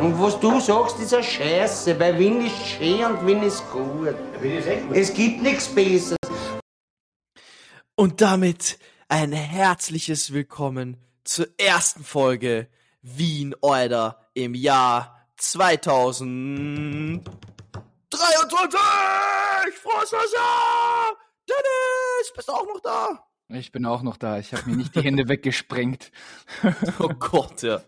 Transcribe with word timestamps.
Und 0.00 0.20
was 0.20 0.38
du 0.38 0.60
sagst, 0.60 1.00
ist 1.00 1.12
eine 1.12 1.24
Scheiße, 1.24 1.98
weil 1.98 2.16
Wien 2.20 2.46
ist 2.46 2.56
schön 2.64 3.04
und 3.04 3.26
Wien 3.26 3.42
ist 3.42 3.68
gut. 3.72 4.14
Es 4.92 5.12
gibt 5.12 5.42
nichts 5.42 5.66
Besseres. 5.74 6.16
Und 7.96 8.20
damit 8.20 8.78
ein 9.08 9.32
herzliches 9.32 10.32
Willkommen 10.32 10.98
zur 11.24 11.48
ersten 11.58 12.04
Folge 12.04 12.68
Wien 13.02 13.56
Euder 13.60 14.24
im 14.34 14.54
Jahr 14.54 15.26
2023. 15.36 17.24
Frohes 19.82 20.12
neues 20.12 20.32
Jahr! 20.32 21.16
Dennis, 21.48 22.32
bist 22.36 22.48
du 22.48 22.52
auch 22.52 22.66
noch 22.66 22.80
da? 22.84 23.24
Ich 23.48 23.72
bin 23.72 23.84
auch 23.84 24.02
noch 24.02 24.16
da. 24.16 24.38
Ich 24.38 24.52
habe 24.52 24.70
mir 24.70 24.76
nicht 24.76 24.94
die 24.94 25.02
Hände 25.02 25.28
weggesprengt. 25.28 26.12
Oh 27.00 27.08
Gott, 27.18 27.62
ja. 27.62 27.80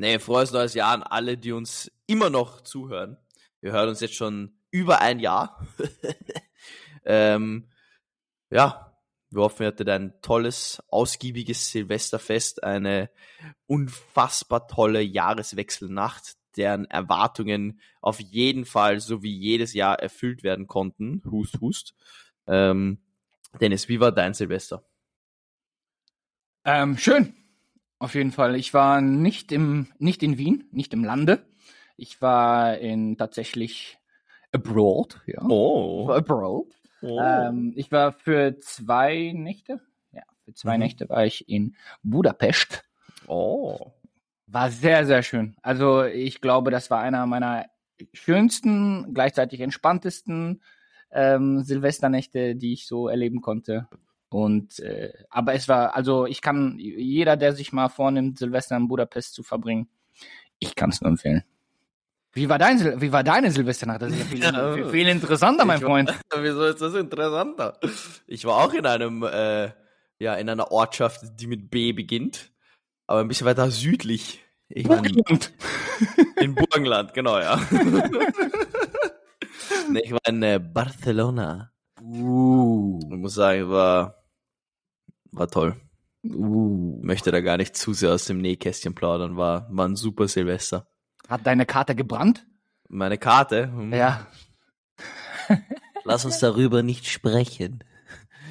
Nee, 0.00 0.20
frohes 0.20 0.52
neues 0.52 0.74
Jahr 0.74 0.92
an 0.92 1.02
alle, 1.02 1.36
die 1.36 1.50
uns 1.50 1.90
immer 2.06 2.30
noch 2.30 2.60
zuhören. 2.60 3.18
Wir 3.60 3.72
hören 3.72 3.88
uns 3.88 3.98
jetzt 3.98 4.14
schon 4.14 4.56
über 4.70 5.00
ein 5.00 5.18
Jahr. 5.18 5.66
ähm, 7.04 7.68
ja, 8.48 8.96
wir 9.30 9.42
hoffen, 9.42 9.64
ihr 9.64 9.66
hattet 9.66 9.88
ein 9.88 10.14
tolles, 10.22 10.80
ausgiebiges 10.88 11.72
Silvesterfest, 11.72 12.62
eine 12.62 13.10
unfassbar 13.66 14.68
tolle 14.68 15.02
Jahreswechselnacht, 15.02 16.36
deren 16.56 16.84
Erwartungen 16.84 17.80
auf 18.00 18.20
jeden 18.20 18.66
Fall 18.66 19.00
so 19.00 19.24
wie 19.24 19.36
jedes 19.36 19.74
Jahr 19.74 19.98
erfüllt 19.98 20.44
werden 20.44 20.68
konnten. 20.68 21.22
Hust, 21.28 21.60
hust. 21.60 21.96
Ähm, 22.46 23.02
Dennis, 23.60 23.88
wie 23.88 23.98
war 23.98 24.12
dein 24.12 24.32
Silvester? 24.32 24.84
Ähm, 26.64 26.96
schön. 26.96 27.37
Auf 27.98 28.14
jeden 28.14 28.30
Fall. 28.30 28.54
Ich 28.56 28.74
war 28.74 29.00
nicht 29.00 29.50
im, 29.52 29.88
nicht 29.98 30.22
in 30.22 30.38
Wien, 30.38 30.68
nicht 30.70 30.92
im 30.94 31.04
Lande. 31.04 31.44
Ich 31.96 32.22
war 32.22 32.78
in 32.78 33.16
tatsächlich 33.16 33.98
abroad, 34.52 35.20
ja. 35.26 35.42
Oh. 35.48 36.08
Abroad. 36.10 36.68
oh. 37.02 37.20
Ähm, 37.20 37.72
ich 37.76 37.90
war 37.90 38.12
für 38.12 38.58
zwei 38.60 39.32
Nächte, 39.34 39.80
ja, 40.12 40.22
für 40.44 40.54
zwei 40.54 40.74
Mhm. 40.76 40.82
Nächte 40.84 41.08
war 41.08 41.26
ich 41.26 41.48
in 41.48 41.74
Budapest. 42.02 42.84
oh. 43.26 43.92
War 44.50 44.70
sehr, 44.70 45.04
sehr 45.04 45.22
schön. 45.22 45.56
Also 45.60 46.04
ich 46.04 46.40
glaube, 46.40 46.70
das 46.70 46.90
war 46.90 47.00
einer 47.00 47.26
meiner 47.26 47.66
schönsten, 48.14 49.12
gleichzeitig 49.12 49.60
entspanntesten 49.60 50.62
ähm, 51.10 51.62
Silvesternächte, 51.64 52.56
die 52.56 52.72
ich 52.72 52.86
so 52.86 53.08
erleben 53.08 53.42
konnte. 53.42 53.88
Und 54.30 54.78
äh, 54.80 55.12
aber 55.30 55.54
es 55.54 55.68
war, 55.68 55.96
also 55.96 56.26
ich 56.26 56.42
kann 56.42 56.76
jeder, 56.78 57.36
der 57.36 57.54
sich 57.54 57.72
mal 57.72 57.88
vornimmt, 57.88 58.38
Silvester 58.38 58.76
in 58.76 58.86
Budapest 58.88 59.32
zu 59.34 59.42
verbringen, 59.42 59.88
ich 60.58 60.74
kann 60.74 60.90
es 60.90 61.00
nur 61.00 61.10
empfehlen. 61.10 61.44
Wie 62.32 62.48
war 62.48 62.58
dein 62.58 63.00
wie 63.00 63.10
war 63.10 63.24
deine 63.24 63.50
Silvesternacht? 63.50 64.02
Das 64.02 64.12
ist 64.12 64.18
ja 64.18 64.24
viel, 64.26 64.42
Ja. 64.42 64.74
viel, 64.74 64.84
viel 64.90 65.08
interessanter, 65.08 65.64
mein 65.64 65.78
Ich 65.78 65.82
war- 65.82 65.90
Freund. 65.90 66.12
Wieso 66.36 66.64
ist 66.66 66.80
das 66.82 66.94
interessanter? 66.94 67.78
Ich 68.26 68.44
war 68.44 68.56
auch 68.58 68.74
in 68.74 68.84
einem, 68.84 69.22
äh, 69.22 69.70
ja, 70.18 70.34
in 70.34 70.48
einer 70.50 70.70
Ortschaft, 70.72 71.22
die 71.40 71.46
mit 71.46 71.70
B 71.70 71.92
beginnt, 71.92 72.50
aber 73.06 73.20
ein 73.20 73.28
bisschen 73.28 73.46
weiter 73.46 73.70
südlich. 73.70 74.44
Ich 74.68 74.86
Und 74.88 75.06
in 76.40 76.54
Burgenland, 76.54 77.14
genau, 77.14 77.38
ja. 77.38 77.58
nee, 79.90 80.00
ich 80.04 80.12
war 80.12 80.20
in 80.26 80.42
äh, 80.42 80.60
Barcelona. 80.62 81.72
uh, 82.02 83.00
Ich 83.10 83.16
muss 83.18 83.34
sagen, 83.34 83.70
war, 83.70 84.17
war 85.32 85.48
toll. 85.48 85.76
uh. 86.24 87.00
Möchte 87.02 87.30
da 87.30 87.40
gar 87.40 87.56
nicht 87.56 87.76
zu 87.76 87.92
sehr 87.92 88.12
aus 88.12 88.24
dem 88.26 88.38
Nähkästchen 88.40 88.94
plaudern, 88.94 89.36
war, 89.36 89.68
war 89.70 89.86
ein 89.88 89.96
super 89.96 90.28
Silvester. 90.28 90.88
Hat 91.28 91.46
deine 91.46 91.66
Karte 91.66 91.94
gebrannt? 91.94 92.46
Meine 92.88 93.18
Karte, 93.18 93.64
hm, 93.70 93.92
Ja. 93.92 94.26
lass 96.04 96.24
uns 96.24 96.38
darüber 96.38 96.82
nicht 96.82 97.06
sprechen. 97.06 97.84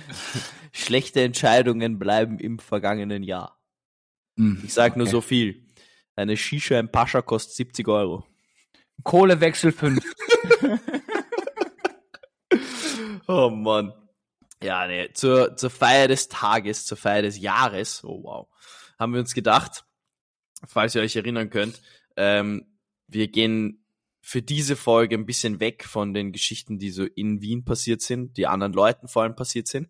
Schlechte 0.72 1.22
Entscheidungen 1.22 1.97
bleiben 2.00 2.40
im 2.40 2.59
vergangenen 2.59 3.23
Jahr. 3.23 3.59
Hm, 4.38 4.62
Ich 4.63 4.73
sag 4.73 4.96
nur 4.96 5.06
okay. 5.07 5.12
so 5.12 5.22
viel. 5.22 5.66
Eine 6.16 6.38
Shisha 6.38 6.79
im 6.79 6.91
Pascha 6.91 7.22
kostet 7.22 7.56
70 7.56 7.88
Euro. 7.88 8.25
Kohlewechsel 9.03 9.72
5. 9.72 10.03
Oh 13.28 13.50
Mann. 13.50 13.91
Ja, 14.63 14.88
nee, 14.88 15.12
zur, 15.13 15.56
zur 15.56 15.69
Feier 15.69 16.07
des 16.07 16.29
Tages, 16.29 16.85
zur 16.85 16.97
Feier 16.97 17.22
des 17.22 17.40
Jahres, 17.40 18.03
oh 18.03 18.23
wow, 18.23 18.47
haben 18.97 19.13
wir 19.13 19.19
uns 19.19 19.34
gedacht, 19.34 19.85
falls 20.66 20.95
ihr 20.95 21.01
euch 21.01 21.16
erinnern 21.16 21.50
könnt, 21.50 21.81
ähm, 22.16 22.66
wir 23.07 23.28
gehen 23.28 23.85
für 24.22 24.41
diese 24.41 24.75
Folge 24.75 25.16
ein 25.16 25.25
bisschen 25.25 25.59
weg 25.59 25.85
von 25.85 26.13
den 26.13 26.31
Geschichten, 26.31 26.79
die 26.79 26.90
so 26.90 27.06
in 27.06 27.41
Wien 27.41 27.66
passiert 27.66 28.01
sind, 28.01 28.35
die 28.35 28.47
anderen 28.47 28.73
Leuten 28.73 29.07
vor 29.07 29.23
allem 29.23 29.35
passiert 29.35 29.67
sind, 29.67 29.90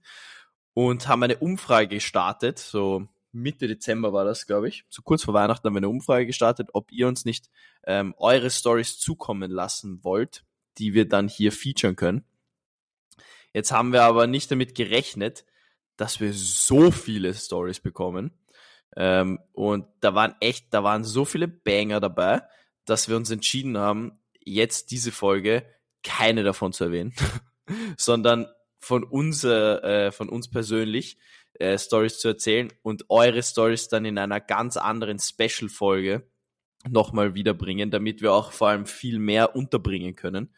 und 0.73 1.07
haben 1.07 1.23
eine 1.23 1.37
Umfrage 1.37 1.95
gestartet, 1.95 2.59
so 2.59 3.07
Mitte 3.31 3.67
Dezember 3.67 4.13
war 4.13 4.25
das, 4.25 4.47
glaube 4.47 4.67
ich, 4.67 4.85
so 4.89 5.01
kurz 5.01 5.23
vor 5.23 5.33
Weihnachten 5.33 5.65
haben 5.65 5.73
wir 5.73 5.79
eine 5.79 5.89
Umfrage 5.89 6.25
gestartet, 6.25 6.69
ob 6.73 6.91
ihr 6.91 7.07
uns 7.07 7.25
nicht 7.25 7.49
ähm, 7.85 8.13
eure 8.17 8.49
Stories 8.49 8.99
zukommen 8.99 9.49
lassen 9.49 10.03
wollt, 10.03 10.43
die 10.77 10.93
wir 10.93 11.07
dann 11.07 11.27
hier 11.27 11.51
featuren 11.51 11.95
können. 11.95 12.25
Jetzt 13.53 13.71
haben 13.71 13.93
wir 13.93 14.03
aber 14.03 14.27
nicht 14.27 14.51
damit 14.51 14.75
gerechnet, 14.75 15.45
dass 15.95 16.19
wir 16.19 16.33
so 16.33 16.91
viele 16.91 17.33
Stories 17.33 17.79
bekommen. 17.79 18.31
Ähm, 18.95 19.39
und 19.53 19.87
da 19.99 20.15
waren 20.15 20.35
echt, 20.39 20.73
da 20.73 20.83
waren 20.83 21.03
so 21.03 21.25
viele 21.25 21.47
Banger 21.47 21.99
dabei, 21.99 22.41
dass 22.85 23.09
wir 23.09 23.15
uns 23.15 23.31
entschieden 23.31 23.77
haben, 23.77 24.19
jetzt 24.43 24.91
diese 24.91 25.11
Folge 25.11 25.65
keine 26.03 26.43
davon 26.43 26.73
zu 26.73 26.85
erwähnen, 26.85 27.13
sondern 27.97 28.47
von 28.79 29.03
uns, 29.03 29.43
äh, 29.43 30.11
von 30.11 30.29
uns 30.29 30.49
persönlich 30.49 31.17
äh, 31.53 31.77
Stories 31.77 32.19
zu 32.19 32.29
erzählen 32.29 32.71
und 32.83 33.05
eure 33.09 33.43
Stories 33.43 33.89
dann 33.89 34.05
in 34.05 34.17
einer 34.17 34.39
ganz 34.39 34.77
anderen 34.77 35.19
Special-Folge 35.19 36.29
nochmal 36.87 37.35
wiederbringen, 37.35 37.91
damit 37.91 38.21
wir 38.21 38.33
auch 38.33 38.51
vor 38.51 38.69
allem 38.69 38.85
viel 38.85 39.19
mehr 39.19 39.55
unterbringen 39.55 40.15
können. 40.15 40.53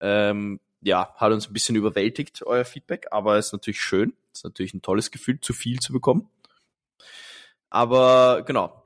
Ähm, 0.00 0.60
ja, 0.82 1.14
hat 1.16 1.32
uns 1.32 1.48
ein 1.48 1.52
bisschen 1.52 1.76
überwältigt, 1.76 2.42
euer 2.44 2.64
Feedback, 2.64 3.06
aber 3.10 3.38
ist 3.38 3.52
natürlich 3.52 3.80
schön. 3.80 4.12
Ist 4.32 4.44
natürlich 4.44 4.74
ein 4.74 4.82
tolles 4.82 5.10
Gefühl, 5.10 5.40
zu 5.40 5.52
viel 5.52 5.78
zu 5.78 5.92
bekommen. 5.92 6.28
Aber 7.70 8.42
genau, 8.42 8.82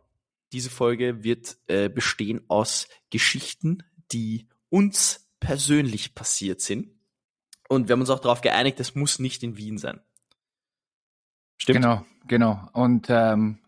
diese 0.52 0.70
Folge 0.70 1.24
wird 1.24 1.56
äh, 1.66 1.88
bestehen 1.88 2.42
aus 2.48 2.88
Geschichten, 3.10 3.82
die 4.12 4.46
uns 4.68 5.28
persönlich 5.40 6.14
passiert 6.14 6.60
sind. 6.60 6.90
Und 7.68 7.88
wir 7.88 7.94
haben 7.94 8.00
uns 8.00 8.10
auch 8.10 8.20
darauf 8.20 8.42
geeinigt, 8.42 8.78
es 8.78 8.94
muss 8.94 9.18
nicht 9.18 9.42
in 9.42 9.56
Wien 9.56 9.78
sein. 9.78 10.00
Stimmt? 11.56 11.82
Genau, 11.82 12.06
genau. 12.26 12.68
Und 12.72 13.06
ähm, 13.08 13.58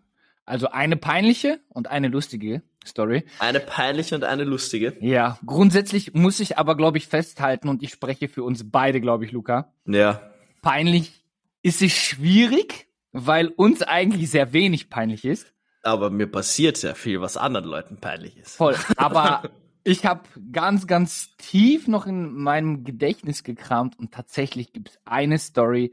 also 0.45 0.69
eine 0.69 0.97
peinliche 0.97 1.60
und 1.69 1.89
eine 1.89 2.09
lustige 2.09 2.62
Story. 2.87 3.25
Eine 3.39 3.61
peinliche 3.61 4.15
und 4.15 4.25
eine 4.25 4.44
lustige. 4.44 4.97
Ja, 5.00 5.39
grundsätzlich 5.44 6.15
muss 6.15 6.41
ich 6.41 6.59
aber, 6.59 6.77
glaube 6.77 6.99
ich, 6.99 7.06
festhalten, 7.06 7.69
und 7.69 7.83
ich 7.83 7.91
spreche 7.91 8.28
für 8.28 8.43
uns 8.43 8.71
beide, 8.71 9.00
glaube 9.00 9.25
ich, 9.25 9.33
Luca. 9.33 9.72
Ja. 9.87 10.33
Peinlich 10.62 11.25
ist 11.62 11.83
es 11.83 11.93
schwierig, 11.93 12.89
weil 13.12 13.49
uns 13.49 13.83
eigentlich 13.83 14.31
sehr 14.31 14.53
wenig 14.53 14.91
peinlich 14.91 15.25
ist. 15.25 15.53
Aber 15.83 16.11
mir 16.11 16.27
passiert 16.27 16.77
sehr 16.77 16.94
viel, 16.94 17.21
was 17.21 17.37
anderen 17.37 17.66
Leuten 17.66 17.99
peinlich 17.99 18.37
ist. 18.37 18.56
Voll. 18.56 18.77
Aber 18.97 19.43
ich 19.84 20.05
habe 20.05 20.22
ganz, 20.53 20.87
ganz 20.87 21.37
tief 21.37 21.89
noch 21.89 22.06
in 22.06 22.33
meinem 22.34 22.84
Gedächtnis 22.84 23.45
gekramt 23.45 23.99
und 23.99 24.12
tatsächlich 24.12 24.72
gibt 24.72 24.91
es 24.91 24.99
eine 25.05 25.39
Story, 25.39 25.93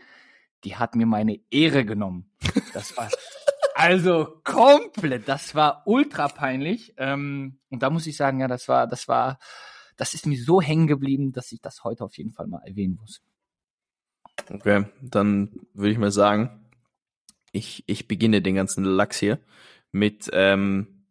die 0.64 0.76
hat 0.76 0.96
mir 0.96 1.06
meine 1.06 1.40
Ehre 1.52 1.86
genommen. 1.86 2.32
Das 2.74 2.98
war 2.98 3.10
also 3.76 4.40
komplett, 4.46 5.28
das 5.28 5.54
war 5.54 5.84
ultra 5.86 6.30
peinlich. 6.30 6.94
Ähm, 6.96 7.60
und 7.70 7.84
da 7.84 7.90
muss 7.90 8.08
ich 8.08 8.16
sagen, 8.16 8.40
ja, 8.40 8.48
das 8.48 8.70
war, 8.70 8.88
das 8.88 9.10
war, 9.10 9.38
das 9.98 10.14
ist 10.14 10.26
mir 10.26 10.42
so 10.42 10.62
hängen 10.62 10.88
geblieben, 10.88 11.34
dass 11.34 11.52
ich 11.52 11.60
das 11.60 11.84
heute 11.84 12.06
auf 12.06 12.18
jeden 12.18 12.32
Fall 12.32 12.48
mal 12.48 12.64
erwähnen 12.66 12.98
muss. 13.02 13.22
Okay, 14.50 14.86
dann 15.02 15.60
würde 15.74 15.92
ich 15.92 15.98
mal 15.98 16.14
sagen, 16.14 16.70
ich, 17.52 17.84
ich 17.88 18.08
beginne 18.08 18.42
den 18.42 18.56
ganzen 18.56 18.86
Lachs 18.86 19.20
hier 19.20 19.40
mit, 19.92 20.30
ähm, 20.32 21.08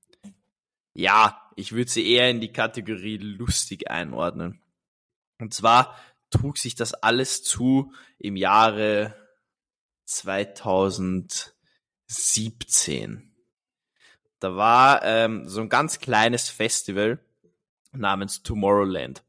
ja, 0.94 1.38
ich 1.56 1.72
würde 1.72 1.90
sie 1.90 2.10
eher 2.10 2.30
in 2.30 2.40
die 2.40 2.52
Kategorie 2.52 3.18
lustig 3.18 3.90
einordnen. 3.90 4.62
Und 5.38 5.52
zwar 5.52 5.98
trug 6.30 6.56
sich 6.56 6.74
das 6.74 6.94
alles 6.94 7.42
zu 7.42 7.92
im 8.18 8.36
Jahre 8.36 9.14
2017. 12.14 13.30
Da 14.40 14.56
war 14.56 15.02
ähm, 15.04 15.48
so 15.48 15.60
ein 15.60 15.68
ganz 15.68 16.00
kleines 16.00 16.48
Festival 16.48 17.18
namens 17.92 18.42
Tomorrowland. 18.42 19.22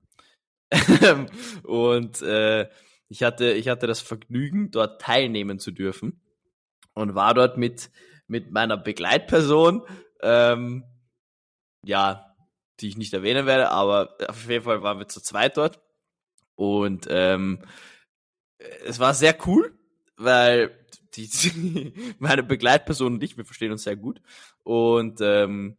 und 1.64 2.22
äh, 2.22 2.70
ich 3.08 3.24
hatte, 3.24 3.54
ich 3.54 3.68
hatte 3.68 3.88
das 3.88 4.02
Vergnügen, 4.02 4.72
dort 4.72 5.02
teilnehmen 5.02 5.60
zu 5.60 5.72
dürfen 5.72 6.22
und 6.94 7.16
war 7.16 7.34
dort 7.34 7.58
mit, 7.58 7.92
mit 8.28 8.52
meiner 8.52 8.78
Begleitperson, 8.78 9.84
ähm, 10.22 10.84
ja, 11.84 12.36
die 12.80 12.90
ich 12.90 12.98
nicht 12.98 13.14
erwähnen 13.14 13.46
werde, 13.46 13.70
aber 13.70 14.16
auf 14.28 14.50
jeden 14.50 14.66
Fall 14.66 14.82
waren 14.82 15.00
wir 15.00 15.08
zu 15.08 15.22
zweit 15.22 15.58
dort. 15.58 15.80
Und 16.56 17.08
ähm, 17.10 17.64
es 18.58 19.00
war 19.00 19.14
sehr 19.14 19.38
cool, 19.46 19.78
weil 20.18 20.78
die, 21.16 21.30
meine 22.20 22.44
Begleitperson 22.44 23.14
und 23.14 23.24
ich, 23.24 23.38
wir 23.38 23.46
verstehen 23.46 23.72
uns 23.72 23.84
sehr 23.84 23.96
gut. 23.96 24.22
Und 24.64 25.20
ähm, 25.22 25.78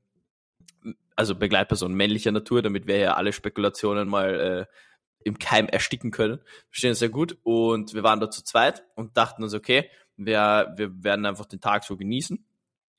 also 1.15 1.35
Begleitperson 1.35 1.94
männlicher 1.94 2.33
Natur, 2.33 2.62
damit 2.62 2.87
wir 2.87 2.99
ja 2.99 3.15
alle 3.15 3.33
Spekulationen 3.33 4.09
mal 4.09 4.69
äh, 4.69 4.77
im 5.25 5.38
Keim 5.38 5.67
ersticken 5.67 6.11
können. 6.11 6.41
Verstehen 6.71 6.91
uns 6.91 7.00
sehr 7.00 7.09
gut. 7.09 7.38
Und 7.43 7.94
wir 7.94 8.03
waren 8.03 8.21
da 8.21 8.31
zu 8.31 8.44
zweit 8.44 8.85
und 8.94 9.17
dachten 9.17 9.43
uns, 9.43 9.55
okay, 9.55 9.91
wir, 10.17 10.73
wir 10.77 11.03
werden 11.03 11.27
einfach 11.27 11.47
den 11.47 11.61
Tag 11.61 11.85
so 11.85 11.97
genießen. 11.97 12.44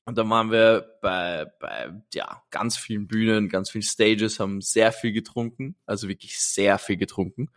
Und 0.04 0.16
dann 0.16 0.30
waren 0.30 0.50
wir 0.50 0.98
bei, 1.02 1.46
bei 1.60 1.92
ja, 2.14 2.42
ganz 2.50 2.76
vielen 2.78 3.06
Bühnen, 3.06 3.48
ganz 3.48 3.70
vielen 3.70 3.82
Stages, 3.82 4.40
haben 4.40 4.62
sehr 4.62 4.90
viel 4.90 5.12
getrunken, 5.12 5.76
also 5.84 6.08
wirklich 6.08 6.40
sehr 6.40 6.78
viel 6.78 6.96
getrunken. 6.96 7.50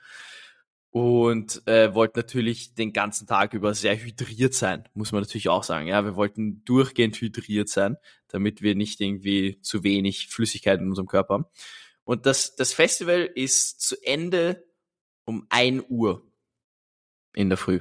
Und 0.91 1.65
äh, 1.67 1.95
wollten 1.95 2.19
natürlich 2.19 2.75
den 2.75 2.91
ganzen 2.91 3.25
Tag 3.25 3.53
über 3.53 3.73
sehr 3.73 3.97
hydriert 3.97 4.53
sein, 4.53 4.89
muss 4.93 5.13
man 5.13 5.21
natürlich 5.21 5.47
auch 5.47 5.63
sagen. 5.63 5.87
Ja, 5.87 6.03
wir 6.03 6.17
wollten 6.17 6.65
durchgehend 6.65 7.15
hydriert 7.15 7.69
sein, 7.69 7.95
damit 8.27 8.61
wir 8.61 8.75
nicht 8.75 8.99
irgendwie 8.99 9.61
zu 9.61 9.83
wenig 9.83 10.27
Flüssigkeit 10.27 10.81
in 10.81 10.89
unserem 10.89 11.07
Körper 11.07 11.35
haben. 11.35 11.45
Und 12.03 12.25
das, 12.25 12.57
das 12.57 12.73
Festival 12.73 13.29
ist 13.35 13.81
zu 13.81 13.95
Ende 14.03 14.65
um 15.23 15.45
ein 15.49 15.81
Uhr 15.87 16.29
in 17.33 17.47
der 17.47 17.57
Früh. 17.57 17.79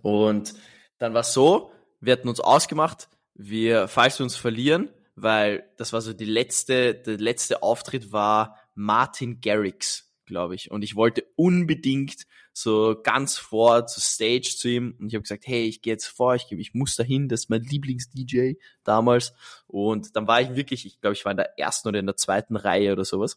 Und 0.00 0.54
dann 0.98 1.12
war 1.12 1.20
es 1.20 1.34
so, 1.34 1.72
wir 2.00 2.14
hatten 2.14 2.28
uns 2.28 2.40
ausgemacht, 2.40 3.08
wir, 3.34 3.88
falls 3.88 4.18
wir 4.18 4.24
uns 4.24 4.36
verlieren, 4.36 4.88
weil 5.16 5.70
das 5.76 5.92
war 5.92 6.00
so 6.00 6.12
die 6.12 6.24
letzte, 6.24 6.94
der 6.94 7.18
letzte 7.18 7.62
Auftritt 7.62 8.12
war 8.12 8.58
Martin 8.74 9.40
Garrix, 9.40 10.13
glaube 10.26 10.54
ich. 10.54 10.70
Und 10.70 10.82
ich 10.82 10.96
wollte 10.96 11.24
unbedingt 11.36 12.26
so 12.52 12.96
ganz 13.02 13.36
vor 13.36 13.86
zur 13.86 14.02
Stage 14.02 14.54
zu 14.56 14.68
ihm 14.68 14.96
und 14.98 15.08
ich 15.08 15.14
habe 15.14 15.22
gesagt, 15.22 15.46
hey, 15.46 15.64
ich 15.64 15.82
gehe 15.82 15.92
jetzt 15.92 16.06
vor, 16.06 16.34
ich, 16.34 16.50
ich 16.50 16.74
muss 16.74 16.96
dahin, 16.96 17.28
das 17.28 17.40
ist 17.40 17.50
mein 17.50 17.62
Lieblings-DJ 17.62 18.54
damals. 18.84 19.32
Und 19.66 20.16
dann 20.16 20.26
war 20.26 20.40
ich 20.40 20.54
wirklich, 20.54 20.86
ich 20.86 21.00
glaube, 21.00 21.14
ich 21.14 21.24
war 21.24 21.32
in 21.32 21.38
der 21.38 21.58
ersten 21.58 21.88
oder 21.88 21.98
in 21.98 22.06
der 22.06 22.16
zweiten 22.16 22.56
Reihe 22.56 22.92
oder 22.92 23.04
sowas. 23.04 23.36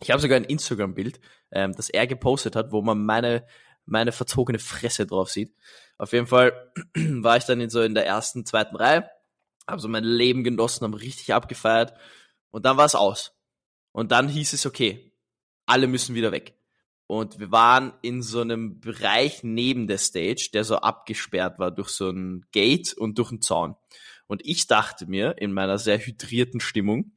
Ich 0.00 0.10
habe 0.10 0.20
sogar 0.20 0.36
ein 0.36 0.44
Instagram-Bild, 0.44 1.20
ähm, 1.52 1.74
das 1.74 1.88
er 1.88 2.06
gepostet 2.06 2.56
hat, 2.56 2.72
wo 2.72 2.82
man 2.82 3.04
meine 3.04 3.46
meine 3.84 4.12
verzogene 4.12 4.60
Fresse 4.60 5.06
drauf 5.06 5.28
sieht. 5.30 5.56
Auf 5.98 6.12
jeden 6.12 6.28
Fall 6.28 6.72
war 6.94 7.36
ich 7.36 7.44
dann 7.44 7.60
in 7.60 7.68
so 7.68 7.82
in 7.82 7.94
der 7.94 8.06
ersten, 8.06 8.46
zweiten 8.46 8.76
Reihe 8.76 9.10
habe 9.66 9.80
so 9.80 9.88
mein 9.88 10.04
Leben 10.04 10.44
genossen, 10.44 10.84
haben 10.84 10.94
richtig 10.94 11.32
abgefeiert 11.34 11.94
und 12.50 12.64
dann 12.64 12.76
war 12.76 12.84
es 12.84 12.94
aus. 12.94 13.34
Und 13.92 14.12
dann 14.12 14.28
hieß 14.28 14.52
es, 14.52 14.66
okay, 14.66 15.11
alle 15.66 15.86
müssen 15.86 16.14
wieder 16.14 16.32
weg. 16.32 16.54
Und 17.06 17.38
wir 17.38 17.50
waren 17.50 17.92
in 18.02 18.22
so 18.22 18.40
einem 18.40 18.80
Bereich 18.80 19.42
neben 19.42 19.86
der 19.86 19.98
Stage, 19.98 20.50
der 20.52 20.64
so 20.64 20.76
abgesperrt 20.76 21.58
war 21.58 21.70
durch 21.70 21.90
so 21.90 22.08
ein 22.08 22.46
Gate 22.52 22.94
und 22.94 23.18
durch 23.18 23.30
einen 23.30 23.42
Zaun. 23.42 23.76
Und 24.26 24.40
ich 24.46 24.66
dachte 24.66 25.06
mir 25.06 25.36
in 25.38 25.52
meiner 25.52 25.78
sehr 25.78 25.98
hydrierten 25.98 26.60
Stimmung, 26.60 27.12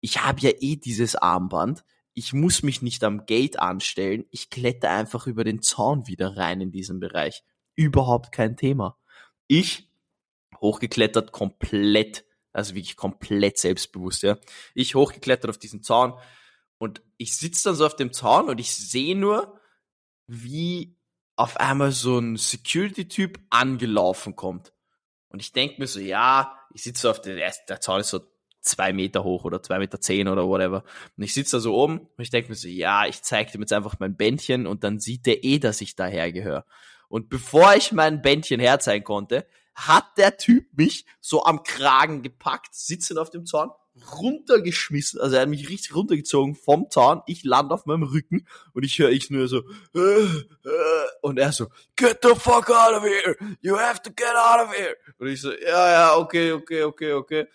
ich 0.00 0.22
habe 0.22 0.40
ja 0.40 0.50
eh 0.60 0.76
dieses 0.76 1.16
Armband, 1.16 1.84
ich 2.12 2.32
muss 2.32 2.62
mich 2.62 2.82
nicht 2.82 3.04
am 3.04 3.26
Gate 3.26 3.58
anstellen, 3.58 4.26
ich 4.30 4.50
kletter 4.50 4.90
einfach 4.90 5.26
über 5.26 5.44
den 5.44 5.62
Zaun 5.62 6.06
wieder 6.06 6.36
rein 6.36 6.60
in 6.60 6.72
diesen 6.72 7.00
Bereich. 7.00 7.42
Überhaupt 7.74 8.32
kein 8.32 8.56
Thema. 8.56 8.98
Ich 9.46 9.88
hochgeklettert, 10.60 11.32
komplett, 11.32 12.24
also 12.52 12.74
wirklich 12.74 12.96
komplett 12.96 13.58
selbstbewusst, 13.58 14.24
ja. 14.24 14.36
Ich 14.74 14.94
hochgeklettert 14.94 15.48
auf 15.48 15.58
diesen 15.58 15.82
Zaun 15.82 16.14
und 16.78 17.02
ich 17.16 17.36
sitze 17.36 17.64
dann 17.64 17.74
so 17.74 17.84
auf 17.84 17.96
dem 17.96 18.12
Zaun 18.12 18.48
und 18.48 18.58
ich 18.58 18.74
sehe 18.74 19.16
nur, 19.16 19.60
wie 20.26 20.96
auf 21.36 21.56
einmal 21.58 21.92
so 21.92 22.18
ein 22.18 22.36
Security-Typ 22.36 23.38
angelaufen 23.50 24.36
kommt. 24.36 24.72
Und 25.28 25.40
ich 25.40 25.52
denke 25.52 25.80
mir 25.80 25.86
so, 25.86 26.00
ja, 26.00 26.56
ich 26.72 26.82
sitze 26.82 27.10
auf 27.10 27.20
der, 27.20 27.52
der 27.68 27.80
Zaun 27.80 28.00
ist 28.00 28.10
so 28.10 28.20
zwei 28.60 28.92
Meter 28.92 29.24
hoch 29.24 29.44
oder 29.44 29.62
zwei 29.62 29.78
Meter 29.78 30.00
zehn 30.00 30.28
oder 30.28 30.46
whatever. 30.46 30.84
Und 31.16 31.22
ich 31.22 31.34
sitze 31.34 31.56
da 31.56 31.60
so 31.60 31.74
oben 31.74 32.00
und 32.00 32.22
ich 32.22 32.30
denke 32.30 32.50
mir 32.50 32.56
so, 32.56 32.68
ja, 32.68 33.06
ich 33.06 33.22
zeige 33.22 33.52
dem 33.52 33.60
jetzt 33.60 33.72
einfach 33.72 33.96
mein 33.98 34.16
Bändchen 34.16 34.66
und 34.66 34.84
dann 34.84 35.00
sieht 35.00 35.26
der 35.26 35.44
eh, 35.44 35.58
dass 35.58 35.80
ich 35.80 35.96
daher 35.96 36.32
gehöre. 36.32 36.64
Und 37.08 37.28
bevor 37.28 37.74
ich 37.74 37.92
mein 37.92 38.20
Bändchen 38.20 38.60
herzeigen 38.60 39.04
konnte, 39.04 39.46
hat 39.74 40.18
der 40.18 40.36
Typ 40.36 40.66
mich 40.76 41.06
so 41.20 41.44
am 41.44 41.62
Kragen 41.62 42.22
gepackt, 42.22 42.74
sitzend 42.74 43.18
auf 43.18 43.30
dem 43.30 43.46
Zaun, 43.46 43.70
runtergeschmissen, 44.12 45.20
also 45.20 45.36
er 45.36 45.42
hat 45.42 45.48
mich 45.48 45.68
richtig 45.68 45.94
runtergezogen 45.94 46.54
vom 46.54 46.90
Zaun, 46.90 47.22
ich 47.26 47.44
lande 47.44 47.74
auf 47.74 47.86
meinem 47.86 48.02
Rücken 48.02 48.46
und 48.72 48.84
ich 48.84 48.98
höre 48.98 49.10
ich 49.10 49.30
nur 49.30 49.48
so 49.48 49.62
äh, 49.94 49.98
äh, 49.98 50.38
und 51.22 51.38
er 51.38 51.52
so 51.52 51.68
get 51.96 52.18
the 52.22 52.34
fuck 52.34 52.70
out 52.70 52.94
of 52.94 53.02
here, 53.02 53.36
you 53.60 53.78
have 53.78 54.02
to 54.02 54.10
get 54.10 54.34
out 54.34 54.66
of 54.66 54.74
here. 54.74 54.96
Und 55.18 55.28
ich 55.28 55.40
so 55.40 55.52
ja 55.52 55.90
ja 55.90 56.16
okay 56.16 56.52
okay 56.52 56.82
okay 56.82 57.12
okay. 57.12 57.46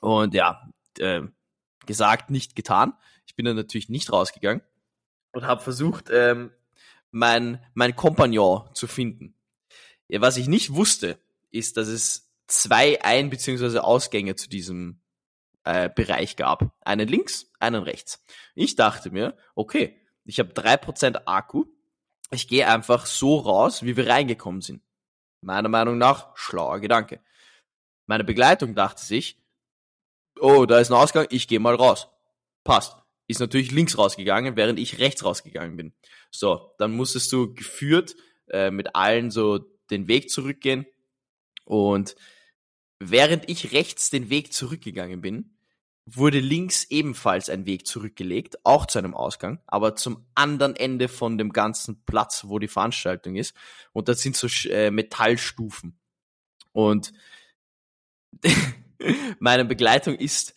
Und 0.00 0.34
ja 0.34 0.60
äh, 0.98 1.22
gesagt 1.86 2.30
nicht 2.30 2.56
getan, 2.56 2.94
ich 3.26 3.34
bin 3.34 3.44
dann 3.44 3.56
natürlich 3.56 3.88
nicht 3.88 4.12
rausgegangen 4.12 4.62
und 5.32 5.46
habe 5.46 5.62
versucht 5.62 6.10
ähm, 6.10 6.50
mein 7.10 7.64
mein 7.74 7.96
Kompagnon 7.96 8.68
zu 8.74 8.86
finden. 8.86 9.34
Ja, 10.08 10.20
was 10.20 10.36
ich 10.36 10.46
nicht 10.48 10.74
wusste, 10.74 11.18
ist, 11.50 11.76
dass 11.76 11.88
es 11.88 12.30
zwei 12.46 13.02
Ein- 13.02 13.30
bzw. 13.30 13.78
Ausgänge 13.78 14.36
zu 14.36 14.48
diesem 14.48 15.00
äh, 15.66 15.90
Bereich 15.94 16.36
gab. 16.36 16.74
Einen 16.80 17.08
links, 17.08 17.52
einen 17.60 17.82
rechts. 17.82 18.24
Ich 18.54 18.76
dachte 18.76 19.10
mir, 19.10 19.36
okay, 19.54 20.00
ich 20.24 20.38
habe 20.38 20.54
drei 20.54 20.76
Prozent 20.76 21.28
Akku, 21.28 21.66
ich 22.30 22.48
gehe 22.48 22.66
einfach 22.66 23.06
so 23.06 23.36
raus, 23.36 23.82
wie 23.82 23.96
wir 23.96 24.08
reingekommen 24.08 24.60
sind. 24.60 24.82
Meiner 25.42 25.68
Meinung 25.68 25.98
nach, 25.98 26.36
schlauer 26.36 26.80
Gedanke. 26.80 27.20
Meine 28.06 28.24
Begleitung 28.24 28.74
dachte 28.74 29.04
sich, 29.04 29.38
oh, 30.40 30.66
da 30.66 30.78
ist 30.78 30.90
ein 30.90 30.96
Ausgang, 30.96 31.26
ich 31.30 31.46
gehe 31.46 31.60
mal 31.60 31.74
raus. 31.74 32.08
Passt. 32.64 32.96
Ist 33.28 33.40
natürlich 33.40 33.72
links 33.72 33.98
rausgegangen, 33.98 34.56
während 34.56 34.78
ich 34.78 34.98
rechts 34.98 35.24
rausgegangen 35.24 35.76
bin. 35.76 35.92
So, 36.30 36.74
dann 36.78 36.92
musstest 36.92 37.32
du 37.32 37.52
geführt 37.54 38.14
äh, 38.48 38.70
mit 38.70 38.94
allen 38.94 39.30
so 39.30 39.58
den 39.90 40.08
Weg 40.08 40.30
zurückgehen, 40.30 40.86
und 41.66 42.14
während 43.00 43.50
ich 43.50 43.72
rechts 43.72 44.08
den 44.08 44.30
Weg 44.30 44.52
zurückgegangen 44.52 45.20
bin, 45.20 45.55
wurde 46.06 46.38
links 46.38 46.84
ebenfalls 46.84 47.50
ein 47.50 47.66
Weg 47.66 47.86
zurückgelegt, 47.86 48.64
auch 48.64 48.86
zu 48.86 48.98
einem 48.98 49.14
Ausgang, 49.14 49.60
aber 49.66 49.96
zum 49.96 50.24
anderen 50.36 50.76
Ende 50.76 51.08
von 51.08 51.36
dem 51.36 51.52
ganzen 51.52 52.04
Platz, 52.04 52.44
wo 52.46 52.60
die 52.60 52.68
Veranstaltung 52.68 53.34
ist. 53.34 53.54
Und 53.92 54.08
das 54.08 54.22
sind 54.22 54.36
so 54.36 54.46
äh, 54.70 54.92
Metallstufen. 54.92 55.98
Und 56.72 57.12
meine 59.40 59.64
Begleitung 59.64 60.14
ist 60.14 60.54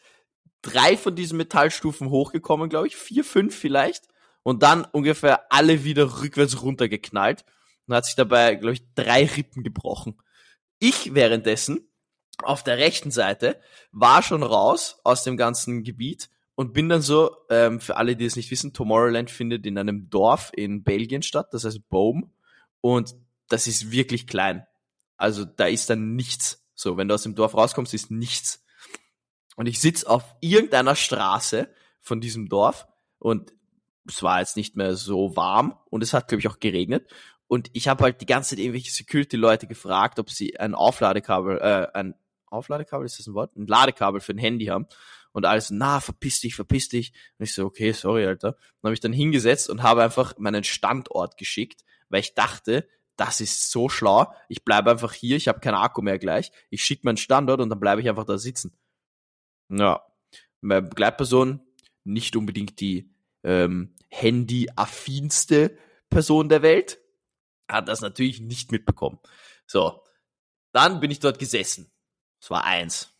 drei 0.62 0.96
von 0.96 1.16
diesen 1.16 1.38
Metallstufen 1.38 2.10
hochgekommen, 2.10 2.70
glaube 2.70 2.88
ich, 2.88 2.96
vier, 2.96 3.24
fünf 3.24 3.56
vielleicht, 3.56 4.08
und 4.44 4.64
dann 4.64 4.86
ungefähr 4.86 5.52
alle 5.52 5.84
wieder 5.84 6.22
rückwärts 6.22 6.62
runtergeknallt 6.62 7.44
und 7.88 7.96
hat 7.96 8.06
sich 8.06 8.16
dabei, 8.16 8.56
glaube 8.56 8.74
ich, 8.74 8.84
drei 8.96 9.26
Rippen 9.26 9.64
gebrochen. 9.64 10.22
Ich 10.80 11.14
währenddessen 11.14 11.89
auf 12.44 12.64
der 12.64 12.78
rechten 12.78 13.12
Seite 13.12 13.60
war 13.92 14.22
schon 14.24 14.44
raus 14.44 15.00
aus 15.04 15.24
dem 15.24 15.38
ganzen 15.38 15.84
Gebiet 15.84 16.30
und 16.56 16.74
bin 16.74 16.90
dann 16.90 17.02
so, 17.02 17.36
ähm, 17.50 17.80
für 17.80 17.98
alle, 17.98 18.16
die 18.16 18.26
es 18.26 18.36
nicht 18.36 18.52
wissen, 18.52 18.74
Tomorrowland 18.74 19.32
findet 19.32 19.66
in 19.66 19.78
einem 19.78 20.10
Dorf 20.10 20.52
in 20.54 20.84
Belgien 20.84 21.22
statt, 21.22 21.50
das 21.54 21.64
heißt 21.64 21.88
Boom. 21.90 22.32
Und 22.82 23.16
das 23.48 23.68
ist 23.68 23.92
wirklich 23.92 24.28
klein. 24.28 24.66
Also 25.18 25.46
da 25.46 25.68
ist 25.68 25.90
dann 25.90 26.16
nichts. 26.16 26.66
So, 26.76 26.98
wenn 26.98 27.08
du 27.08 27.14
aus 27.14 27.24
dem 27.24 27.36
Dorf 27.36 27.56
rauskommst, 27.56 27.94
ist 27.94 28.12
nichts. 28.12 28.64
Und 29.56 29.68
ich 29.68 29.80
sitz 29.80 30.04
auf 30.04 30.24
irgendeiner 30.40 30.96
Straße 30.96 31.70
von 32.02 32.22
diesem 32.22 32.48
Dorf 32.48 32.88
und 33.20 33.54
es 34.08 34.24
war 34.24 34.40
jetzt 34.40 34.56
nicht 34.56 34.76
mehr 34.76 34.96
so 34.96 35.36
warm 35.36 35.78
und 35.90 36.02
es 36.04 36.14
hat, 36.14 36.28
glaube 36.28 36.40
ich, 36.40 36.48
auch 36.48 36.60
geregnet. 36.60 37.08
Und 37.48 37.70
ich 37.74 37.88
habe 37.88 38.04
halt 38.04 38.22
die 38.22 38.26
ganze 38.26 38.52
Zeit 38.52 38.60
irgendwelche 38.60 38.92
Security-Leute 38.92 39.68
gefragt, 39.68 40.20
ob 40.20 40.30
sie 40.30 40.60
ein 40.60 40.76
Aufladekabel, 40.76 41.58
äh, 41.58 41.88
ein 41.94 42.16
Aufladekabel, 42.52 43.06
ist 43.06 43.20
das 43.20 43.28
ein 43.28 43.34
Wort? 43.34 43.56
Ein 43.56 43.68
Ladekabel 43.68 44.22
für 44.22 44.34
ein 44.34 44.38
Handy 44.38 44.66
haben. 44.66 44.88
Und 45.32 45.46
alles, 45.46 45.70
na, 45.70 46.00
verpiss 46.00 46.42
dich, 46.42 46.56
verpiss 46.56 46.90
dich. 46.90 47.14
Und 47.38 47.46
ich 47.46 47.54
so, 47.54 47.66
okay, 47.66 47.92
sorry, 47.92 48.26
Alter. 48.26 48.54
Dann 48.54 48.90
habe 48.90 48.94
ich 48.94 49.00
dann 49.00 49.14
hingesetzt 49.14 49.70
und 49.70 49.84
habe 49.84 50.04
einfach 50.04 50.38
meinen 50.38 50.64
Standort 50.64 51.38
geschickt, 51.38 51.84
weil 52.10 52.22
ich 52.22 52.34
dachte, 52.34 52.88
das 53.16 53.42
ist 53.42 53.70
so 53.70 53.90
schlau. 53.90 54.34
Ich 54.48 54.64
bleibe 54.64 54.92
einfach 54.92 55.14
hier, 55.14 55.36
ich 55.36 55.48
habe 55.48 55.60
keinen 55.60 55.76
Akku 55.76 56.02
mehr 56.02 56.18
gleich. 56.18 56.52
Ich 56.70 56.84
schicke 56.84 57.02
meinen 57.06 57.18
Standort 57.18 57.60
und 57.60 57.70
dann 57.70 57.80
bleibe 57.80 58.02
ich 58.02 58.10
einfach 58.10 58.26
da 58.26 58.38
sitzen. 58.38 58.78
Ja, 59.70 60.04
meine 60.62 60.84
Begleitperson, 60.84 61.60
nicht 62.04 62.36
unbedingt 62.36 62.80
die 62.80 63.14
ähm, 63.44 63.94
Handy-affinste 64.10 65.78
Person 66.10 66.50
der 66.50 66.62
Welt, 66.62 67.00
hat 67.68 67.88
das 67.88 68.02
natürlich 68.02 68.40
nicht 68.40 68.72
mitbekommen. 68.72 69.20
So, 69.68 70.04
dann 70.72 71.00
bin 71.00 71.12
ich 71.12 71.20
dort 71.20 71.40
gesessen. 71.40 71.92
Es 72.42 72.50
war 72.50 72.64
eins. 72.64 73.14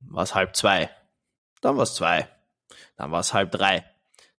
War 0.00 0.24
es 0.24 0.34
halb 0.34 0.56
zwei. 0.56 0.90
Dann 1.60 1.76
war 1.76 1.84
es 1.84 1.94
zwei. 1.94 2.28
Dann 2.96 3.12
war 3.12 3.20
es 3.20 3.34
halb 3.34 3.52
drei. 3.52 3.84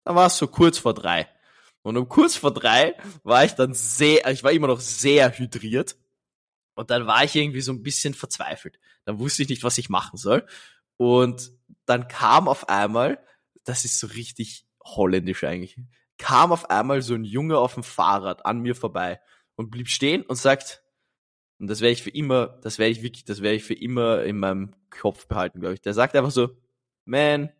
Dann 0.05 0.17
war 0.17 0.27
es 0.27 0.39
so 0.39 0.47
kurz 0.47 0.79
vor 0.79 0.95
drei. 0.95 1.29
Und 1.83 1.97
um 1.97 2.09
kurz 2.09 2.37
vor 2.37 2.53
drei 2.53 2.95
war 3.23 3.45
ich 3.45 3.53
dann 3.53 3.75
sehr, 3.75 4.29
ich 4.31 4.45
war 4.45 4.53
immer 4.53 4.67
noch 4.67 4.81
sehr 4.81 5.39
hydriert. 5.39 5.97
Und 6.75 6.91
dann 6.91 7.07
war 7.07 7.25
ich 7.25 7.37
irgendwie 7.37 7.61
so 7.61 7.73
ein 7.73 7.83
bisschen 7.83 8.15
verzweifelt. 8.15 8.79
Dann 9.05 9.19
wusste 9.19 9.43
ich 9.43 9.49
nicht, 9.49 9.65
was 9.65 9.79
ich 9.79 9.89
machen 9.89 10.17
soll. 10.17 10.47
Und 10.97 11.53
dann 11.87 12.09
kam 12.09 12.49
auf 12.49 12.69
einmal, 12.69 13.25
das 13.65 13.85
ist 13.85 13.99
so 13.99 14.07
richtig 14.09 14.67
holländisch 14.85 15.45
eigentlich, 15.45 15.79
kam 16.19 16.53
auf 16.53 16.69
einmal 16.71 17.03
so 17.03 17.15
ein 17.15 17.25
Junge 17.25 17.59
auf 17.59 17.75
dem 17.75 17.83
Fahrrad 17.83 18.45
an 18.45 18.61
mir 18.61 18.75
vorbei 18.75 19.21
und 19.57 19.71
blieb 19.71 19.89
stehen 19.89 20.23
und 20.23 20.37
sagt, 20.37 20.83
und 21.61 21.69
das 21.69 21.83
werde 21.83 21.93
ich 21.93 22.03
für 22.03 22.11
immer, 22.11 22.59
das 22.63 22.79
werde 22.79 22.93
ich 22.93 23.03
wirklich, 23.03 23.27
das 23.27 23.43
werde 23.43 23.57
ich 23.57 23.65
für 23.65 23.75
immer 23.75 24.23
in 24.23 24.39
meinem 24.39 24.73
Kopf 24.89 25.27
behalten, 25.27 25.61
glaube 25.61 25.75
ich. 25.75 25.83
Der 25.83 25.93
sagt 25.93 26.17
einfach 26.17 26.31
so, 26.31 26.57
man, 27.05 27.51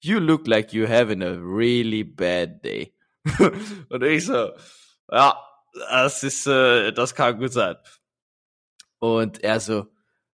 you 0.00 0.18
look 0.18 0.46
like 0.46 0.72
you're 0.72 0.88
having 0.88 1.22
a 1.22 1.30
really 1.30 2.04
bad 2.04 2.62
day. 2.62 2.92
und 3.88 4.02
ich 4.02 4.26
so, 4.26 4.50
ja, 5.10 5.42
das 5.90 6.22
ist, 6.22 6.46
äh, 6.46 6.92
das 6.92 7.14
kann 7.14 7.38
gut 7.38 7.54
sein. 7.54 7.76
Und 8.98 9.42
er 9.42 9.58
so, 9.60 9.86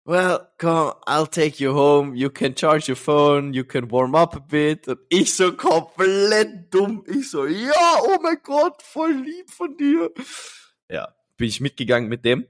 well, 0.05 0.47
come, 0.57 0.95
I'll 1.05 1.29
take 1.29 1.63
you 1.63 1.73
home, 1.73 2.15
you 2.15 2.31
can 2.31 2.55
charge 2.55 2.89
your 2.89 2.95
phone, 2.95 3.53
you 3.53 3.63
can 3.63 3.91
warm 3.91 4.15
up 4.15 4.35
a 4.35 4.39
bit. 4.39 4.87
Und 4.87 4.99
ich 5.09 5.35
so 5.35 5.53
komplett 5.53 6.73
dumm. 6.73 7.03
Ich 7.05 7.29
so, 7.29 7.45
ja, 7.45 7.99
oh 8.01 8.17
mein 8.19 8.37
Gott, 8.41 8.81
voll 8.81 9.13
lieb 9.13 9.51
von 9.51 9.77
dir. 9.77 10.11
Ja, 10.89 11.13
bin 11.37 11.49
ich 11.49 11.61
mitgegangen 11.61 12.09
mit 12.09 12.25
dem, 12.25 12.47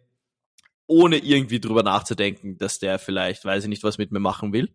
ohne 0.88 1.18
irgendwie 1.18 1.60
drüber 1.60 1.84
nachzudenken, 1.84 2.58
dass 2.58 2.80
der 2.80 3.00
vielleicht, 3.00 3.46
weiß 3.46 3.64
ich 3.64 3.70
nicht, 3.70 3.84
was 3.84 3.98
mit 3.98 4.12
mir 4.12 4.20
machen 4.20 4.54
will. 4.54 4.74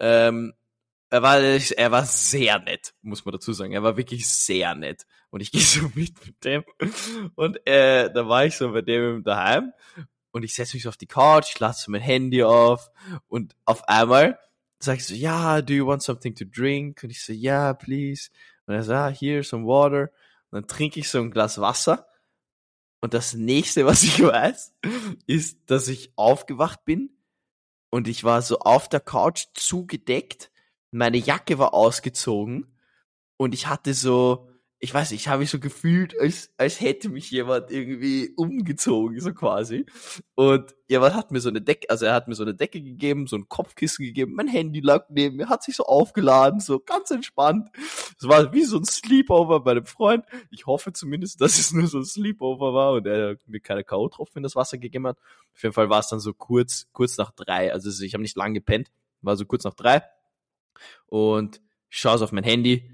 Ähm, 0.00 0.54
er 1.10 1.22
war, 1.22 1.38
er 1.38 1.92
war 1.92 2.04
sehr 2.06 2.58
nett, 2.58 2.94
muss 3.02 3.24
man 3.24 3.32
dazu 3.32 3.52
sagen. 3.52 3.72
Er 3.72 3.82
war 3.82 3.96
wirklich 3.96 4.28
sehr 4.28 4.74
nett. 4.74 5.06
Und 5.30 5.40
ich 5.40 5.52
gehe 5.52 5.60
so 5.60 5.90
mit 5.94 6.26
mit 6.26 6.44
dem. 6.44 6.64
Und 7.34 7.64
äh, 7.66 8.12
da 8.12 8.28
war 8.28 8.46
ich 8.46 8.56
so 8.56 8.72
bei 8.72 8.82
dem 8.82 9.22
daheim 9.22 9.72
und 10.32 10.42
ich 10.42 10.54
setze 10.54 10.74
mich 10.76 10.82
so 10.82 10.88
auf 10.88 10.96
die 10.96 11.06
Couch, 11.06 11.50
ich 11.54 11.60
lasse 11.60 11.90
mein 11.90 12.00
Handy 12.00 12.42
auf 12.42 12.90
und 13.28 13.54
auf 13.64 13.88
einmal 13.88 14.38
sag 14.80 14.96
ich 14.96 15.06
so, 15.06 15.14
ja, 15.14 15.62
do 15.62 15.72
you 15.72 15.86
want 15.86 16.02
something 16.02 16.34
to 16.34 16.44
drink? 16.44 17.02
Und 17.02 17.10
ich 17.10 17.24
so, 17.24 17.32
ja, 17.32 17.66
yeah, 17.66 17.74
please. 17.74 18.30
Und 18.66 18.74
er 18.74 18.82
sagt, 18.82 19.14
ah, 19.14 19.16
here, 19.18 19.42
some 19.42 19.64
water. 19.66 20.10
Und 20.50 20.62
dann 20.62 20.66
trinke 20.66 21.00
ich 21.00 21.08
so 21.08 21.20
ein 21.20 21.30
Glas 21.30 21.60
Wasser. 21.60 22.06
Und 23.04 23.12
das 23.12 23.34
nächste, 23.34 23.84
was 23.84 24.02
ich 24.02 24.22
weiß, 24.22 24.72
ist, 25.26 25.58
dass 25.66 25.88
ich 25.88 26.14
aufgewacht 26.16 26.86
bin 26.86 27.10
und 27.90 28.08
ich 28.08 28.24
war 28.24 28.40
so 28.40 28.60
auf 28.60 28.88
der 28.88 29.00
Couch 29.00 29.44
zugedeckt. 29.52 30.50
Meine 30.90 31.18
Jacke 31.18 31.58
war 31.58 31.74
ausgezogen 31.74 32.78
und 33.36 33.52
ich 33.52 33.66
hatte 33.66 33.92
so, 33.92 34.48
ich 34.84 34.92
weiß 34.92 35.12
nicht, 35.12 35.22
ich 35.22 35.28
habe 35.28 35.38
mich 35.38 35.48
so 35.48 35.58
gefühlt, 35.58 36.14
als, 36.20 36.52
als 36.58 36.78
hätte 36.78 37.08
mich 37.08 37.30
jemand 37.30 37.70
irgendwie 37.70 38.34
umgezogen, 38.36 39.18
so 39.18 39.32
quasi. 39.32 39.86
Und 40.34 40.76
jemand 40.88 41.14
hat 41.14 41.30
mir 41.30 41.40
so 41.40 41.48
eine 41.48 41.62
Decke, 41.62 41.88
also 41.88 42.04
er 42.04 42.12
hat 42.12 42.28
mir 42.28 42.34
so 42.34 42.42
eine 42.42 42.54
Decke 42.54 42.82
gegeben, 42.82 43.26
so 43.26 43.36
ein 43.36 43.48
Kopfkissen 43.48 44.04
gegeben, 44.04 44.34
mein 44.34 44.46
Handy 44.46 44.80
lag 44.80 45.06
neben 45.08 45.36
mir, 45.36 45.48
hat 45.48 45.62
sich 45.62 45.76
so 45.76 45.84
aufgeladen, 45.84 46.60
so 46.60 46.80
ganz 46.80 47.10
entspannt. 47.10 47.70
Es 48.18 48.28
war 48.28 48.52
wie 48.52 48.64
so 48.64 48.76
ein 48.76 48.84
Sleepover 48.84 49.60
bei 49.60 49.70
einem 49.70 49.86
Freund. 49.86 50.26
Ich 50.50 50.66
hoffe 50.66 50.92
zumindest, 50.92 51.40
dass 51.40 51.58
es 51.58 51.72
nur 51.72 51.86
so 51.86 52.00
ein 52.00 52.04
Sleepover 52.04 52.74
war 52.74 52.92
und 52.92 53.06
er 53.06 53.38
mir 53.46 53.60
keine 53.60 53.84
K.O.-Tropfen 53.84 54.36
in 54.36 54.42
das 54.42 54.54
Wasser 54.54 54.76
gegeben 54.76 55.06
hat. 55.06 55.16
Auf 55.54 55.62
jeden 55.62 55.72
Fall 55.72 55.88
war 55.88 56.00
es 56.00 56.08
dann 56.08 56.20
so 56.20 56.34
kurz, 56.34 56.88
kurz 56.92 57.16
nach 57.16 57.30
drei. 57.30 57.72
Also 57.72 58.04
ich 58.04 58.12
habe 58.12 58.20
nicht 58.20 58.36
lang 58.36 58.52
gepennt, 58.52 58.90
war 59.22 59.38
so 59.38 59.46
kurz 59.46 59.64
nach 59.64 59.72
drei. 59.72 60.02
Und 61.06 61.62
ich 61.88 61.96
schaue 61.96 62.22
auf 62.22 62.32
mein 62.32 62.44
Handy, 62.44 62.90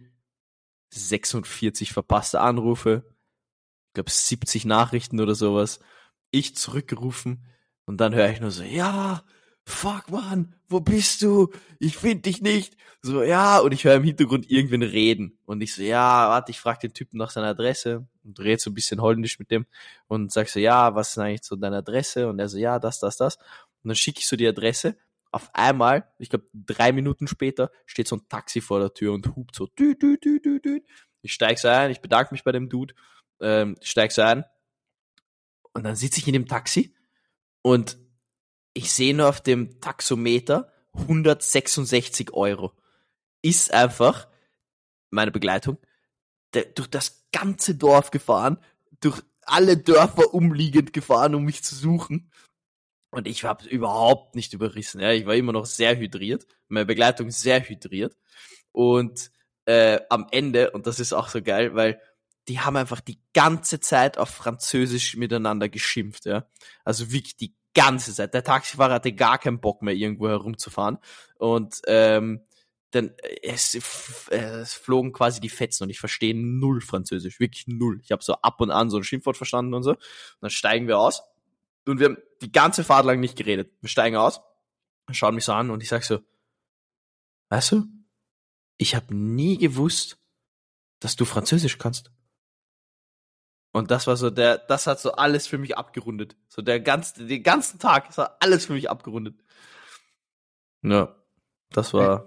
46 0.90 1.92
verpasste 1.92 2.40
Anrufe, 2.40 3.04
ich 3.88 3.94
glaube 3.94 4.10
70 4.10 4.64
Nachrichten 4.66 5.20
oder 5.20 5.34
sowas. 5.34 5.80
Ich 6.30 6.56
zurückgerufen 6.56 7.44
und 7.86 8.00
dann 8.00 8.14
höre 8.14 8.30
ich 8.30 8.40
nur 8.40 8.52
so, 8.52 8.62
ja, 8.62 9.24
fuck 9.64 10.10
man, 10.10 10.54
wo 10.68 10.80
bist 10.80 11.22
du? 11.22 11.50
Ich 11.78 11.96
finde 11.96 12.22
dich 12.22 12.40
nicht. 12.40 12.76
So, 13.02 13.22
ja, 13.22 13.58
und 13.58 13.72
ich 13.72 13.84
höre 13.84 13.96
im 13.96 14.04
Hintergrund 14.04 14.50
irgendwen 14.50 14.82
reden. 14.82 15.38
Und 15.46 15.62
ich 15.62 15.74
so, 15.74 15.82
ja, 15.82 16.28
warte, 16.28 16.50
ich 16.50 16.60
frage 16.60 16.80
den 16.80 16.92
Typen 16.94 17.18
nach 17.18 17.30
seiner 17.30 17.48
Adresse 17.48 18.06
und 18.22 18.38
rede 18.38 18.60
so 18.60 18.70
ein 18.70 18.74
bisschen 18.74 19.00
holländisch 19.00 19.38
mit 19.38 19.50
dem 19.50 19.66
und 20.06 20.30
sag 20.32 20.48
so, 20.48 20.60
ja, 20.60 20.94
was 20.94 21.10
ist 21.10 21.18
eigentlich 21.18 21.44
so 21.44 21.56
deine 21.56 21.78
Adresse? 21.78 22.28
Und 22.28 22.38
er 22.38 22.48
so, 22.48 22.58
ja, 22.58 22.78
das, 22.78 23.00
das, 23.00 23.16
das. 23.16 23.36
Und 23.36 23.88
dann 23.88 23.96
schicke 23.96 24.20
ich 24.20 24.28
so 24.28 24.36
die 24.36 24.46
Adresse 24.46 24.96
auf 25.32 25.54
einmal, 25.54 26.12
ich 26.18 26.28
glaube 26.30 26.46
drei 26.52 26.92
Minuten 26.92 27.28
später, 27.28 27.70
steht 27.86 28.08
so 28.08 28.16
ein 28.16 28.28
Taxi 28.28 28.60
vor 28.60 28.80
der 28.80 28.94
Tür 28.94 29.12
und 29.12 29.36
hupt 29.36 29.54
so. 29.54 29.66
Dü, 29.66 29.94
dü, 29.96 30.18
dü, 30.18 30.40
dü, 30.40 30.60
dü. 30.60 30.80
Ich 31.22 31.32
steig 31.32 31.58
so 31.58 31.68
ein, 31.68 31.90
ich 31.90 32.00
bedanke 32.00 32.34
mich 32.34 32.44
bei 32.44 32.52
dem 32.52 32.68
Dude, 32.68 32.94
ähm, 33.40 33.76
steig 33.82 34.12
so 34.12 34.22
ein 34.22 34.44
und 35.72 35.84
dann 35.84 35.96
sitze 35.96 36.18
ich 36.20 36.26
in 36.26 36.32
dem 36.32 36.46
Taxi 36.46 36.94
und 37.62 37.98
ich 38.74 38.92
sehe 38.92 39.14
nur 39.14 39.28
auf 39.28 39.40
dem 39.40 39.80
Taxometer 39.80 40.72
166 40.94 42.32
Euro. 42.32 42.72
Ist 43.42 43.72
einfach 43.72 44.28
meine 45.10 45.30
Begleitung 45.30 45.78
durch 46.52 46.88
das 46.88 47.28
ganze 47.32 47.74
Dorf 47.74 48.10
gefahren, 48.10 48.58
durch 49.00 49.22
alle 49.42 49.76
Dörfer 49.76 50.34
umliegend 50.34 50.92
gefahren, 50.92 51.34
um 51.34 51.44
mich 51.44 51.62
zu 51.62 51.74
suchen. 51.74 52.30
Und 53.10 53.26
ich 53.26 53.44
habe 53.44 53.66
überhaupt 53.66 54.36
nicht 54.36 54.52
überrissen. 54.52 55.00
Ja. 55.00 55.12
Ich 55.12 55.26
war 55.26 55.34
immer 55.34 55.52
noch 55.52 55.66
sehr 55.66 55.96
hydriert. 55.96 56.46
Meine 56.68 56.86
Begleitung 56.86 57.30
sehr 57.30 57.60
hydriert. 57.60 58.16
Und 58.72 59.30
äh, 59.66 60.00
am 60.08 60.26
Ende, 60.30 60.70
und 60.70 60.86
das 60.86 61.00
ist 61.00 61.12
auch 61.12 61.28
so 61.28 61.42
geil, 61.42 61.74
weil 61.74 62.00
die 62.48 62.60
haben 62.60 62.76
einfach 62.76 63.00
die 63.00 63.20
ganze 63.34 63.80
Zeit 63.80 64.18
auf 64.18 64.30
Französisch 64.30 65.16
miteinander 65.16 65.68
geschimpft. 65.68 66.26
Ja. 66.26 66.46
Also 66.84 67.10
wirklich 67.12 67.36
die 67.36 67.54
ganze 67.74 68.14
Zeit. 68.14 68.34
Der 68.34 68.44
Taxifahrer 68.44 68.94
hatte 68.94 69.12
gar 69.12 69.38
keinen 69.38 69.60
Bock 69.60 69.82
mehr, 69.82 69.94
irgendwo 69.94 70.28
herumzufahren. 70.28 70.98
Und 71.36 71.80
ähm, 71.86 72.44
dann 72.92 73.12
es, 73.42 73.76
es 74.30 74.74
flogen 74.74 75.12
quasi 75.12 75.40
die 75.40 75.48
Fetzen 75.48 75.84
und 75.84 75.90
ich 75.90 76.00
verstehe 76.00 76.34
null 76.34 76.80
Französisch, 76.80 77.38
wirklich 77.38 77.68
null. 77.68 78.00
Ich 78.02 78.10
habe 78.10 78.22
so 78.22 78.34
ab 78.34 78.60
und 78.60 78.72
an 78.72 78.90
so 78.90 78.96
ein 78.96 79.04
Schimpfwort 79.04 79.36
verstanden 79.36 79.74
und 79.74 79.84
so. 79.84 79.90
Und 79.92 79.98
dann 80.40 80.50
steigen 80.50 80.88
wir 80.88 80.98
aus 80.98 81.22
und 81.90 81.98
wir 81.98 82.06
haben 82.06 82.18
die 82.40 82.52
ganze 82.52 82.84
Fahrt 82.84 83.06
lang 83.06 83.20
nicht 83.20 83.36
geredet. 83.36 83.72
Wir 83.80 83.88
steigen 83.88 84.16
aus, 84.16 84.40
schauen 85.10 85.34
mich 85.34 85.44
so 85.44 85.52
an 85.52 85.70
und 85.70 85.82
ich 85.82 85.88
sag 85.88 86.04
so, 86.04 86.20
weißt 87.48 87.72
du, 87.72 87.86
ich 88.78 88.94
habe 88.94 89.14
nie 89.14 89.58
gewusst, 89.58 90.18
dass 91.00 91.16
du 91.16 91.24
Französisch 91.24 91.78
kannst. 91.78 92.10
Und 93.72 93.90
das 93.90 94.06
war 94.06 94.16
so 94.16 94.30
der, 94.30 94.58
das 94.58 94.86
hat 94.86 95.00
so 95.00 95.12
alles 95.12 95.46
für 95.46 95.58
mich 95.58 95.76
abgerundet. 95.78 96.36
So 96.48 96.62
der 96.62 96.80
ganze, 96.80 97.26
den 97.26 97.42
ganzen 97.42 97.78
Tag, 97.78 98.16
war 98.16 98.36
alles 98.40 98.66
für 98.66 98.72
mich 98.72 98.90
abgerundet. 98.90 99.40
Ja, 100.82 101.14
das 101.70 101.94
war. 101.94 102.26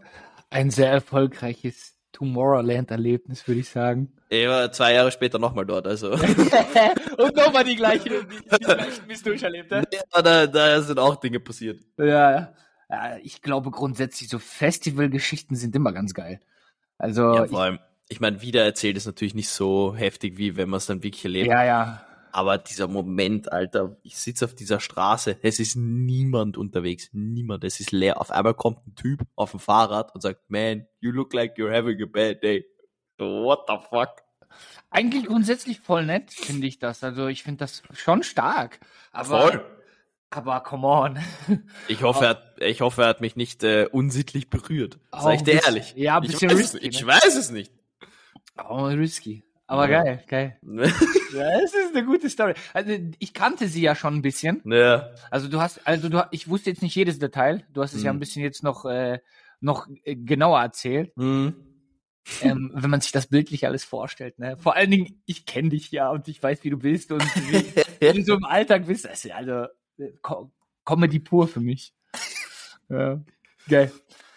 Ein 0.50 0.70
sehr 0.70 0.92
erfolgreiches 0.92 1.93
Tomorrowland-Erlebnis, 2.14 3.48
würde 3.48 3.60
ich 3.60 3.70
sagen. 3.70 4.14
Ich 4.30 4.48
war 4.48 4.72
zwei 4.72 4.94
Jahre 4.94 5.12
später 5.12 5.40
nochmal 5.40 5.66
dort, 5.66 5.86
also. 5.86 6.12
Und 7.18 7.36
nochmal 7.36 7.64
die 7.66 7.76
gleiche, 7.76 8.10
die, 8.10 8.58
die 8.58 8.64
gleichen 8.64 9.08
bist 9.08 9.26
du 9.26 9.32
erlebt, 9.32 9.72
ja? 9.72 9.84
da, 10.22 10.48
da 10.48 10.82
sind 10.82 11.00
auch 11.00 11.18
Dinge 11.18 11.40
passiert. 11.40 11.82
Ja, 11.98 12.32
ja. 12.90 13.18
Ich 13.24 13.42
glaube 13.42 13.72
grundsätzlich, 13.72 14.30
so 14.30 14.40
Festivalgeschichten 14.40 15.56
sind 15.56 15.76
immer 15.76 15.92
ganz 15.92 16.14
geil. 16.14 16.40
Also. 16.98 17.34
Ja, 17.34 17.46
vor 17.48 17.62
allem, 17.62 17.80
ich, 18.08 18.16
ich 18.16 18.20
meine, 18.22 18.42
wiedererzählt 18.42 18.96
ist 18.98 19.06
natürlich 19.06 19.36
nicht 19.36 19.50
so 19.50 19.96
heftig, 19.96 20.38
wie 20.38 20.56
wenn 20.56 20.70
man 20.70 20.78
es 20.78 20.86
dann 20.86 21.04
wirklich 21.04 21.26
erlebt. 21.26 21.48
Ja, 21.48 21.64
ja. 21.64 22.06
Aber 22.36 22.58
dieser 22.58 22.88
Moment, 22.88 23.52
Alter, 23.52 23.96
ich 24.02 24.18
sitze 24.18 24.46
auf 24.46 24.56
dieser 24.56 24.80
Straße, 24.80 25.38
es 25.44 25.60
ist 25.60 25.76
niemand 25.76 26.58
unterwegs, 26.58 27.10
niemand, 27.14 27.64
es 27.64 27.80
ist 27.80 27.92
leer. 27.92 28.20
Auf 28.20 28.32
einmal 28.32 28.56
kommt 28.56 28.86
ein 28.88 28.96
Typ 28.96 29.22
auf 29.36 29.52
dem 29.52 29.60
Fahrrad 29.60 30.16
und 30.16 30.22
sagt, 30.22 30.50
man, 30.50 30.88
you 31.00 31.12
look 31.12 31.32
like 31.34 31.56
you're 31.58 31.72
having 31.72 32.02
a 32.02 32.08
bad 32.08 32.42
day. 32.42 32.66
What 33.20 33.66
the 33.68 33.76
fuck? 33.88 34.24
Eigentlich 34.90 35.26
grundsätzlich 35.28 35.80
voll 35.80 36.08
nett, 36.08 36.32
finde 36.34 36.66
ich 36.66 36.80
das. 36.80 37.04
Also 37.04 37.28
ich 37.28 37.44
finde 37.44 37.60
das 37.60 37.84
schon 37.94 38.24
stark. 38.24 38.80
Aber, 39.12 39.42
Voll. 39.52 39.66
aber 40.32 40.60
come 40.62 40.88
on. 40.88 41.20
Ich 41.88 42.02
hoffe, 42.02 42.24
er 42.26 42.30
hat, 42.32 42.62
ich 42.62 42.82
hoffe, 42.82 43.04
er 43.04 43.10
hat 43.10 43.22
mich 43.22 43.36
nicht 43.36 43.64
äh, 43.64 43.88
unsittlich 43.92 44.50
berührt. 44.50 44.98
Sag 45.12 45.22
Auch 45.22 45.34
ich 45.34 45.44
dir 45.44 45.54
bisschen- 45.54 45.66
ehrlich. 45.76 45.94
ja, 45.96 46.18
ein 46.18 46.24
ich 46.24 46.32
bisschen 46.32 46.50
weiß, 46.50 46.58
risky, 46.58 46.78
es, 46.88 46.96
ich 46.96 47.02
ne? 47.02 47.08
weiß 47.08 47.36
es 47.36 47.52
nicht. 47.52 47.72
Oh, 48.68 48.86
risky. 48.86 49.44
Aber 49.68 49.90
Ja. 49.90 50.04
geil, 50.04 50.24
geil. 50.28 50.58
Ja, 51.34 51.50
es 51.64 51.74
ist 51.74 51.96
eine 51.96 52.06
gute 52.06 52.30
Story. 52.30 52.54
Also 52.74 52.92
ich 53.18 53.34
kannte 53.34 53.68
sie 53.68 53.82
ja 53.82 53.96
schon 53.96 54.14
ein 54.16 54.22
bisschen. 54.22 54.62
ja. 54.66 55.10
Also 55.32 55.48
du 55.48 55.60
hast, 55.60 55.86
also 55.88 56.08
du, 56.10 56.24
ich 56.30 56.48
wusste 56.48 56.70
jetzt 56.70 56.84
nicht 56.84 56.94
jedes 56.96 57.18
Detail. 57.18 57.66
Du 57.74 57.82
hast 57.82 57.94
es 57.96 58.04
ja 58.04 58.12
Mhm. 58.14 58.18
ein 58.18 58.20
bisschen 58.20 58.44
jetzt 58.44 58.62
noch, 58.62 58.86
äh, 58.86 59.18
noch 59.60 59.88
äh, 60.04 60.16
genauer 60.16 60.62
erzählt. 60.62 61.12
Hm. 61.18 61.56
ähm, 62.42 62.72
wenn 62.76 62.90
man 62.90 63.02
sich 63.02 63.12
das 63.12 63.28
bildlich 63.28 63.66
alles 63.66 63.84
vorstellt. 63.84 64.38
Ne? 64.40 64.58
Vor 64.58 64.76
allen 64.76 64.92
Dingen, 64.92 65.22
ich 65.26 65.46
kenne 65.48 65.70
dich 65.70 65.92
ja 65.92 66.10
und 66.12 66.28
ich 66.28 66.42
weiß, 66.44 66.64
wie 66.64 66.70
du 66.70 66.78
bist 66.78 67.12
und 67.12 67.22
wie, 67.24 68.14
du 68.14 68.24
so 68.24 68.36
im 68.36 68.46
Alltag 68.46 68.86
bist. 68.86 69.06
Das 69.06 69.14
ist 69.14 69.24
ja 69.26 69.36
also 69.38 69.66
äh, 69.98 70.12
Co 70.22 70.52
Comedy 70.86 71.20
pur 71.20 71.48
für 71.48 71.62
mich. 71.62 71.94
ja. 72.90 73.22
Geil. 73.68 73.92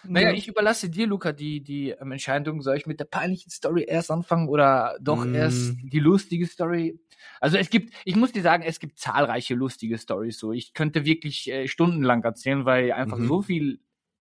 Naja, 0.09 0.33
ich 0.33 0.49
überlasse 0.49 0.91
dir, 0.91 1.07
Luca, 1.07 1.33
die, 1.33 1.63
die 1.63 1.91
ähm, 1.91 2.13
Entscheidung. 2.13 2.63
Soll 2.63 2.77
ich 2.77 2.87
mit 2.87 3.01
der 3.01 3.05
peinlichen 3.07 3.51
Story 3.51 3.85
erst 3.89 4.11
anfangen 4.11 4.49
oder 4.49 4.97
doch 5.01 5.25
Mm. 5.27 5.35
erst 5.35 5.75
die 5.83 5.99
lustige 5.99 6.47
Story? 6.47 6.99
Also 7.41 7.57
es 7.57 7.71
gibt, 7.71 7.95
ich 8.05 8.17
muss 8.17 8.33
dir 8.33 8.43
sagen, 8.43 8.63
es 8.63 8.79
gibt 8.81 8.99
zahlreiche 8.99 9.55
lustige 9.55 9.99
Stories 9.99 10.39
so. 10.39 10.53
Ich 10.53 10.75
könnte 10.75 11.05
wirklich 11.05 11.51
äh, 11.51 11.69
stundenlang 11.69 12.23
erzählen, 12.25 12.65
weil 12.65 12.93
einfach 12.93 13.19
Mhm. 13.19 13.27
so 13.27 13.43
viel 13.43 13.81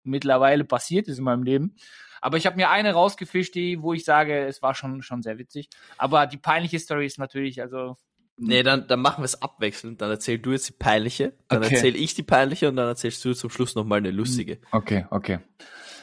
mittlerweile 0.03 0.63
passiert 0.65 1.07
ist 1.07 1.19
in 1.19 1.23
meinem 1.25 1.43
Leben. 1.43 1.75
Aber 2.21 2.37
ich 2.37 2.45
habe 2.45 2.55
mir 2.55 2.69
eine 2.69 2.93
rausgefischt, 2.93 3.55
die, 3.55 3.81
wo 3.81 3.93
ich 3.93 4.03
sage, 4.05 4.45
es 4.45 4.61
war 4.61 4.75
schon, 4.75 5.01
schon 5.01 5.21
sehr 5.23 5.37
witzig. 5.39 5.69
Aber 5.97 6.27
die 6.27 6.37
peinliche 6.37 6.79
Story 6.79 7.05
ist 7.05 7.17
natürlich, 7.19 7.61
also 7.61 7.97
Nee, 8.43 8.63
dann, 8.63 8.87
dann 8.87 9.01
machen 9.01 9.21
wir 9.21 9.25
es 9.25 9.41
abwechselnd. 9.41 10.01
Dann 10.01 10.09
erzähl 10.09 10.39
du 10.39 10.51
jetzt 10.51 10.67
die 10.67 10.73
peinliche, 10.73 11.33
dann 11.47 11.63
Okay. 11.63 11.75
erzähl 11.75 11.95
ich 11.95 12.15
die 12.15 12.23
peinliche 12.23 12.69
und 12.69 12.75
dann 12.75 12.87
erzählst 12.87 13.23
du 13.23 13.33
zum 13.33 13.49
Schluss 13.51 13.75
nochmal 13.75 13.99
eine 13.99 14.09
lustige. 14.11 14.59
Okay, 14.71 15.05
okay. 15.11 15.39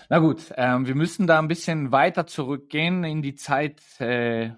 Na 0.08 0.20
gut, 0.20 0.52
ähm, 0.56 0.86
wir 0.86 0.94
müssen 0.94 1.26
da 1.26 1.38
ein 1.38 1.48
bisschen 1.48 1.90
weiter 1.92 2.26
zurückgehen 2.26 3.04
in 3.04 3.22
die 3.22 3.34
Zeit, 3.34 3.82
äh, 4.00 4.52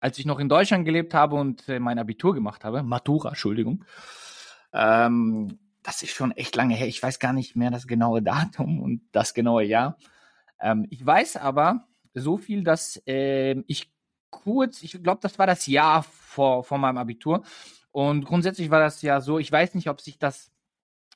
als 0.00 0.18
ich 0.18 0.26
noch 0.26 0.40
in 0.40 0.48
Deutschland 0.48 0.84
gelebt 0.84 1.14
habe 1.14 1.36
und 1.36 1.68
äh, 1.68 1.78
mein 1.78 1.98
Abitur 1.98 2.34
gemacht 2.34 2.64
habe. 2.64 2.82
Matura, 2.82 3.30
Entschuldigung. 3.30 3.84
Ähm, 4.72 5.58
das 5.84 6.02
ist 6.02 6.12
schon 6.12 6.32
echt 6.32 6.56
lange 6.56 6.74
her. 6.74 6.88
Ich 6.88 7.02
weiß 7.02 7.18
gar 7.20 7.32
nicht 7.32 7.54
mehr 7.56 7.70
das 7.70 7.86
genaue 7.86 8.22
Datum 8.22 8.80
und 8.80 9.02
das 9.12 9.34
genaue 9.34 9.64
Jahr. 9.64 9.96
Ähm, 10.60 10.86
ich 10.90 11.04
weiß 11.04 11.36
aber 11.36 11.86
so 12.12 12.36
viel, 12.36 12.64
dass 12.64 13.00
ähm, 13.06 13.64
ich 13.66 13.93
kurz, 14.42 14.82
ich 14.82 15.02
glaube, 15.02 15.20
das 15.22 15.38
war 15.38 15.46
das 15.46 15.66
Jahr 15.66 16.02
vor, 16.02 16.64
vor 16.64 16.78
meinem 16.78 16.98
Abitur. 16.98 17.44
Und 17.92 18.24
grundsätzlich 18.24 18.70
war 18.70 18.80
das 18.80 19.02
ja 19.02 19.20
so, 19.20 19.38
ich 19.38 19.50
weiß 19.50 19.74
nicht, 19.74 19.88
ob 19.88 20.00
sich 20.00 20.18
das 20.18 20.50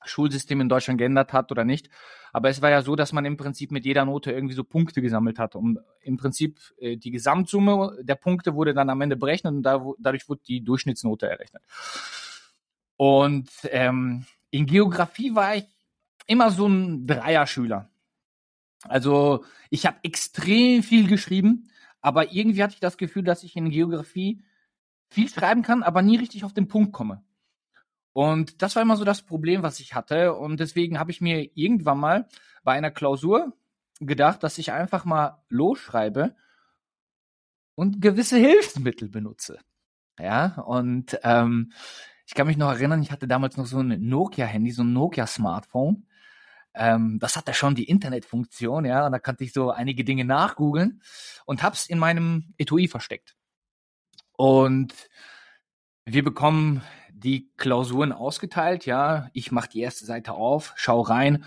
Schulsystem 0.05 0.61
in 0.61 0.69
Deutschland 0.69 0.99
geändert 0.99 1.33
hat 1.33 1.51
oder 1.51 1.65
nicht. 1.65 1.91
Aber 2.33 2.49
es 2.49 2.63
war 2.63 2.71
ja 2.71 2.83
so, 2.83 2.95
dass 2.95 3.13
man 3.13 3.25
im 3.25 3.37
Prinzip 3.37 3.71
mit 3.71 3.85
jeder 3.85 4.05
Note 4.05 4.31
irgendwie 4.31 4.55
so 4.55 4.63
Punkte 4.63 5.03
gesammelt 5.03 5.39
hat. 5.39 5.57
Und 5.57 5.79
im 6.03 6.17
Prinzip 6.17 6.61
äh, 6.79 6.97
die 6.97 7.11
Gesamtsumme 7.11 7.99
der 8.03 8.15
Punkte 8.15 8.55
wurde 8.55 8.75
dann 8.75 8.91
am 8.91 9.01
Ende 9.01 9.17
berechnet 9.17 9.55
und 9.55 9.63
da, 9.63 9.85
dadurch 9.99 10.29
wurde 10.29 10.43
die 10.47 10.63
Durchschnittsnote 10.63 11.29
errechnet. 11.29 11.63
Und 12.97 13.51
ähm, 13.71 14.27
in 14.51 14.67
Geografie 14.67 15.35
war 15.35 15.57
ich 15.57 15.65
immer 16.27 16.51
so 16.51 16.67
ein 16.67 17.07
Dreierschüler. 17.07 17.91
Also 18.83 19.45
ich 19.71 19.87
habe 19.87 19.99
extrem 20.03 20.83
viel 20.83 21.09
geschrieben, 21.09 21.71
aber 22.09 22.33
irgendwie 22.33 22.63
hatte 22.63 22.73
ich 22.73 22.81
das 22.81 22.97
Gefühl, 22.97 23.23
dass 23.23 23.43
ich 23.43 23.55
in 23.55 23.69
Geografie 23.69 24.43
viel 25.11 25.29
schreiben 25.29 25.61
kann, 25.61 25.83
aber 25.83 26.01
nie 26.01 26.17
richtig 26.17 26.43
auf 26.43 26.55
den 26.55 26.67
Punkt 26.67 26.95
komme. 26.95 27.23
Und 28.15 28.63
das 28.63 28.77
war 28.77 28.83
immer 28.83 28.97
so 28.97 29.05
das 29.05 29.21
Problem, 29.21 29.63
was 29.63 29.79
ich 29.79 29.95
hatte. 29.95 30.35
Und 30.35 30.59
deswegen 30.59 30.99
habe 30.99 31.11
ich 31.11 31.21
mir 31.21 31.51
irgendwann 31.55 32.01
mal 32.01 32.27
bei 32.65 32.73
einer 32.73 32.91
Klausur 32.91 33.53
gedacht, 34.01 34.43
dass 34.43 34.57
ich 34.57 34.73
einfach 34.73 35.05
mal 35.05 35.43
losschreibe 35.51 36.35
und 37.75 38.01
gewisse 38.01 38.39
Hilfsmittel 38.39 39.11
benutze. 39.11 39.59
Ja, 40.19 40.63
und 40.63 41.19
ähm, 41.25 41.73
ich 42.27 42.33
kann 42.33 42.47
mich 42.47 42.57
noch 42.57 42.71
erinnern, 42.71 43.03
ich 43.03 43.13
hatte 43.13 43.29
damals 43.29 43.59
noch 43.59 43.67
so 43.67 43.81
ein 43.81 44.09
Nokia-Handy, 44.09 44.71
so 44.71 44.83
ein 44.83 44.95
Nokia-Smartphone. 44.95 46.07
Ähm, 46.79 47.19
das 47.19 47.37
hatte 47.37 47.55
schon 47.55 47.75
die 47.75 47.89
Internetfunktion, 47.89 48.85
ja, 48.85 49.05
und 49.07 49.13
da 49.13 49.19
konnte 49.19 49.43
ich 49.43 49.53
so 49.53 49.71
einige 49.71 50.05
Dinge 50.05 50.25
nachgoogeln 50.25 51.03
und 51.45 51.63
hab's 51.63 51.87
in 51.87 51.99
meinem 51.99 52.55
Etui 52.57 52.87
versteckt. 52.87 53.35
Und 54.37 54.95
wir 56.05 56.23
bekommen 56.23 56.83
die 57.11 57.51
Klausuren 57.57 58.13
ausgeteilt, 58.13 58.87
ja. 58.87 59.29
Ich 59.33 59.51
mache 59.51 59.69
die 59.71 59.81
erste 59.81 60.07
Seite 60.07 60.35
auf, 60.35 60.73
schau 60.77 61.01
rein, 61.01 61.45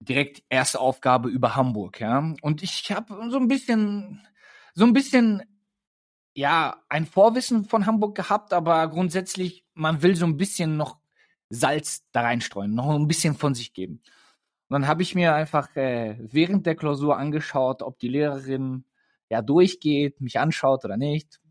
direkt 0.00 0.42
erste 0.48 0.80
Aufgabe 0.80 1.28
über 1.28 1.54
Hamburg, 1.54 2.00
ja. 2.00 2.34
Und 2.42 2.64
ich 2.64 2.90
habe 2.90 3.30
so 3.30 3.38
ein 3.38 3.46
bisschen, 3.46 4.26
so 4.74 4.84
ein 4.84 4.92
bisschen, 4.92 5.42
ja, 6.34 6.82
ein 6.88 7.06
Vorwissen 7.06 7.64
von 7.64 7.86
Hamburg 7.86 8.16
gehabt, 8.16 8.52
aber 8.52 8.88
grundsätzlich, 8.88 9.64
man 9.74 10.02
will 10.02 10.16
so 10.16 10.26
ein 10.26 10.36
bisschen 10.36 10.76
noch 10.76 10.98
Salz 11.48 12.04
da 12.10 12.22
reinstreuen, 12.22 12.74
noch 12.74 12.90
ein 12.90 13.06
bisschen 13.06 13.36
von 13.36 13.54
sich 13.54 13.72
geben. 13.72 14.02
Und 14.72 14.80
dann 14.80 14.88
habe 14.88 15.02
ich 15.02 15.14
mir 15.14 15.34
einfach 15.34 15.76
äh, 15.76 16.16
während 16.18 16.64
der 16.64 16.74
Klausur 16.74 17.18
angeschaut, 17.18 17.82
ob 17.82 17.98
die 17.98 18.08
Lehrerin 18.08 18.86
ja 19.28 19.42
durchgeht, 19.42 20.22
mich 20.22 20.40
anschaut 20.40 20.86
oder 20.86 20.96
nicht. 20.96 21.42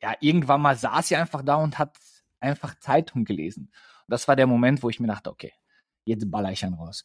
Ja, 0.00 0.14
irgendwann 0.20 0.62
mal 0.62 0.74
saß 0.74 1.08
sie 1.08 1.16
einfach 1.16 1.42
da 1.42 1.56
und 1.56 1.78
hat 1.78 1.98
einfach 2.40 2.74
Zeitung 2.78 3.26
gelesen. 3.26 3.64
Und 3.64 4.10
das 4.10 4.26
war 4.26 4.36
der 4.36 4.46
Moment, 4.46 4.82
wo 4.82 4.88
ich 4.88 5.00
mir 5.00 5.06
dachte, 5.06 5.28
okay, 5.28 5.52
jetzt 6.06 6.30
baller 6.30 6.50
ich 6.50 6.64
einen 6.64 6.76
raus. 6.76 7.04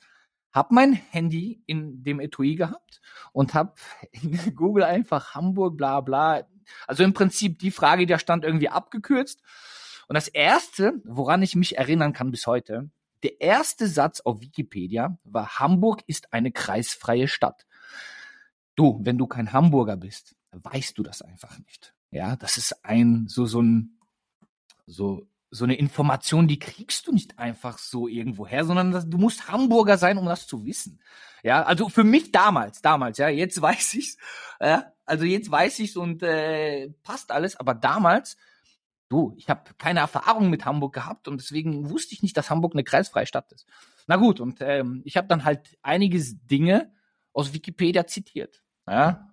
Hab 0.54 0.72
mein 0.72 0.94
Handy 0.94 1.62
in 1.66 2.02
dem 2.02 2.22
Etui 2.22 2.56
gehabt 2.56 3.02
und 3.34 3.54
hab 3.54 3.78
in 4.14 4.32
Google 4.56 4.86
einfach 4.86 5.36
Hamburg, 5.36 5.76
bla 5.76 6.00
bla. 6.00 6.48
Also 6.88 7.04
im 7.04 7.12
Prinzip 7.12 7.60
die 7.60 7.72
Frage, 7.72 8.06
die 8.06 8.14
da 8.14 8.20
stand, 8.20 8.46
irgendwie 8.46 8.70
abgekürzt. 8.70 9.42
Und 10.08 10.14
das 10.14 10.30
erste, 10.30 10.94
woran 11.04 11.42
ich 11.42 11.58
mich 11.58 11.78
erinnern 11.78 12.14
kann 12.14 12.32
bis 12.32 12.48
heute, 12.48 12.90
der 13.24 13.42
erste 13.42 13.88
Satz 13.88 14.22
auf 14.22 14.42
Wikipedia 14.42 15.18
war, 15.24 15.60
Hamburg 15.60 16.04
ist 16.08 16.34
eine 16.34 16.52
kreisfreie 16.52 17.28
Stadt. 17.28 17.66
Du, 18.76 19.00
wenn 19.04 19.18
du 19.18 19.28
kein 19.28 19.54
Hamburger 19.54 19.98
bist, 19.98 20.36
weißt 20.52 20.98
du 20.98 21.04
das 21.04 21.22
einfach 21.22 21.58
nicht. 21.60 21.94
Ja, 22.10 22.36
das 22.36 22.58
ist 22.58 22.84
ein, 22.84 23.28
so, 23.28 23.46
so 23.46 23.62
ein, 23.62 24.00
so, 24.86 25.28
so 25.50 25.66
eine 25.66 25.76
Information, 25.76 26.48
die 26.48 26.60
kriegst 26.60 27.08
du 27.08 27.12
nicht 27.12 27.38
einfach 27.38 27.78
so 27.78 28.08
irgendwo 28.08 28.48
her, 28.48 28.66
sondern 28.66 28.92
das, 28.92 29.08
du 29.08 29.18
musst 29.18 29.50
Hamburger 29.50 29.98
sein, 29.98 30.18
um 30.18 30.26
das 30.26 30.48
zu 30.48 30.66
wissen. 30.66 31.02
Ja, 31.44 31.64
also 31.64 31.90
für 31.90 32.04
mich 32.04 32.32
damals, 32.32 32.82
damals, 32.82 33.18
ja, 33.18 33.30
jetzt 33.30 33.62
weiß 33.62 33.94
ich's, 33.96 34.18
ja, 34.60 34.92
also 35.06 35.26
jetzt 35.26 35.52
weiß 35.52 35.80
ich's 35.80 35.96
und 35.96 36.24
äh, 36.24 36.90
passt 37.04 37.32
alles, 37.32 37.56
aber 37.58 37.74
damals, 37.74 38.38
du, 39.12 39.34
ich 39.38 39.50
habe 39.50 39.62
keine 39.78 40.00
Erfahrung 40.00 40.50
mit 40.50 40.66
Hamburg 40.66 40.94
gehabt 40.94 41.28
und 41.28 41.40
deswegen 41.40 41.90
wusste 41.90 42.14
ich 42.14 42.24
nicht, 42.24 42.36
dass 42.38 42.50
Hamburg 42.50 42.74
eine 42.74 42.84
kreisfreie 42.84 43.28
Stadt 43.28 43.52
ist. 43.52 43.68
Na 44.08 44.16
gut, 44.16 44.40
und 44.40 44.58
ähm, 44.62 45.02
ich 45.06 45.18
habe 45.18 45.28
dann 45.28 45.44
halt 45.44 45.78
einiges 45.82 46.46
Dinge 46.48 46.92
aus 47.34 47.54
Wikipedia 47.54 48.08
zitiert. 48.08 48.64
Ja, 48.88 49.32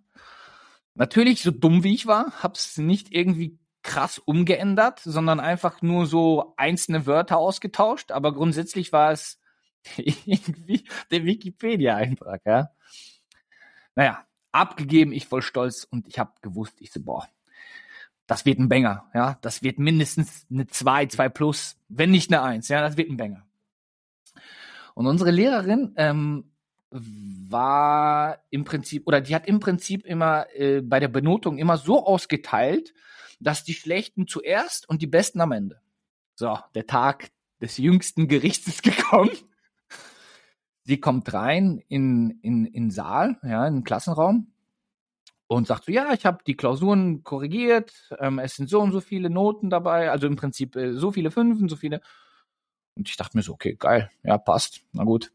Natürlich, 0.98 1.42
so 1.42 1.52
dumm 1.52 1.84
wie 1.84 1.94
ich 1.94 2.08
war, 2.08 2.32
hab's 2.42 2.76
nicht 2.76 3.14
irgendwie 3.14 3.56
krass 3.84 4.18
umgeändert, 4.18 4.98
sondern 4.98 5.38
einfach 5.38 5.80
nur 5.80 6.06
so 6.06 6.54
einzelne 6.56 7.06
Wörter 7.06 7.38
ausgetauscht. 7.38 8.10
Aber 8.10 8.34
grundsätzlich 8.34 8.92
war 8.92 9.12
es 9.12 9.40
irgendwie 9.96 10.88
der 11.12 11.24
Wikipedia-Eintrag, 11.24 12.42
ja. 12.44 12.70
Naja, 13.94 14.26
abgegeben, 14.50 15.12
ich 15.12 15.28
voll 15.28 15.42
stolz 15.42 15.84
und 15.84 16.08
ich 16.08 16.18
hab 16.18 16.42
gewusst, 16.42 16.80
ich 16.80 16.90
so, 16.90 17.00
boah, 17.00 17.28
das 18.28 18.44
wird 18.44 18.58
ein 18.60 18.68
Banger, 18.68 19.06
ja. 19.14 19.38
Das 19.40 19.62
wird 19.64 19.80
mindestens 19.80 20.46
eine 20.50 20.68
2, 20.68 21.06
2 21.06 21.28
plus, 21.30 21.76
wenn 21.88 22.12
nicht 22.12 22.32
eine 22.32 22.42
1, 22.42 22.68
ja, 22.68 22.80
das 22.80 22.96
wird 22.96 23.10
ein 23.10 23.16
Banger. 23.16 23.44
Und 24.94 25.06
unsere 25.06 25.30
Lehrerin 25.30 25.94
ähm, 25.96 26.44
war 26.90 28.38
im 28.50 28.64
Prinzip, 28.64 29.06
oder 29.06 29.20
die 29.22 29.34
hat 29.34 29.48
im 29.48 29.60
Prinzip 29.60 30.04
immer 30.04 30.46
äh, 30.54 30.82
bei 30.82 31.00
der 31.00 31.08
Benotung 31.08 31.56
immer 31.56 31.78
so 31.78 32.04
ausgeteilt, 32.06 32.92
dass 33.40 33.64
die 33.64 33.74
Schlechten 33.74 34.26
zuerst 34.26 34.88
und 34.88 35.00
die 35.00 35.06
Besten 35.06 35.40
am 35.40 35.52
Ende. 35.52 35.80
So, 36.34 36.58
der 36.74 36.86
Tag 36.86 37.30
des 37.62 37.78
jüngsten 37.78 38.28
Gerichts 38.28 38.66
ist 38.66 38.82
gekommen. 38.82 39.30
Sie 40.84 41.00
kommt 41.00 41.32
rein 41.32 41.82
in, 41.88 42.38
in, 42.42 42.66
in 42.66 42.90
Saal, 42.90 43.38
ja, 43.42 43.66
in 43.66 43.76
den 43.76 43.84
Klassenraum 43.84 44.52
und 45.48 45.66
sagt 45.66 45.86
so, 45.86 45.92
ja, 45.92 46.12
ich 46.12 46.26
habe 46.26 46.44
die 46.46 46.56
Klausuren 46.56 47.24
korrigiert, 47.24 47.92
ähm, 48.20 48.38
es 48.38 48.54
sind 48.54 48.68
so 48.68 48.80
und 48.80 48.92
so 48.92 49.00
viele 49.00 49.30
Noten 49.30 49.70
dabei, 49.70 50.10
also 50.10 50.26
im 50.26 50.36
Prinzip 50.36 50.76
äh, 50.76 50.92
so 50.92 51.10
viele 51.10 51.30
Fünfen, 51.30 51.68
so 51.68 51.76
viele. 51.76 52.02
Und 52.94 53.08
ich 53.08 53.16
dachte 53.16 53.36
mir 53.36 53.42
so, 53.42 53.54
okay, 53.54 53.74
geil, 53.74 54.10
ja, 54.22 54.36
passt, 54.38 54.82
na 54.92 55.04
gut. 55.04 55.32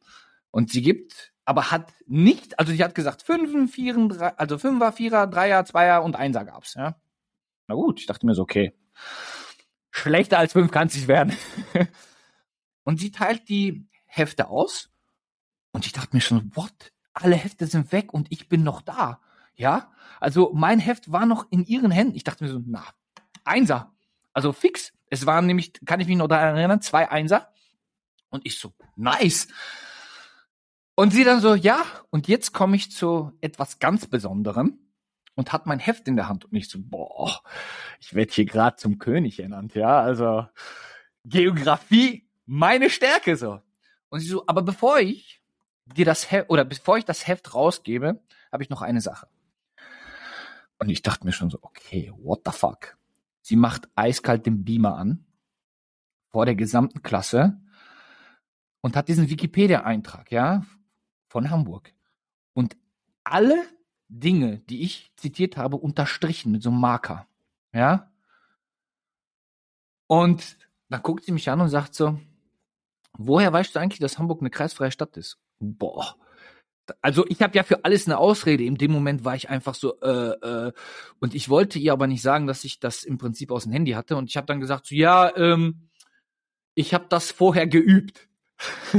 Und 0.52 0.72
sie 0.72 0.84
gibt, 0.84 1.34
aber 1.46 1.72
hat 1.72 1.92
nicht, 2.06 2.60
also 2.60 2.72
sie 2.72 2.84
hat 2.84 2.94
gesagt, 2.94 3.24
Fünfen, 3.24 3.68
Vieren, 3.68 4.08
drei, 4.10 4.30
also 4.38 4.60
Fünfer, 4.60 4.92
Vierer, 4.92 5.26
Dreier, 5.26 5.66
Zweier 5.66 6.04
und 6.04 6.16
Einser 6.16 6.46
gab's, 6.46 6.76
ja. 6.76 6.96
Na 7.68 7.76
gut, 7.76 8.00
ich 8.00 8.06
dachte 8.06 8.26
mir 8.28 8.36
so, 8.36 8.44
okay, 8.44 8.74
schlechter 9.90 10.38
als 10.38 10.54
fünf 10.54 10.72
kann 10.72 10.88
es 10.88 10.96
nicht 10.96 11.08
werden. 11.08 11.36
und 12.84 13.00
sie 13.00 13.12
teilt 13.12 13.50
die 13.50 13.88
Hefte 14.06 14.48
aus 14.48 14.92
und 15.72 15.88
ich 15.88 15.92
dachte 15.92 16.16
mir 16.16 16.22
schon, 16.22 16.52
what? 16.56 16.94
Alle 17.14 17.36
Hefte 17.36 17.66
sind 17.66 17.92
weg 17.92 18.14
und 18.14 18.32
ich 18.32 18.48
bin 18.48 18.64
noch 18.64 18.82
da. 18.82 19.20
Ja, 19.56 19.92
also 20.20 20.52
mein 20.54 20.80
Heft 20.80 21.12
war 21.12 21.26
noch 21.26 21.48
in 21.52 21.66
ihren 21.66 21.92
Händen. 21.92 22.16
Ich 22.16 22.24
dachte 22.24 22.44
mir 22.44 22.50
so, 22.50 22.62
na, 22.66 22.84
Einser. 23.44 23.94
Also 24.34 24.52
fix. 24.54 24.94
Es 25.10 25.26
waren 25.26 25.46
nämlich, 25.46 25.74
kann 25.86 26.00
ich 26.00 26.08
mich 26.08 26.18
noch 26.18 26.28
daran 26.28 26.58
erinnern, 26.58 26.82
zwei 26.82 27.10
Einser. 27.10 27.54
Und 28.30 28.46
ich 28.46 28.58
so, 28.58 28.74
nice. 28.96 29.48
Und 30.96 31.12
sie 31.12 31.24
dann 31.24 31.40
so, 31.40 31.56
ja, 31.56 31.84
und 32.10 32.28
jetzt 32.28 32.54
komme 32.54 32.76
ich 32.76 32.92
zu 32.92 33.32
etwas 33.42 33.80
ganz 33.80 34.08
Besonderem 34.08 34.80
und 35.36 35.52
hat 35.52 35.66
mein 35.66 35.80
Heft 35.80 36.08
in 36.08 36.16
der 36.16 36.30
Hand. 36.30 36.46
Und 36.46 36.56
ich 36.56 36.70
so, 36.70 36.80
boah, 36.82 37.42
ich 38.00 38.14
werde 38.14 38.32
hier 38.32 38.46
gerade 38.46 38.78
zum 38.78 38.98
König 38.98 39.40
ernannt, 39.40 39.76
ja. 39.76 40.00
Also 40.00 40.48
Geografie, 41.26 42.28
meine 42.46 42.90
Stärke 42.90 43.38
so. 43.38 43.62
Und 44.10 44.20
sie 44.20 44.28
so, 44.28 44.46
aber 44.48 44.62
bevor 44.62 45.00
ich 45.00 45.42
dir 45.86 46.06
das 46.06 46.32
Heft, 46.32 46.50
oder 46.50 46.66
bevor 46.66 46.98
ich 46.98 47.06
das 47.06 47.28
Heft 47.28 47.54
rausgebe, 47.54 48.22
habe 48.52 48.64
ich 48.64 48.70
noch 48.70 48.82
eine 48.82 49.02
Sache. 49.02 49.28
Und 50.80 50.90
ich 50.90 51.02
dachte 51.02 51.26
mir 51.26 51.32
schon 51.32 51.50
so, 51.50 51.60
okay, 51.62 52.12
what 52.18 52.42
the 52.46 52.52
fuck? 52.52 52.98
Sie 53.42 53.56
macht 53.56 53.90
eiskalt 53.96 54.46
den 54.46 54.64
Beamer 54.64 54.96
an, 54.98 55.26
vor 56.30 56.46
der 56.46 56.56
gesamten 56.56 57.04
Klasse, 57.04 57.60
und 58.82 58.98
hat 58.98 59.08
diesen 59.08 59.30
Wikipedia-Eintrag, 59.30 60.32
ja, 60.32 60.66
von 61.30 61.50
Hamburg. 61.50 61.94
Und 62.54 62.76
alle 63.24 63.56
Dinge, 64.10 64.60
die 64.60 64.82
ich 64.84 65.14
zitiert 65.16 65.58
habe, 65.58 65.78
unterstrichen 65.78 66.52
mit 66.52 66.62
so 66.62 66.70
einem 66.70 66.80
Marker, 66.80 67.28
ja. 67.72 68.12
Und 70.08 70.58
dann 70.90 71.02
guckt 71.02 71.24
sie 71.24 71.32
mich 71.32 71.50
an 71.50 71.62
und 71.62 71.70
sagt 71.70 71.96
so, 71.96 72.20
woher 73.18 73.52
weißt 73.52 73.74
du 73.74 73.80
eigentlich, 73.80 74.00
dass 74.00 74.20
Hamburg 74.20 74.42
eine 74.42 74.50
kreisfreie 74.50 74.92
Stadt 74.92 75.18
ist? 75.18 75.40
Boah. 75.60 76.18
Also 77.02 77.26
ich 77.28 77.42
habe 77.42 77.56
ja 77.56 77.64
für 77.64 77.86
alles 77.86 78.08
eine 78.08 78.18
Ausrede. 78.18 78.64
In 78.64 78.76
dem 78.76 78.92
Moment 78.92 79.24
war 79.24 79.36
ich 79.36 79.50
einfach 79.50 79.76
so, 79.76 80.00
äh, 80.02 80.68
äh, 80.68 80.72
und 81.20 81.34
ich 81.34 81.50
wollte 81.50 81.80
ihr 81.80 81.94
aber 81.94 82.08
nicht 82.08 82.22
sagen, 82.22 82.48
dass 82.48 82.64
ich 82.64 82.80
das 82.80 83.04
im 83.04 83.18
Prinzip 83.18 83.52
aus 83.52 83.64
dem 83.64 83.72
Handy 83.72 83.92
hatte. 83.92 84.18
Und 84.18 84.30
ich 84.30 84.38
habe 84.38 84.48
dann 84.48 84.60
gesagt, 84.60 84.88
so, 84.88 84.96
ja, 84.96 85.36
ähm, 85.38 85.90
ich 86.76 86.94
habe 86.94 87.06
das 87.10 87.32
vorher 87.32 87.68
geübt. 87.68 88.28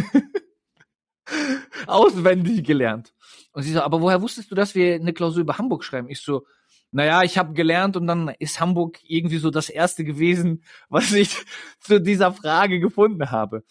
Auswendig 1.87 2.67
gelernt. 2.67 3.15
Und 3.53 3.63
sie 3.63 3.73
so, 3.73 3.83
aber 3.83 4.01
woher 4.01 4.23
wusstest 4.23 4.51
du, 4.51 4.55
dass 4.55 4.75
wir 4.75 4.95
eine 4.95 5.13
Klausur 5.13 5.43
über 5.43 5.59
Hamburg 5.59 5.85
schreiben? 5.85 6.09
Ich 6.09 6.21
so, 6.21 6.47
naja, 6.91 7.23
ich 7.23 7.39
habe 7.39 7.55
gelernt 7.55 7.97
und 7.97 8.07
dann 8.07 8.29
ist 8.39 8.61
Hamburg 8.61 8.99
irgendwie 9.03 9.39
so 9.39 9.51
das 9.51 9.69
erste 9.69 10.05
gewesen, 10.05 10.65
was 10.89 11.13
ich 11.13 11.37
zu 11.81 12.01
dieser 12.01 12.33
Frage 12.33 12.81
gefunden 12.81 13.31
habe. 13.31 13.65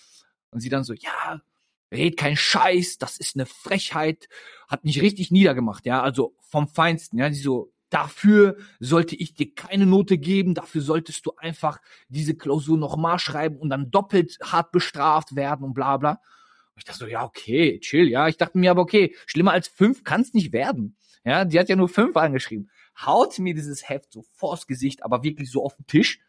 Und 0.52 0.60
sie 0.60 0.69
dann 0.69 0.84
so, 0.84 0.93
ja, 0.93 1.41
red 1.93 2.17
kein 2.17 2.36
Scheiß, 2.36 2.97
das 2.97 3.17
ist 3.17 3.36
eine 3.36 3.45
Frechheit, 3.45 4.27
hat 4.67 4.84
mich 4.84 5.01
richtig 5.01 5.32
niedergemacht, 5.32 5.86
ja, 5.86 6.01
also 6.01 6.36
vom 6.41 6.67
Feinsten, 6.67 7.17
ja, 7.19 7.29
die 7.29 7.36
so, 7.36 7.71
dafür 7.89 8.58
sollte 8.79 9.15
ich 9.15 9.36
dir 9.36 9.53
keine 9.53 9.86
Note 9.86 10.17
geben, 10.17 10.56
dafür 10.56 10.82
solltest 10.82 11.25
du 11.25 11.34
einfach 11.38 11.79
diese 12.10 12.36
Klausur 12.36 12.77
nochmal 12.77 13.19
schreiben 13.19 13.58
und 13.58 13.69
dann 13.69 13.91
doppelt 13.91 14.38
hart 14.43 14.71
bestraft 14.71 15.36
werden 15.36 15.63
und 15.63 15.73
bla 15.73 15.97
bla. 15.97 16.12
Und 16.12 16.79
ich 16.79 16.86
dachte 16.86 16.99
so, 16.99 17.08
ja, 17.08 17.23
okay, 17.23 17.79
chill, 17.79 18.10
ja. 18.10 18.27
Ich 18.27 18.38
dachte 18.38 18.58
mir 18.58 18.71
aber, 18.71 18.82
okay, 18.82 19.15
schlimmer 19.27 19.51
als 19.51 19.67
fünf 19.67 20.03
kann 20.03 20.21
es 20.21 20.34
nicht 20.34 20.51
werden. 20.53 20.97
Ja, 21.23 21.45
die 21.45 21.60
hat 21.60 21.69
ja 21.69 21.75
nur 21.75 21.88
fünf 21.88 22.17
angeschrieben. 22.17 22.69
Haut 22.99 23.38
mir 23.38 23.53
dieses 23.53 23.88
Heft 23.88 24.12
so 24.12 24.23
vors 24.34 24.65
Gesicht, 24.65 25.03
aber 25.03 25.23
wirklich 25.23 25.51
so 25.51 25.63
auf 25.63 25.75
den 25.75 25.86
Tisch. 25.86 26.19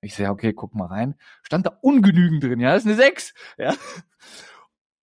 Ich 0.00 0.14
sehe, 0.14 0.30
okay, 0.30 0.54
guck 0.54 0.74
mal 0.74 0.86
rein. 0.86 1.14
Stand 1.42 1.66
da 1.66 1.78
ungenügend 1.82 2.42
drin, 2.42 2.58
ja, 2.58 2.72
das 2.72 2.84
ist 2.84 2.86
eine 2.86 2.96
sechs, 2.96 3.34
ja. 3.58 3.74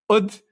Und 0.08 0.44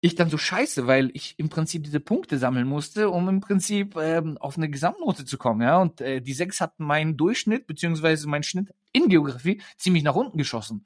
ich 0.00 0.14
dann 0.16 0.28
so 0.28 0.36
scheiße, 0.36 0.86
weil 0.86 1.10
ich 1.14 1.34
im 1.38 1.48
Prinzip 1.48 1.84
diese 1.84 1.98
Punkte 1.98 2.36
sammeln 2.36 2.66
musste, 2.66 3.08
um 3.08 3.26
im 3.30 3.40
Prinzip 3.40 3.96
ähm, 3.96 4.36
auf 4.36 4.58
eine 4.58 4.68
Gesamtnote 4.68 5.24
zu 5.24 5.38
kommen, 5.38 5.62
ja. 5.62 5.80
Und 5.80 6.02
äh, 6.02 6.20
die 6.20 6.34
sechs 6.34 6.60
hat 6.60 6.78
meinen 6.78 7.16
Durchschnitt 7.16 7.66
beziehungsweise 7.66 8.28
meinen 8.28 8.42
Schnitt 8.42 8.74
in 8.92 9.08
Geografie 9.08 9.62
ziemlich 9.78 10.02
nach 10.02 10.14
unten 10.14 10.36
geschossen. 10.36 10.84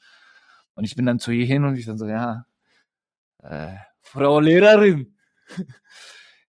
Und 0.75 0.85
ich 0.85 0.95
bin 0.95 1.05
dann 1.05 1.19
zu 1.19 1.33
ihr 1.33 1.47
hin 1.47 1.65
und 1.65 1.77
ich 1.77 1.87
dann 1.87 1.99
so, 1.99 2.07
ja, 2.07 2.47
äh, 3.43 3.75
Frau 4.01 4.39
Lehrerin, 4.39 5.17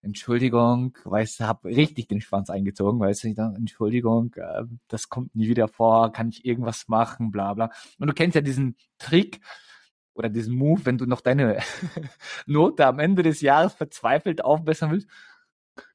Entschuldigung, 0.04 0.96
weißt 1.04 1.40
du, 1.40 1.48
hab 1.48 1.66
richtig 1.66 2.10
den 2.10 2.22
Schwanz 2.22 2.52
eingezogen, 2.52 3.00
weißt 3.00 3.24
du, 3.24 3.28
ich 3.30 3.36
dachte, 3.36 3.58
Entschuldigung, 3.58 4.36
äh, 4.36 4.66
das 4.88 5.10
kommt 5.10 5.36
nie 5.36 5.48
wieder 5.48 5.68
vor, 5.68 6.12
kann 6.12 6.30
ich 6.30 6.46
irgendwas 6.46 6.88
machen, 6.88 7.32
bla 7.32 7.56
bla. 7.56 7.72
Und 7.98 8.08
du 8.08 8.14
kennst 8.14 8.36
ja 8.36 8.42
diesen 8.42 8.76
Trick, 9.00 9.42
oder 10.22 10.30
diesen 10.30 10.56
Move, 10.56 10.86
wenn 10.86 11.00
du 11.00 11.08
noch 11.08 11.22
deine 11.22 11.58
Note 12.46 12.86
am 12.86 13.00
Ende 13.00 13.24
des 13.24 13.42
Jahres 13.42 13.74
verzweifelt 13.74 14.44
aufbessern 14.44 14.92
willst, 14.92 15.10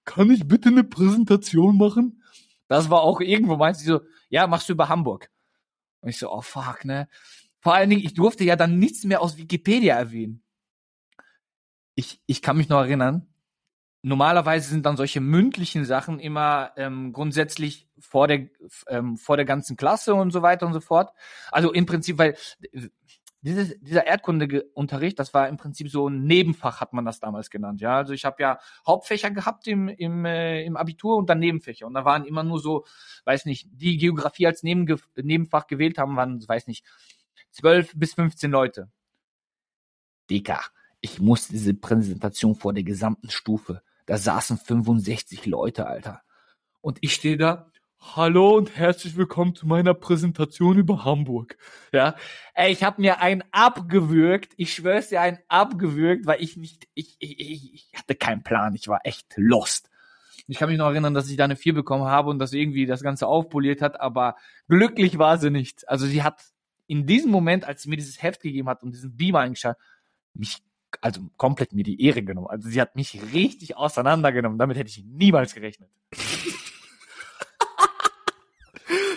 kann 0.05 0.31
ich 0.33 0.49
bitte 0.49 0.69
eine 0.69 0.83
Präsentation 0.83 1.79
machen? 1.79 2.23
Das 2.67 2.91
war 2.91 3.03
auch 3.03 3.21
irgendwo, 3.21 3.57
meinst 3.57 3.83
du 3.83 3.87
so, 3.87 4.01
ja, 4.29 4.49
machst 4.49 4.69
du 4.69 4.73
über 4.73 4.89
Hamburg. 4.89 5.31
Und 6.01 6.09
ich 6.09 6.19
so, 6.19 6.33
oh 6.33 6.41
fuck, 6.41 6.85
ne? 6.85 7.09
Vor 7.61 7.75
allen 7.75 7.89
Dingen, 7.89 8.05
ich 8.05 8.15
durfte 8.15 8.43
ja 8.43 8.57
dann 8.57 8.81
nichts 8.81 9.05
mehr 9.05 9.23
aus 9.23 9.37
Wikipedia 9.37 9.95
erwähnen. 9.95 10.43
Ich, 11.95 12.21
ich 12.27 12.43
kann 12.43 12.57
mich 12.57 12.69
noch 12.69 12.81
erinnern, 12.81 13.29
normalerweise 14.03 14.71
sind 14.71 14.87
dann 14.87 14.97
solche 14.97 15.21
mündlichen 15.21 15.85
Sachen 15.85 16.21
immer 16.21 16.73
ähm, 16.77 17.13
grundsätzlich 17.13 17.89
vor 17.99 18.29
der 18.29 18.49
ähm, 18.89 19.17
vor 19.17 19.37
der 19.37 19.47
ganzen 19.47 19.77
Klasse 19.77 20.15
und 20.15 20.31
so 20.33 20.43
weiter 20.43 20.67
und 20.67 20.75
so 20.75 20.81
fort. 20.81 21.13
Also 21.51 21.73
im 21.73 21.87
Prinzip, 21.87 22.19
weil 22.19 22.37
dieses, 23.47 23.79
dieser 23.79 24.07
Erdkundeunterricht, 24.07 25.19
das 25.21 25.33
war 25.33 25.49
im 25.49 25.57
Prinzip 25.57 25.89
so 25.89 26.09
ein 26.09 26.25
Nebenfach, 26.25 26.81
hat 26.81 26.93
man 26.93 27.05
das 27.05 27.21
damals 27.21 27.49
genannt. 27.49 27.81
Ja, 27.81 27.99
also 27.99 28.13
ich 28.13 28.25
habe 28.25 28.43
ja 28.43 28.59
Hauptfächer 28.85 29.31
gehabt 29.31 29.69
im, 29.69 29.89
im, 29.89 30.25
äh, 30.25 30.65
im 30.65 30.77
Abitur 30.77 31.17
und 31.17 31.31
dann 31.31 31.39
Nebenfächer. 31.39 31.87
Und 31.87 31.95
da 31.95 32.05
waren 32.05 32.25
immer 32.25 32.43
nur 32.43 32.59
so, 32.59 32.85
weiß 33.25 33.45
nicht, 33.45 33.69
die 33.71 33.99
Geografie 33.99 34.49
als 34.49 34.65
Neben 34.65 34.85
Nebenfach 35.15 35.69
gewählt 35.69 35.97
haben, 35.97 36.17
waren, 36.17 36.47
weiß 36.47 36.67
nicht, 36.67 36.85
zwölf 37.51 37.93
bis 37.95 38.15
15 38.15 38.51
Leute. 38.51 38.91
Digga, 40.29 40.61
ich 41.01 41.21
musste 41.21 41.53
diese 41.53 41.75
Präsentation 41.75 42.57
vor 42.57 42.73
der 42.73 42.83
gesamten 42.83 43.31
Stufe. 43.31 43.81
Da 44.07 44.19
saßen 44.19 44.59
65 44.59 45.47
Leute, 45.47 45.87
Alter. 45.87 46.23
Und 46.81 46.99
ich 47.01 47.15
stehe 47.15 47.37
da, 47.37 47.71
Hallo 47.99 48.57
und 48.57 48.77
herzlich 48.77 49.17
willkommen 49.17 49.55
zu 49.55 49.67
meiner 49.67 49.93
Präsentation 49.93 50.79
über 50.79 51.05
Hamburg. 51.05 51.57
Ja, 51.93 52.15
ey, 52.55 52.73
ich 52.73 52.83
habe 52.83 53.01
mir 53.01 53.21
einen 53.21 53.43
abgewürgt. 53.53 54.53
Ich 54.57 54.73
schwör's 54.73 55.09
dir, 55.09 55.21
einen 55.21 55.39
abgewürgt, 55.49 56.27
weil 56.27 56.43
ich 56.43 56.57
nicht, 56.57 56.89
ich, 56.95 57.17
ich, 57.19 57.75
ich 57.75 57.93
hatte 57.95 58.15
keinen 58.15 58.43
Plan. 58.43 58.75
Ich 58.75 58.89
war 58.89 59.01
echt 59.05 59.35
lost. 59.37 59.91
Ich 60.47 60.59
kann 60.59 60.69
mich 60.69 60.79
noch 60.79 60.89
erinnern, 60.89 61.15
dass 61.15 61.29
ich 61.29 61.37
da 61.37 61.45
eine 61.45 61.57
4 61.57 61.75
bekommen 61.75 62.05
habe 62.05 62.31
und 62.31 62.39
dass 62.39 62.53
irgendwie 62.53 62.87
das 62.87 63.03
Ganze 63.03 63.27
aufpoliert 63.27 63.83
hat, 63.83 64.01
aber 64.01 64.37
glücklich 64.69 65.19
war 65.19 65.39
sie 65.39 65.51
nicht. 65.51 65.89
Also 65.89 66.07
sie 66.07 66.23
hat 66.23 66.43
in 66.87 67.07
diesem 67.07 67.31
Moment, 67.31 67.65
als 67.65 67.83
sie 67.83 67.89
mir 67.89 67.97
dieses 67.97 68.23
Heft 68.23 68.43
gegeben 68.43 68.69
hat 68.69 68.83
und 68.83 68.93
diesen 68.93 69.17
Beamer 69.17 69.41
eingeschaut, 69.41 69.77
mich 70.35 70.63
also 71.01 71.21
komplett 71.37 71.73
mir 71.73 71.83
die 71.83 72.01
Ehre 72.01 72.23
genommen. 72.23 72.47
Also 72.49 72.69
sie 72.69 72.81
hat 72.81 72.97
mich 72.97 73.21
richtig 73.33 73.77
auseinandergenommen. 73.77 74.59
Damit 74.59 74.77
hätte 74.77 74.89
ich 74.89 75.05
niemals 75.05 75.55
gerechnet. 75.55 75.91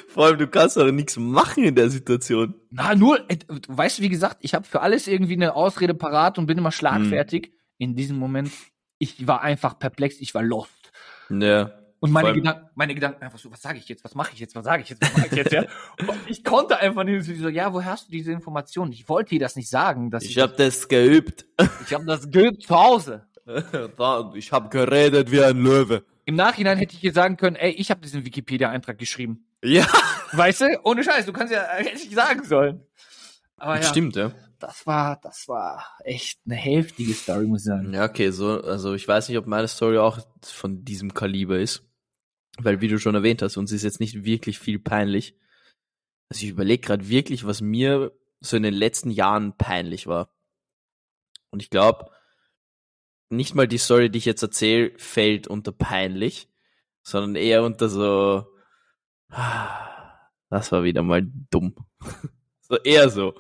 Vor 0.10 0.26
allem, 0.26 0.40
du 0.40 0.48
kannst 0.48 0.76
doch 0.76 0.92
nichts 0.92 1.18
machen 1.18 1.64
in 1.64 1.76
der 1.76 1.90
Situation. 1.92 2.56
Na, 2.72 2.96
nur, 2.96 3.20
äh, 3.30 3.38
weißt 3.68 4.00
du, 4.00 4.02
wie 4.02 4.10
gesagt, 4.10 4.38
ich 4.42 4.56
habe 4.56 4.66
für 4.66 4.82
alles 4.82 5.08
irgendwie 5.08 5.34
eine 5.34 5.54
Ausrede 5.54 5.94
parat 5.94 6.40
und 6.40 6.48
bin 6.48 6.58
immer 6.58 6.72
schlagfertig. 6.72 7.46
Hm. 7.46 7.54
In 7.78 7.96
diesem 7.96 8.18
Moment, 8.18 8.52
ich 8.98 9.28
war 9.28 9.42
einfach 9.44 9.78
perplex, 9.78 10.20
ich 10.20 10.34
war 10.34 10.42
lost. 10.42 10.92
Ja. 11.30 11.72
Und 12.00 12.12
meine 12.12 12.34
Gedanken, 12.34 12.70
meine 12.76 12.96
Gedanken 12.96 13.24
einfach 13.24 13.38
so, 13.38 13.52
was 13.52 13.62
sage 13.62 13.78
ich 13.78 13.88
jetzt, 13.88 14.04
was 14.04 14.16
mache 14.16 14.32
ich 14.34 14.40
jetzt, 14.40 14.56
was 14.56 14.64
sage 14.64 14.82
ich 14.82 14.90
jetzt, 14.90 15.02
was 15.02 15.16
mache 15.16 15.28
ich 15.28 15.34
jetzt, 15.34 15.52
ja? 15.52 15.62
Und 16.00 16.18
ich 16.28 16.44
konnte 16.44 16.80
einfach 16.80 17.04
nicht 17.04 17.26
so, 17.26 17.50
ja, 17.50 17.72
woher 17.72 17.92
hast 17.92 18.08
du 18.08 18.12
diese 18.12 18.32
Information? 18.32 18.92
Ich 18.92 19.08
wollte 19.10 19.32
dir 19.32 19.40
das 19.40 19.56
nicht 19.56 19.70
sagen. 19.70 20.10
Dass 20.10 20.24
ich 20.24 20.32
ich 20.32 20.40
habe 20.40 20.54
das 20.58 20.88
geübt. 20.88 21.46
Ich 21.86 21.94
habe 21.94 22.06
das 22.06 22.32
geübt 22.32 22.64
zu 22.64 22.76
Hause. 22.76 23.28
ich 24.34 24.52
habe 24.52 24.70
geredet 24.70 25.32
wie 25.32 25.44
ein 25.44 25.62
Löwe. 25.62 26.04
Im 26.26 26.36
Nachhinein 26.36 26.78
hätte 26.78 26.94
ich 26.94 27.02
dir 27.02 27.14
sagen 27.14 27.38
können, 27.38 27.56
ey, 27.56 27.72
ich 27.72 27.92
habe 27.92 28.02
diesen 28.02 28.26
Wikipedia-Eintrag 28.26 28.98
geschrieben. 28.98 29.46
Ja. 29.64 29.88
Weißt 30.32 30.62
du? 30.62 30.80
Ohne 30.84 31.04
Scheiß, 31.04 31.26
du 31.26 31.34
kannst 31.34 31.54
ja, 31.54 31.64
hätte 31.64 31.96
ich 31.96 32.14
sagen 32.14 32.44
sollen. 32.44 32.86
Aber 33.58 33.76
ja, 33.78 33.84
Stimmt, 33.84 34.16
ja. 34.16 34.32
Das 34.60 34.86
war, 34.86 35.20
das 35.22 35.48
war 35.48 35.86
echt 36.04 36.40
eine 36.46 36.56
heftige 36.56 37.14
Story, 37.14 37.46
muss 37.46 37.62
ich 37.62 37.68
sagen. 37.68 37.94
Ja, 37.94 38.06
okay, 38.06 38.30
so, 38.32 38.62
also 38.62 38.94
ich 38.94 39.08
weiß 39.08 39.30
nicht, 39.30 39.38
ob 39.38 39.48
meine 39.48 39.68
Story 39.68 39.98
auch 39.98 40.20
von 40.44 40.84
diesem 40.84 41.14
Kaliber 41.14 41.60
ist. 41.60 41.84
Weil, 42.58 42.82
wie 42.82 42.90
du 42.90 43.00
schon 43.00 43.16
erwähnt 43.16 43.42
hast, 43.42 43.56
uns 43.56 43.72
ist 43.72 43.84
jetzt 43.84 44.02
nicht 44.02 44.26
wirklich 44.26 44.60
viel 44.60 44.80
peinlich. 44.80 45.36
Also 46.30 46.44
ich 46.44 46.52
überlege 46.52 46.86
gerade 46.86 47.08
wirklich, 47.08 47.46
was 47.46 47.62
mir 47.62 48.12
so 48.42 48.58
in 48.58 48.64
den 48.64 48.74
letzten 48.74 49.12
Jahren 49.12 49.58
peinlich 49.58 50.08
war. 50.08 50.34
Und 51.52 51.62
ich 51.62 51.70
glaube, 51.70 52.12
nicht 53.30 53.56
mal 53.56 53.68
die 53.68 53.78
Story, 53.78 54.10
die 54.10 54.18
ich 54.18 54.26
jetzt 54.26 54.42
erzähle, 54.42 54.92
fällt 54.98 55.48
unter 55.48 55.72
peinlich, 55.72 56.50
sondern 57.02 57.36
eher 57.36 57.64
unter 57.64 57.88
so, 57.88 58.46
das 59.30 60.72
war 60.72 60.84
wieder 60.84 61.04
mal 61.04 61.22
dumm. 61.50 61.76
so 62.62 62.78
eher 62.78 63.10
so. 63.10 63.36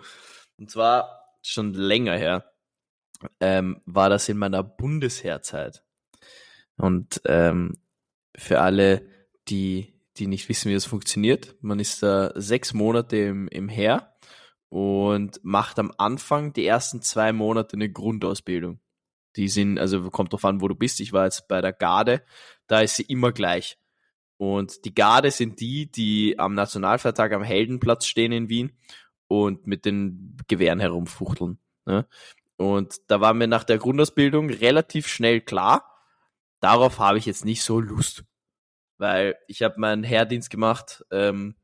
Und 0.57 0.69
zwar 0.69 1.19
schon 1.41 1.73
länger 1.73 2.17
her, 2.17 2.51
ähm, 3.39 3.81
war 3.85 4.09
das 4.09 4.29
in 4.29 4.37
meiner 4.37 4.63
Bundesheerzeit. 4.63 5.83
Und 6.77 7.21
ähm, 7.25 7.73
für 8.35 8.61
alle, 8.61 9.05
die, 9.47 9.99
die 10.17 10.27
nicht 10.27 10.47
wissen, 10.49 10.69
wie 10.69 10.73
das 10.73 10.85
funktioniert, 10.85 11.55
man 11.61 11.79
ist 11.79 12.03
da 12.03 12.31
sechs 12.35 12.73
Monate 12.73 13.17
im, 13.17 13.47
im 13.49 13.67
Heer 13.67 14.13
und 14.69 15.43
macht 15.43 15.79
am 15.79 15.91
Anfang 15.97 16.53
die 16.53 16.65
ersten 16.65 17.01
zwei 17.01 17.33
Monate 17.33 17.75
eine 17.75 17.91
Grundausbildung. 17.91 18.79
Die 19.35 19.47
sind, 19.47 19.79
also 19.79 20.09
kommt 20.09 20.33
drauf 20.33 20.45
an, 20.45 20.61
wo 20.61 20.67
du 20.67 20.75
bist. 20.75 20.99
Ich 20.99 21.13
war 21.13 21.25
jetzt 21.25 21.47
bei 21.47 21.61
der 21.61 21.73
Garde, 21.73 22.23
da 22.67 22.81
ist 22.81 22.95
sie 22.95 23.03
immer 23.03 23.31
gleich. 23.31 23.77
Und 24.39 24.85
die 24.85 24.95
Garde 24.95 25.31
sind 25.31 25.59
die, 25.59 25.91
die 25.91 26.39
am 26.39 26.53
Nationalfeiertag 26.53 27.33
am 27.33 27.43
Heldenplatz 27.43 28.05
stehen 28.05 28.31
in 28.31 28.47
Wien 28.47 28.71
und 29.27 29.67
mit 29.67 29.83
den 29.83 30.37
Gewehren 30.47 30.79
herumfuchteln. 30.79 31.59
Ne? 31.85 32.07
Und 32.55 33.01
da 33.11 33.19
war 33.19 33.33
mir 33.33 33.47
nach 33.47 33.65
der 33.65 33.79
Grundausbildung 33.79 34.49
relativ 34.49 35.07
schnell 35.07 35.41
klar, 35.41 35.93
darauf 36.61 36.99
habe 36.99 37.17
ich 37.17 37.25
jetzt 37.25 37.43
nicht 37.43 37.63
so 37.63 37.81
Lust. 37.81 38.23
Weil 38.97 39.35
ich 39.47 39.61
habe 39.61 39.77
meinen 39.77 40.05
Heerdienst 40.05 40.49
gemacht 40.49 41.03
ähm, 41.11 41.55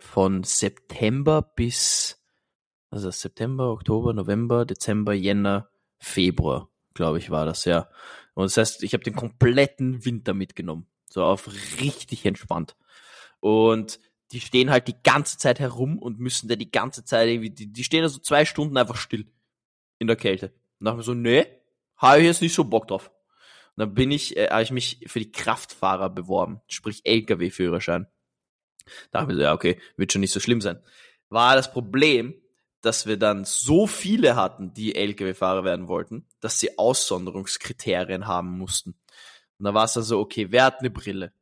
von 0.00 0.44
September 0.44 1.42
bis, 1.42 2.18
also 2.88 3.10
September, 3.10 3.72
Oktober, 3.72 4.14
November, 4.14 4.64
Dezember, 4.64 5.12
Jänner, 5.12 5.68
Februar, 5.98 6.70
glaube 6.94 7.18
ich, 7.18 7.28
war 7.28 7.44
das, 7.44 7.66
ja. 7.66 7.90
Und 8.32 8.44
das 8.44 8.56
heißt, 8.56 8.82
ich 8.84 8.94
habe 8.94 9.04
den 9.04 9.16
kompletten 9.16 10.06
Winter 10.06 10.32
mitgenommen. 10.32 10.86
So 11.08 11.24
auf 11.24 11.48
richtig 11.80 12.24
entspannt. 12.26 12.76
Und 13.40 14.00
die 14.32 14.40
stehen 14.40 14.70
halt 14.70 14.88
die 14.88 15.02
ganze 15.02 15.38
Zeit 15.38 15.58
herum 15.58 15.98
und 15.98 16.18
müssen 16.18 16.48
da 16.48 16.56
die 16.56 16.70
ganze 16.70 17.04
Zeit 17.04 17.28
irgendwie, 17.28 17.50
die, 17.50 17.72
die 17.72 17.84
stehen 17.84 18.02
da 18.02 18.08
so 18.08 18.18
zwei 18.18 18.44
Stunden 18.44 18.76
einfach 18.76 18.96
still 18.96 19.26
in 19.98 20.06
der 20.06 20.16
Kälte. 20.16 20.52
Und 20.78 20.84
dachte 20.84 20.98
mir 20.98 21.02
so, 21.02 21.14
nee, 21.14 21.46
habe 21.96 22.20
ich 22.20 22.26
jetzt 22.26 22.42
nicht 22.42 22.54
so 22.54 22.64
Bock 22.64 22.88
drauf. 22.88 23.10
Und 23.76 23.80
dann 23.80 23.94
bin 23.94 24.10
ich, 24.10 24.36
äh, 24.36 24.48
habe 24.50 24.62
ich 24.62 24.70
mich 24.70 25.00
für 25.06 25.18
die 25.18 25.32
Kraftfahrer 25.32 26.10
beworben, 26.10 26.60
sprich 26.68 27.02
LKW-Führerschein. 27.04 28.06
Da 29.10 29.20
dachte 29.20 29.32
ich 29.32 29.36
so, 29.36 29.42
ja, 29.42 29.54
okay, 29.54 29.80
wird 29.96 30.12
schon 30.12 30.20
nicht 30.20 30.32
so 30.32 30.40
schlimm 30.40 30.60
sein. 30.60 30.82
War 31.28 31.56
das 31.56 31.72
Problem, 31.72 32.34
dass 32.80 33.06
wir 33.06 33.16
dann 33.16 33.44
so 33.44 33.86
viele 33.86 34.36
hatten, 34.36 34.72
die 34.72 34.94
LKW-Fahrer 34.94 35.64
werden 35.64 35.88
wollten, 35.88 36.26
dass 36.40 36.60
sie 36.60 36.78
Aussonderungskriterien 36.78 38.26
haben 38.26 38.56
mussten. 38.56 38.94
Und 39.58 39.64
da 39.64 39.74
war 39.74 39.84
es 39.84 39.94
dann 39.94 40.02
so, 40.02 40.18
okay, 40.20 40.48
wer 40.50 40.64
hat 40.64 40.80
eine 40.80 40.90
Brille? 40.90 41.32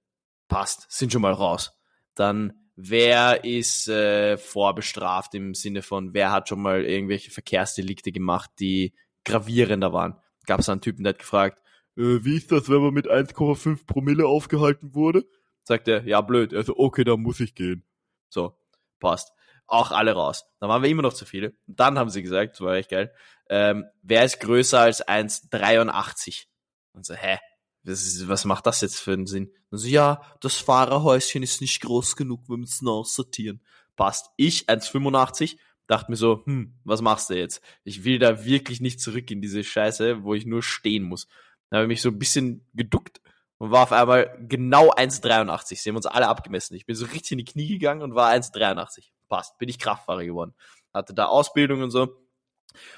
Passt, 0.49 0.87
sind 0.91 1.13
schon 1.13 1.23
mal 1.23 1.33
raus. 1.33 1.73
Dann 2.15 2.55
wer 2.77 3.45
ist 3.45 3.89
äh, 3.89 4.37
vorbestraft 4.37 5.35
im 5.35 5.55
Sinne 5.55 5.83
von, 5.83 6.15
wer 6.15 6.31
hat 6.31 6.49
schon 6.49 6.63
mal 6.63 6.85
irgendwelche 6.85 7.31
Verkehrsdelikte 7.31 8.13
gemacht, 8.13 8.51
die 8.61 8.95
gravierender 9.25 9.93
waren. 9.93 10.17
Gab 10.47 10.61
es 10.61 10.69
einen 10.69 10.81
Typen, 10.81 11.03
der 11.03 11.15
hat 11.15 11.19
gefragt, 11.19 11.59
äh, 11.97 12.25
wie 12.25 12.37
ist 12.37 12.53
das, 12.53 12.69
wenn 12.69 12.83
man 12.83 12.95
mit 12.95 13.09
1,5 13.09 13.87
Promille 13.87 14.27
aufgehalten 14.27 14.95
wurde? 14.95 15.25
Sagt 15.65 15.89
er, 15.89 16.05
ja 16.05 16.21
blöd. 16.21 16.55
Also 16.55 16.77
okay, 16.77 17.03
dann 17.03 17.21
muss 17.21 17.41
ich 17.41 17.55
gehen. 17.55 17.83
So, 18.29 18.57
passt. 19.01 19.33
Auch 19.67 19.91
alle 19.91 20.13
raus. 20.13 20.45
Dann 20.61 20.69
waren 20.69 20.83
wir 20.83 20.91
immer 20.91 21.03
noch 21.03 21.15
zu 21.15 21.25
viele. 21.25 21.55
Dann 21.67 21.99
haben 21.99 22.11
sie 22.11 22.23
gesagt, 22.23 22.53
das 22.53 22.61
war 22.61 22.77
echt 22.77 22.91
geil, 22.91 23.13
ähm, 23.49 23.87
wer 24.03 24.25
ist 24.25 24.41
größer 24.41 24.81
als 24.81 25.07
1,83? 25.07 26.47
Und 26.93 27.05
so, 27.05 27.15
hä? 27.15 27.39
Was 27.87 28.45
macht 28.45 28.67
das 28.67 28.81
jetzt 28.81 28.99
für 28.99 29.13
einen 29.13 29.27
Sinn? 29.27 29.53
Also, 29.71 29.87
ja, 29.87 30.21
das 30.41 30.57
Fahrerhäuschen 30.57 31.43
ist 31.43 31.61
nicht 31.61 31.81
groß 31.83 32.17
genug, 32.17 32.49
wir 32.49 32.57
müssen 32.57 32.89
aussortieren. 32.89 33.63
Passt. 33.95 34.31
Ich, 34.37 34.69
1,85, 34.69 35.57
dachte 35.87 36.11
mir 36.11 36.17
so, 36.17 36.43
hm, 36.45 36.75
was 36.85 37.01
machst 37.01 37.31
du 37.31 37.35
jetzt? 37.35 37.63
Ich 37.85 38.05
will 38.05 38.19
da 38.19 38.45
wirklich 38.45 38.81
nicht 38.81 39.01
zurück 39.01 39.31
in 39.31 39.41
diese 39.41 39.63
Scheiße, 39.63 40.25
wo 40.25 40.35
ich 40.35 40.47
nur 40.47 40.63
stehen 40.63 41.05
muss. 41.05 41.29
Dann 41.71 41.79
habe 41.79 41.85
ich 41.85 41.97
mich 41.97 42.03
so 42.03 42.11
ein 42.11 42.19
bisschen 42.19 42.67
geduckt 42.75 43.21
und 43.59 43.71
war 43.71 43.85
auf 43.85 43.93
einmal 43.93 44.37
genau 44.49 44.91
1,83. 44.91 45.77
Sie 45.77 45.89
haben 45.89 45.97
uns 45.97 46.07
alle 46.07 46.29
abgemessen. 46.29 46.75
Ich 46.75 46.87
bin 46.87 46.95
so 46.95 47.07
richtig 47.07 47.33
in 47.33 47.39
die 47.39 47.45
Knie 47.45 47.69
gegangen 47.69 48.03
und 48.03 48.15
war 48.15 48.31
1,83. 48.31 49.11
Passt. 49.29 49.59
Bin 49.59 49.69
ich 49.69 49.79
Kraftfahrer 49.79 50.25
geworden. 50.25 50.55
Hatte 50.93 51.15
da 51.15 51.27
Ausbildung 51.27 51.83
und 51.83 51.91
so. 51.91 52.17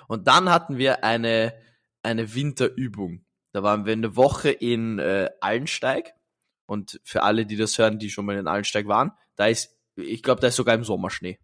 Und 0.08 0.26
dann 0.26 0.50
hatten 0.50 0.78
wir 0.78 1.04
eine, 1.04 1.54
eine 2.02 2.34
Winterübung. 2.34 3.24
Da 3.52 3.62
waren 3.62 3.86
wir 3.86 3.92
eine 3.92 4.16
Woche 4.16 4.50
in 4.50 4.98
äh, 4.98 5.30
Allensteig. 5.40 6.14
Und 6.66 7.00
für 7.02 7.22
alle, 7.22 7.46
die 7.46 7.56
das 7.56 7.78
hören, 7.78 7.98
die 7.98 8.10
schon 8.10 8.26
mal 8.26 8.36
in 8.36 8.46
Allensteig 8.46 8.86
waren, 8.86 9.12
da 9.36 9.46
ist, 9.46 9.76
ich 9.96 10.22
glaube, 10.22 10.40
da 10.40 10.48
ist 10.48 10.56
sogar 10.56 10.74
im 10.74 10.84
Sommer 10.84 11.10
Schnee. 11.10 11.38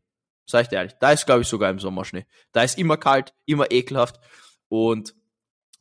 Sag 0.47 0.63
ich 0.63 0.69
dir 0.69 0.77
ehrlich, 0.77 0.95
da 1.01 1.13
ist, 1.13 1.25
glaube 1.25 1.43
ich, 1.43 1.49
sogar 1.49 1.71
im 1.71 1.79
Sommer 1.79 2.05
Schnee. 2.05 2.27
Da 2.53 2.63
ist 2.63 2.79
immer 2.79 2.99
kalt, 2.99 3.33
immer 3.47 3.71
ekelhaft. 3.71 4.21
Und 4.69 5.15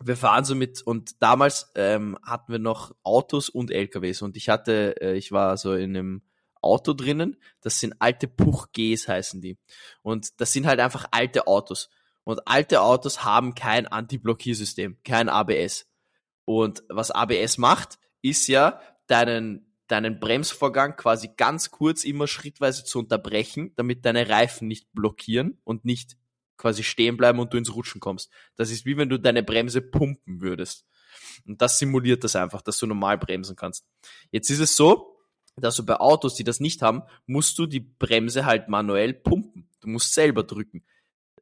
wir 0.01 0.15
fahren 0.15 0.45
so 0.45 0.55
mit, 0.55 0.81
und 0.81 1.21
damals 1.21 1.71
ähm, 1.75 2.17
hatten 2.23 2.51
wir 2.51 2.59
noch 2.59 2.95
Autos 3.03 3.49
und 3.49 3.71
LKWs. 3.71 4.21
Und 4.21 4.37
ich 4.37 4.49
hatte, 4.49 4.95
äh, 5.01 5.15
ich 5.15 5.31
war 5.31 5.57
so 5.57 5.73
in 5.73 5.95
einem 5.95 6.21
Auto 6.61 6.93
drinnen, 6.93 7.37
das 7.61 7.79
sind 7.79 7.95
alte 7.99 8.27
Puch-Gs 8.27 9.07
heißen 9.07 9.41
die. 9.41 9.57
Und 10.01 10.39
das 10.39 10.53
sind 10.53 10.65
halt 10.65 10.79
einfach 10.79 11.07
alte 11.11 11.47
Autos. 11.47 11.89
Und 12.23 12.47
alte 12.47 12.81
Autos 12.81 13.25
haben 13.25 13.53
kein 13.53 13.85
Anti-Blockiersystem, 13.85 14.97
kein 15.03 15.27
ABS. 15.27 15.85
Und 16.45 16.83
was 16.89 17.11
ABS 17.11 17.57
macht, 17.57 17.99
ist 18.21 18.47
ja 18.47 18.79
deinen, 19.07 19.73
deinen 19.87 20.19
Bremsvorgang 20.19 20.95
quasi 20.95 21.29
ganz 21.35 21.71
kurz 21.71 22.03
immer 22.03 22.27
schrittweise 22.27 22.83
zu 22.83 22.99
unterbrechen, 22.99 23.73
damit 23.75 24.05
deine 24.05 24.29
Reifen 24.29 24.67
nicht 24.67 24.91
blockieren 24.93 25.57
und 25.63 25.85
nicht 25.85 26.17
quasi 26.57 26.83
stehen 26.83 27.17
bleiben 27.17 27.39
und 27.39 27.53
du 27.53 27.57
ins 27.57 27.73
Rutschen 27.73 27.99
kommst. 27.99 28.31
Das 28.55 28.71
ist 28.71 28.85
wie 28.85 28.97
wenn 28.97 29.09
du 29.09 29.19
deine 29.19 29.43
Bremse 29.43 29.81
pumpen 29.81 30.41
würdest. 30.41 30.85
Und 31.45 31.61
das 31.61 31.79
simuliert 31.79 32.23
das 32.23 32.35
einfach, 32.35 32.61
dass 32.61 32.77
du 32.77 32.87
normal 32.87 33.17
bremsen 33.17 33.55
kannst. 33.55 33.85
Jetzt 34.31 34.49
ist 34.49 34.59
es 34.59 34.75
so, 34.75 35.17
dass 35.57 35.75
du 35.75 35.85
bei 35.85 35.97
Autos, 35.97 36.35
die 36.35 36.43
das 36.43 36.59
nicht 36.59 36.81
haben, 36.81 37.03
musst 37.25 37.57
du 37.59 37.65
die 37.65 37.81
Bremse 37.81 38.45
halt 38.45 38.69
manuell 38.69 39.13
pumpen. 39.13 39.69
Du 39.81 39.89
musst 39.89 40.13
selber 40.13 40.43
drücken. 40.43 40.83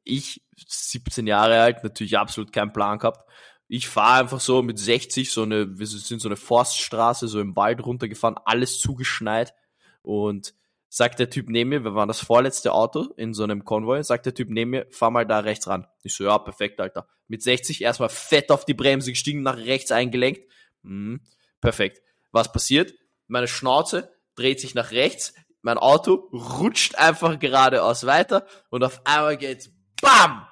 Ich, 0.04 0.44
17 0.68 1.28
Jahre 1.28 1.62
alt, 1.62 1.84
natürlich 1.84 2.18
absolut 2.18 2.52
keinen 2.52 2.74
Plan 2.74 2.98
gehabt 2.98 3.30
ich 3.73 3.88
fahre 3.88 4.19
einfach 4.19 4.41
so 4.41 4.62
mit 4.62 4.77
60 4.77 5.31
so 5.31 5.43
eine, 5.43 5.79
wir 5.79 5.88
sind 5.88 6.21
so 6.21 6.27
eine 6.27 6.36
Forststraße, 6.36 7.29
so 7.29 7.39
im 7.39 7.55
Wald 7.55 7.86
runtergefahren, 7.86 8.36
alles 8.43 8.81
zugeschneit 8.81 9.53
und 10.01 10.53
sagt 10.89 11.19
der 11.19 11.29
Typ 11.29 11.47
neben 11.47 11.69
mir, 11.69 11.86
wir 11.86 11.95
waren 11.95 12.10
das 12.10 12.19
vorletzte 12.19 12.73
Auto 12.73 13.13
in 13.15 13.34
so 13.34 13.43
einem 13.43 13.63
Konvoi, 13.63 14.03
sagt 14.03 14.25
der 14.25 14.34
Typ 14.34 14.49
neben 14.49 14.71
mir, 14.71 14.88
fahr 14.89 15.10
mal 15.10 15.25
da 15.25 15.39
rechts 15.39 15.69
ran. 15.69 15.88
Ich 16.03 16.13
so, 16.13 16.25
ja, 16.25 16.38
perfekt, 16.38 16.81
Alter. 16.81 17.07
Mit 17.29 17.43
60 17.43 17.81
erstmal 17.81 18.10
fett 18.10 18.51
auf 18.51 18.65
die 18.65 18.73
Bremse 18.73 19.12
gestiegen, 19.12 19.41
nach 19.41 19.55
rechts 19.55 19.93
eingelenkt. 19.93 20.41
Mhm, 20.81 21.21
perfekt. 21.62 22.01
Was 22.34 22.51
passiert? 22.51 22.93
Meine 23.27 23.47
Schnauze 23.47 24.12
dreht 24.36 24.60
sich 24.60 24.75
nach 24.75 24.91
rechts, 24.91 25.34
mein 25.62 25.77
Auto 25.77 26.29
rutscht 26.34 26.95
einfach 26.95 27.39
geradeaus 27.39 28.05
weiter 28.05 28.45
und 28.69 28.84
auf 28.84 28.99
einmal 29.05 29.38
geht's 29.38 29.71
BAM! 30.01 30.51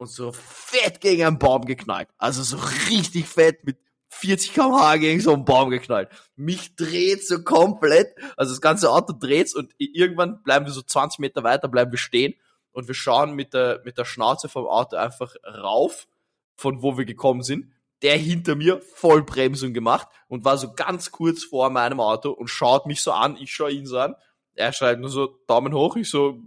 Und 0.00 0.08
so 0.08 0.32
fett 0.32 1.00
gegen 1.02 1.24
einen 1.24 1.38
Baum 1.38 1.66
geknallt. 1.66 2.08
Also 2.16 2.42
so 2.42 2.56
richtig 2.88 3.26
fett 3.26 3.64
mit 3.64 3.76
40 4.08 4.54
km/h 4.54 4.96
gegen 4.96 5.20
so 5.20 5.34
einen 5.34 5.44
Baum 5.44 5.68
geknallt. 5.68 6.08
Mich 6.36 6.74
dreht 6.74 7.26
so 7.26 7.44
komplett, 7.44 8.14
also 8.34 8.52
das 8.52 8.62
ganze 8.62 8.90
Auto 8.90 9.12
dreht 9.12 9.54
und 9.54 9.72
irgendwann 9.76 10.42
bleiben 10.42 10.64
wir 10.64 10.72
so 10.72 10.80
20 10.80 11.18
Meter 11.18 11.44
weiter, 11.44 11.68
bleiben 11.68 11.92
wir 11.92 11.98
stehen 11.98 12.34
und 12.72 12.88
wir 12.88 12.94
schauen 12.94 13.34
mit 13.34 13.52
der, 13.52 13.82
mit 13.84 13.98
der 13.98 14.06
Schnauze 14.06 14.48
vom 14.48 14.66
Auto 14.66 14.96
einfach 14.96 15.34
rauf, 15.46 16.08
von 16.56 16.82
wo 16.82 16.96
wir 16.96 17.04
gekommen 17.04 17.42
sind. 17.42 17.70
Der 18.00 18.16
hinter 18.16 18.54
mir 18.54 18.80
Vollbremsung 18.80 19.74
gemacht 19.74 20.08
und 20.28 20.46
war 20.46 20.56
so 20.56 20.72
ganz 20.72 21.10
kurz 21.10 21.44
vor 21.44 21.68
meinem 21.68 22.00
Auto 22.00 22.30
und 22.30 22.48
schaut 22.48 22.86
mich 22.86 23.02
so 23.02 23.12
an, 23.12 23.36
ich 23.36 23.52
schaue 23.52 23.72
ihn 23.72 23.84
so 23.84 23.98
an. 23.98 24.16
Er 24.54 24.72
schreibt 24.72 25.02
nur 25.02 25.10
so 25.10 25.38
Daumen 25.46 25.74
hoch, 25.74 25.96
ich 25.96 26.08
so, 26.08 26.38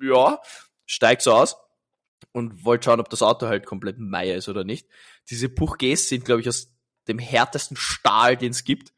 ja, 0.00 0.40
steig 0.86 1.20
so 1.20 1.34
aus 1.34 1.54
und 2.38 2.64
wollte 2.64 2.86
schauen, 2.86 3.00
ob 3.00 3.10
das 3.10 3.22
Auto 3.22 3.46
halt 3.46 3.66
komplett 3.66 3.98
Meier 3.98 4.36
ist 4.36 4.48
oder 4.48 4.64
nicht. 4.64 4.88
Diese 5.30 5.48
Puch-Gs 5.48 6.08
sind, 6.08 6.24
glaube 6.24 6.40
ich, 6.40 6.48
aus 6.48 6.72
dem 7.08 7.18
härtesten 7.18 7.76
Stahl, 7.76 8.36
den 8.36 8.50
es 8.50 8.64
gibt. 8.64 8.92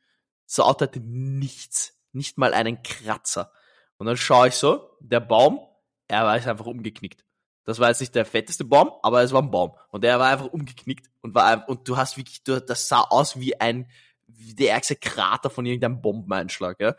Das 0.47 0.61
Auto 0.61 0.85
hatte 0.85 1.01
nichts, 1.01 1.99
nicht 2.13 2.39
mal 2.39 2.55
einen 2.55 2.83
Kratzer. 2.83 3.53
Und 3.97 4.07
dann 4.07 4.17
schaue 4.17 4.49
ich 4.49 4.55
so, 4.55 4.91
der 5.01 5.21
Baum, 5.21 5.61
er 6.09 6.25
war 6.25 6.33
einfach 6.33 6.67
umgeknickt. 6.67 7.25
Das 7.65 7.79
war 7.79 7.89
jetzt 7.89 8.01
nicht 8.01 8.15
der 8.15 8.25
fetteste 8.25 8.65
Baum, 8.65 8.91
aber 9.03 9.23
es 9.23 9.33
war 9.33 9.43
ein 9.43 9.51
Baum. 9.51 9.75
Und 9.91 10.03
der 10.03 10.19
war 10.19 10.29
einfach 10.29 10.47
umgeknickt 10.47 11.11
und 11.21 11.35
war, 11.35 11.69
und 11.69 11.87
du 11.87 11.97
hast 11.97 12.17
wirklich, 12.17 12.43
du, 12.43 12.61
das 12.61 12.89
sah 12.89 13.03
aus 13.03 13.39
wie 13.39 13.61
ein, 13.61 13.89
wie 14.27 14.55
der 14.55 14.73
ärgste 14.73 14.97
Krater 14.97 15.51
von 15.51 15.67
irgendeinem 15.67 16.01
Bombeneinschlag, 16.01 16.81
ja. 16.81 16.95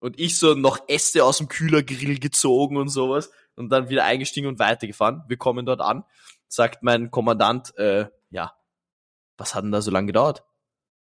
Und 0.00 0.18
ich 0.18 0.38
so 0.38 0.54
noch 0.54 0.88
Äste 0.88 1.24
aus 1.24 1.38
dem 1.38 1.48
Kühlergrill 1.48 2.18
gezogen 2.18 2.76
und 2.76 2.88
sowas 2.88 3.30
und 3.58 3.70
dann 3.70 3.88
wieder 3.88 4.04
eingestiegen 4.04 4.48
und 4.48 4.58
weitergefahren. 4.58 5.24
Wir 5.28 5.36
kommen 5.36 5.66
dort 5.66 5.80
an, 5.80 6.04
sagt 6.46 6.82
mein 6.82 7.10
Kommandant, 7.10 7.76
äh, 7.76 8.06
ja, 8.30 8.54
was 9.36 9.54
hat 9.54 9.64
denn 9.64 9.72
da 9.72 9.82
so 9.82 9.90
lange 9.90 10.06
gedauert? 10.06 10.44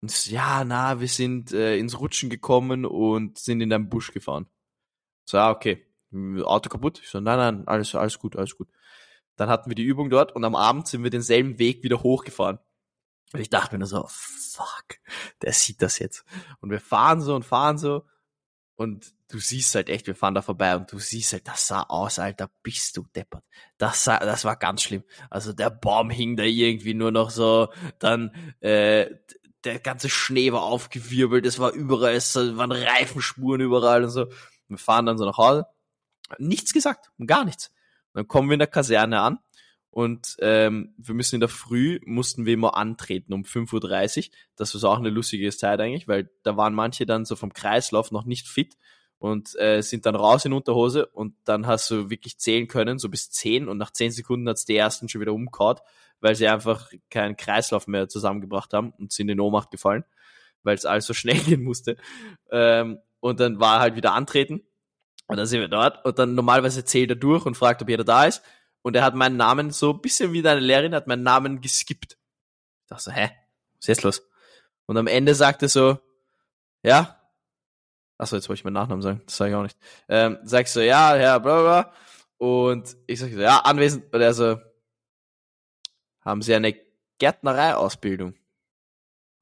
Und 0.02 0.12
so, 0.12 0.32
ja, 0.32 0.64
na, 0.64 1.00
wir 1.00 1.08
sind 1.08 1.52
äh, 1.52 1.78
ins 1.78 2.00
Rutschen 2.00 2.30
gekommen 2.30 2.86
und 2.86 3.38
sind 3.38 3.62
in 3.62 3.72
einem 3.74 3.90
Busch 3.90 4.12
gefahren. 4.12 4.48
So, 5.26 5.38
ja, 5.38 5.52
okay. 5.52 5.86
Auto 6.44 6.70
kaputt? 6.70 7.00
Ich 7.04 7.10
so, 7.10 7.20
nein, 7.20 7.38
nein, 7.38 7.68
alles, 7.68 7.94
alles 7.94 8.18
gut, 8.18 8.36
alles 8.36 8.58
gut. 8.58 8.70
Dann 9.36 9.50
hatten 9.50 9.70
wir 9.70 9.76
die 9.76 9.84
Übung 9.84 10.10
dort 10.10 10.36
und 10.36 10.44
am 10.44 10.56
Abend 10.56 10.88
sind 10.88 11.04
wir 11.04 11.12
denselben 11.12 11.60
Weg 11.60 11.84
wieder 11.84 12.02
hochgefahren. 12.02 12.60
Und 13.32 13.40
ich 13.40 13.50
dachte 13.50 13.76
mir 13.76 13.80
nur 13.80 13.88
so, 13.88 14.06
fuck, 14.08 15.00
der 15.42 15.54
sieht 15.54 15.82
das 15.82 16.00
jetzt. 16.00 16.26
Und 16.62 16.72
wir 16.72 16.80
fahren 16.80 17.22
so 17.22 17.36
und 17.36 17.46
fahren 17.46 17.78
so 17.78 18.06
und 18.80 19.14
du 19.28 19.40
siehst 19.40 19.76
halt 19.76 19.90
echt, 19.90 20.08
wir 20.08 20.16
fahren 20.16 20.36
da 20.36 20.42
vorbei 20.42 20.74
und 20.78 20.90
du 20.90 21.00
siehst 21.00 21.34
halt, 21.34 21.46
das 21.50 21.68
sah 21.68 21.84
aus, 21.84 22.18
Alter, 22.18 22.50
bist 22.64 22.96
du 22.96 23.06
deppert. 23.14 23.44
Das 23.78 24.06
sah, 24.06 24.20
das 24.20 24.46
war 24.46 24.56
ganz 24.56 24.84
schlimm. 24.84 25.04
Also 25.30 25.52
der 25.52 25.70
Baum 25.70 26.10
hing 26.10 26.38
da 26.38 26.44
irgendwie 26.44 26.94
nur 26.94 27.12
noch 27.12 27.30
so, 27.30 27.68
dann 28.00 28.32
äh, 28.62 29.08
der 29.66 29.80
ganze 29.80 30.08
Schnee 30.08 30.54
war 30.54 30.64
aufgewirbelt, 30.64 31.46
es 31.46 31.60
war 31.60 31.74
überall, 31.74 32.14
es 32.14 32.34
waren 32.36 32.72
Reifenspuren 32.72 33.60
überall 33.60 34.06
und 34.06 34.12
so. 34.12 34.28
Wir 34.70 34.78
fahren 34.78 35.08
dann 35.08 35.18
so 35.18 35.26
nach 35.26 35.38
Hause, 35.38 35.66
nichts 36.38 36.72
gesagt, 36.72 37.12
gar 37.28 37.44
nichts. 37.44 37.74
Dann 38.14 38.30
kommen 38.30 38.48
wir 38.48 38.54
in 38.54 38.60
der 38.60 38.68
Kaserne 38.68 39.20
an 39.20 39.40
und 40.00 40.38
ähm, 40.40 40.94
wir 40.96 41.14
müssen 41.14 41.36
in 41.36 41.42
der 41.42 41.50
Früh, 41.50 42.00
mussten 42.06 42.46
wir 42.46 42.54
immer 42.54 42.78
antreten 42.78 43.34
um 43.34 43.44
5.30 43.44 44.28
Uhr. 44.28 44.34
Das 44.56 44.82
war 44.82 44.92
auch 44.92 44.98
eine 44.98 45.10
lustige 45.10 45.52
Zeit 45.52 45.82
eigentlich, 45.82 46.08
weil 46.08 46.30
da 46.44 46.56
waren 46.56 46.74
manche 46.74 47.06
dann 47.06 47.26
so 47.26 47.36
vom 47.36 47.52
Kreislauf 47.52 48.10
noch 48.12 48.24
nicht 48.24 48.48
fit 48.48 48.78
und 49.18 49.60
äh, 49.60 49.82
sind 49.82 50.06
dann 50.06 50.16
raus 50.16 50.46
in 50.46 50.54
Unterhose 50.54 51.06
und 51.08 51.36
dann 51.44 51.68
hast 51.68 51.92
du 51.92 52.10
wirklich 52.10 52.40
zählen 52.40 52.70
können, 52.70 52.98
so 52.98 53.10
bis 53.10 53.30
10 53.30 53.68
und 53.68 53.78
nach 53.78 53.92
10 53.92 54.12
Sekunden 54.12 54.48
hat's 54.48 54.64
die 54.64 54.78
ersten 54.78 55.10
schon 55.10 55.20
wieder 55.20 55.34
umgehauen, 55.34 55.80
weil 56.22 56.34
sie 56.34 56.48
einfach 56.48 56.90
keinen 57.10 57.36
Kreislauf 57.36 57.86
mehr 57.88 58.08
zusammengebracht 58.08 58.72
haben 58.72 58.94
und 59.00 59.12
sind 59.12 59.28
in 59.28 59.42
Ohnmacht 59.42 59.70
gefallen, 59.70 60.06
weil 60.64 60.76
es 60.76 60.86
alles 60.86 61.08
so 61.08 61.14
schnell 61.14 61.40
gehen 61.40 61.66
musste. 61.66 61.98
Ähm, 62.50 63.00
und 63.20 63.42
dann 63.42 63.60
war 63.60 63.82
halt 63.82 63.98
wieder 63.98 64.14
antreten 64.14 64.62
und 65.28 65.36
dann 65.36 65.46
sind 65.46 65.60
wir 65.60 65.68
dort 65.68 66.06
und 66.06 66.18
dann 66.20 66.36
normalerweise 66.36 66.86
zählt 66.86 67.10
er 67.10 67.18
durch 67.18 67.46
und 67.46 67.58
fragt, 67.58 67.82
ob 67.82 67.90
jeder 67.90 68.06
da 68.06 68.24
ist 68.24 68.42
und 68.90 68.96
er 68.96 69.04
hat 69.04 69.16
meinen 69.16 69.38
Namen 69.38 69.72
so 69.72 69.94
ein 69.94 70.02
bisschen 70.02 70.34
wie 70.34 70.42
deine 70.42 70.60
Lehrerin, 70.60 70.94
hat 70.94 71.08
meinen 71.08 71.24
Namen 71.24 71.62
geskippt. 71.62 72.18
Ich 72.84 72.90
dachte 72.90 73.04
so, 73.04 73.12
hä? 73.12 73.32
Was 73.76 73.80
ist 73.80 73.88
jetzt 73.88 74.04
los? 74.04 74.28
Und 74.86 74.98
am 74.98 75.08
Ende 75.08 75.34
sagt 75.36 75.62
er 75.64 75.70
so, 75.70 76.00
ja, 76.84 77.20
Achso, 78.20 78.36
jetzt 78.36 78.50
wollte 78.50 78.60
ich 78.60 78.64
meinen 78.66 78.74
Nachnamen 78.74 79.02
sagen, 79.02 79.22
das 79.26 79.38
sage 79.38 79.52
ich 79.52 79.56
auch 79.56 79.64
nicht. 79.64 79.78
Ähm, 80.10 80.40
sagst 80.44 80.74
so, 80.74 80.82
ja, 80.82 81.16
Herr, 81.16 81.40
bla, 81.40 81.62
bla. 81.62 81.94
Und 82.38 82.98
ich 83.08 83.18
sag 83.18 83.32
so, 83.32 83.40
ja, 83.40 83.60
anwesend. 83.60 84.14
Und 84.14 84.20
er 84.22 84.34
so, 84.34 84.60
haben 86.20 86.42
Sie 86.42 86.54
eine 86.54 86.76
Gärtnerei-Ausbildung? 87.18 88.36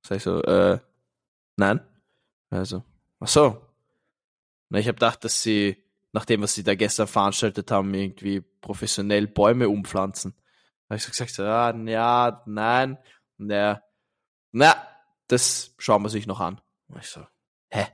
Sag 0.05 0.17
ich 0.17 0.23
so, 0.23 0.43
äh, 0.43 0.79
nein. 1.55 1.79
Also, 2.51 2.83
ach 3.19 3.27
so. 3.27 3.67
Na, 4.69 4.77
ich 4.77 4.87
habe 4.87 4.95
gedacht, 4.95 5.23
dass 5.23 5.41
Sie 5.41 5.83
nach 6.11 6.25
dem, 6.25 6.41
was 6.41 6.53
sie 6.53 6.63
da 6.63 6.75
gestern 6.75 7.07
veranstaltet 7.07 7.69
haben, 7.71 7.93
irgendwie 7.93 8.41
professionell 8.41 9.27
Bäume 9.27 9.69
umpflanzen. 9.69 10.33
Da 10.87 10.93
habe 10.93 10.97
ich 10.97 11.03
so 11.03 11.09
gesagt, 11.09 11.31
so, 11.31 11.43
ja, 11.43 12.41
nein. 12.45 12.97
Er, 13.39 13.83
na, 14.51 14.87
das 15.27 15.75
schauen 15.77 16.01
wir 16.03 16.09
sich 16.09 16.27
noch 16.27 16.39
an. 16.39 16.61
Und 16.87 16.99
ich 16.99 17.09
so, 17.09 17.25
hä? 17.69 17.87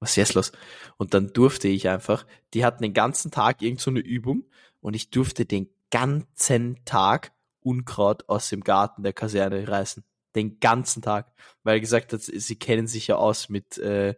Was 0.00 0.10
ist 0.10 0.16
jetzt 0.16 0.34
los? 0.34 0.52
Und 0.96 1.14
dann 1.14 1.32
durfte 1.32 1.68
ich 1.68 1.88
einfach, 1.88 2.26
die 2.54 2.64
hatten 2.64 2.82
den 2.82 2.92
ganzen 2.92 3.30
Tag 3.30 3.62
irgend 3.62 3.80
so 3.80 3.92
Übung 3.92 4.44
und 4.80 4.94
ich 4.94 5.10
durfte 5.10 5.46
den 5.46 5.70
ganzen 5.90 6.84
Tag 6.84 7.32
Unkraut 7.60 8.28
aus 8.28 8.48
dem 8.48 8.64
Garten 8.64 9.04
der 9.04 9.12
Kaserne 9.12 9.68
reißen. 9.68 10.02
Den 10.34 10.58
ganzen 10.58 11.02
Tag. 11.02 11.32
Weil 11.62 11.76
er 11.76 11.80
gesagt 11.80 12.12
hat, 12.12 12.22
sie 12.22 12.56
kennen 12.56 12.88
sich 12.88 13.06
ja 13.06 13.16
aus 13.16 13.48
mit, 13.48 13.78
äh, 13.78 14.16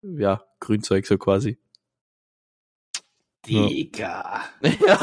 ja, 0.00 0.42
Grünzeug 0.60 1.06
so 1.06 1.18
quasi. 1.18 1.58
Digga. 3.48 4.44
Ja. 4.86 4.98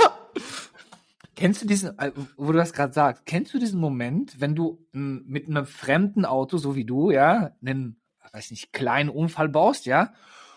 Kennst 1.36 1.62
du 1.62 1.68
diesen, 1.68 2.00
äh, 2.00 2.14
wo 2.38 2.54
du 2.54 2.58
das 2.58 2.72
gerade 2.72 2.94
sagst, 2.94 3.26
kennst 3.26 3.54
du 3.54 3.60
diesen 3.60 3.80
Moment, 3.80 4.40
wenn 4.40 4.56
du 4.56 4.88
mit 4.94 5.50
einem 5.50 5.66
fremden 5.66 6.24
Auto, 6.24 6.58
so 6.58 6.78
wie 6.78 6.86
du, 6.86 7.12
ja, 7.12 7.52
einen, 7.62 8.02
weiß 8.32 8.52
nicht, 8.52 8.72
kleinen 8.72 9.10
Unfall 9.10 9.50
baust, 9.50 9.86
ja, 9.86 10.14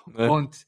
ne. 0.06 0.30
und 0.30 0.66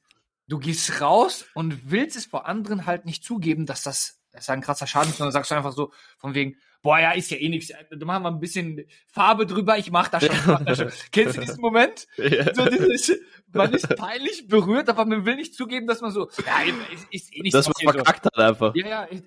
du 0.49 0.59
gehst 0.59 1.01
raus 1.01 1.47
und 1.55 1.93
willst 1.93 2.17
es 2.17 2.27
vor 2.27 2.47
anderen 2.47 2.87
halt 2.87 3.05
nicht 3.05 3.23
zugeben, 3.25 3.67
dass 3.67 3.85
das, 3.85 4.21
das 4.33 4.43
ist 4.43 4.51
ein 4.51 4.63
krasser 4.63 4.89
Schaden, 4.89 5.13
sondern 5.13 5.33
sagst 5.33 5.53
du 5.53 5.55
einfach 5.55 5.73
so, 5.73 5.93
von 6.19 6.35
wegen, 6.35 6.57
boah, 6.83 6.99
ja, 6.99 7.13
ist 7.13 7.31
ja 7.31 7.37
eh 7.37 7.49
nichts. 7.49 7.73
Da 7.91 8.07
machen 8.07 8.23
wir 8.23 8.31
ein 8.31 8.41
bisschen 8.41 8.85
Farbe 9.07 9.47
drüber, 9.47 9.79
ich 9.79 9.91
mach 9.91 10.09
das 10.09 10.25
schon. 10.25 10.35
Ich 10.35 10.47
mach 10.47 10.65
das 10.65 10.79
schon. 10.79 10.91
Kennst 11.13 11.37
du 11.37 11.41
diesen 11.41 11.61
Moment? 11.61 12.07
Ja. 12.17 12.55
So 12.55 12.67
dieses, 12.67 13.19
man 13.53 13.73
ist 13.73 13.89
peinlich 13.97 14.49
berührt, 14.49 14.89
aber 14.89 15.05
man 15.05 15.25
will 15.25 15.37
nicht 15.37 15.55
zugeben, 15.55 15.87
dass 15.87 16.01
man 16.01 16.11
so, 16.11 16.29
ja, 16.47 16.73
ist, 16.93 17.07
ist 17.11 17.37
eh 17.37 17.43
nichts 17.43 17.57
passiert. 17.57 17.89
Das 17.89 17.95
verkackt 17.95 18.27
hat 18.27 18.39
einfach. 18.39 18.75
Ja, 18.75 18.89
ja, 18.89 19.05
ist, 19.05 19.25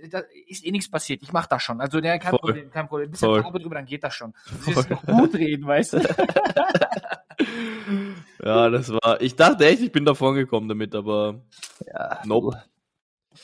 ist 0.47 0.65
eh 0.65 0.71
nichts 0.71 0.89
passiert. 0.89 1.21
Ich 1.21 1.31
mach 1.31 1.47
das 1.47 1.61
schon. 1.61 1.81
Also, 1.81 2.01
der 2.01 2.19
kein 2.19 2.31
Voll. 2.31 2.39
Problem, 2.39 2.71
kein 2.71 2.87
Problem. 2.87 3.09
Ein 3.09 3.11
bisschen 3.11 3.29
Voll. 3.29 3.43
Farbe 3.43 3.59
drüber, 3.59 3.75
dann 3.75 3.85
geht 3.85 4.03
das 4.03 4.15
schon. 4.15 4.33
Das 4.65 4.77
ist 4.77 4.89
noch 4.89 5.05
gut 5.05 5.35
reden, 5.35 5.67
weißt 5.67 5.93
du? 5.93 5.99
ja, 8.43 8.69
das 8.69 8.89
war, 8.89 9.21
ich 9.21 9.35
dachte 9.35 9.65
echt, 9.65 9.81
ich 9.81 9.91
bin 9.91 10.05
davon 10.05 10.35
gekommen 10.35 10.69
damit, 10.69 10.95
aber, 10.95 11.43
ja, 11.85 12.21
nope. 12.25 12.63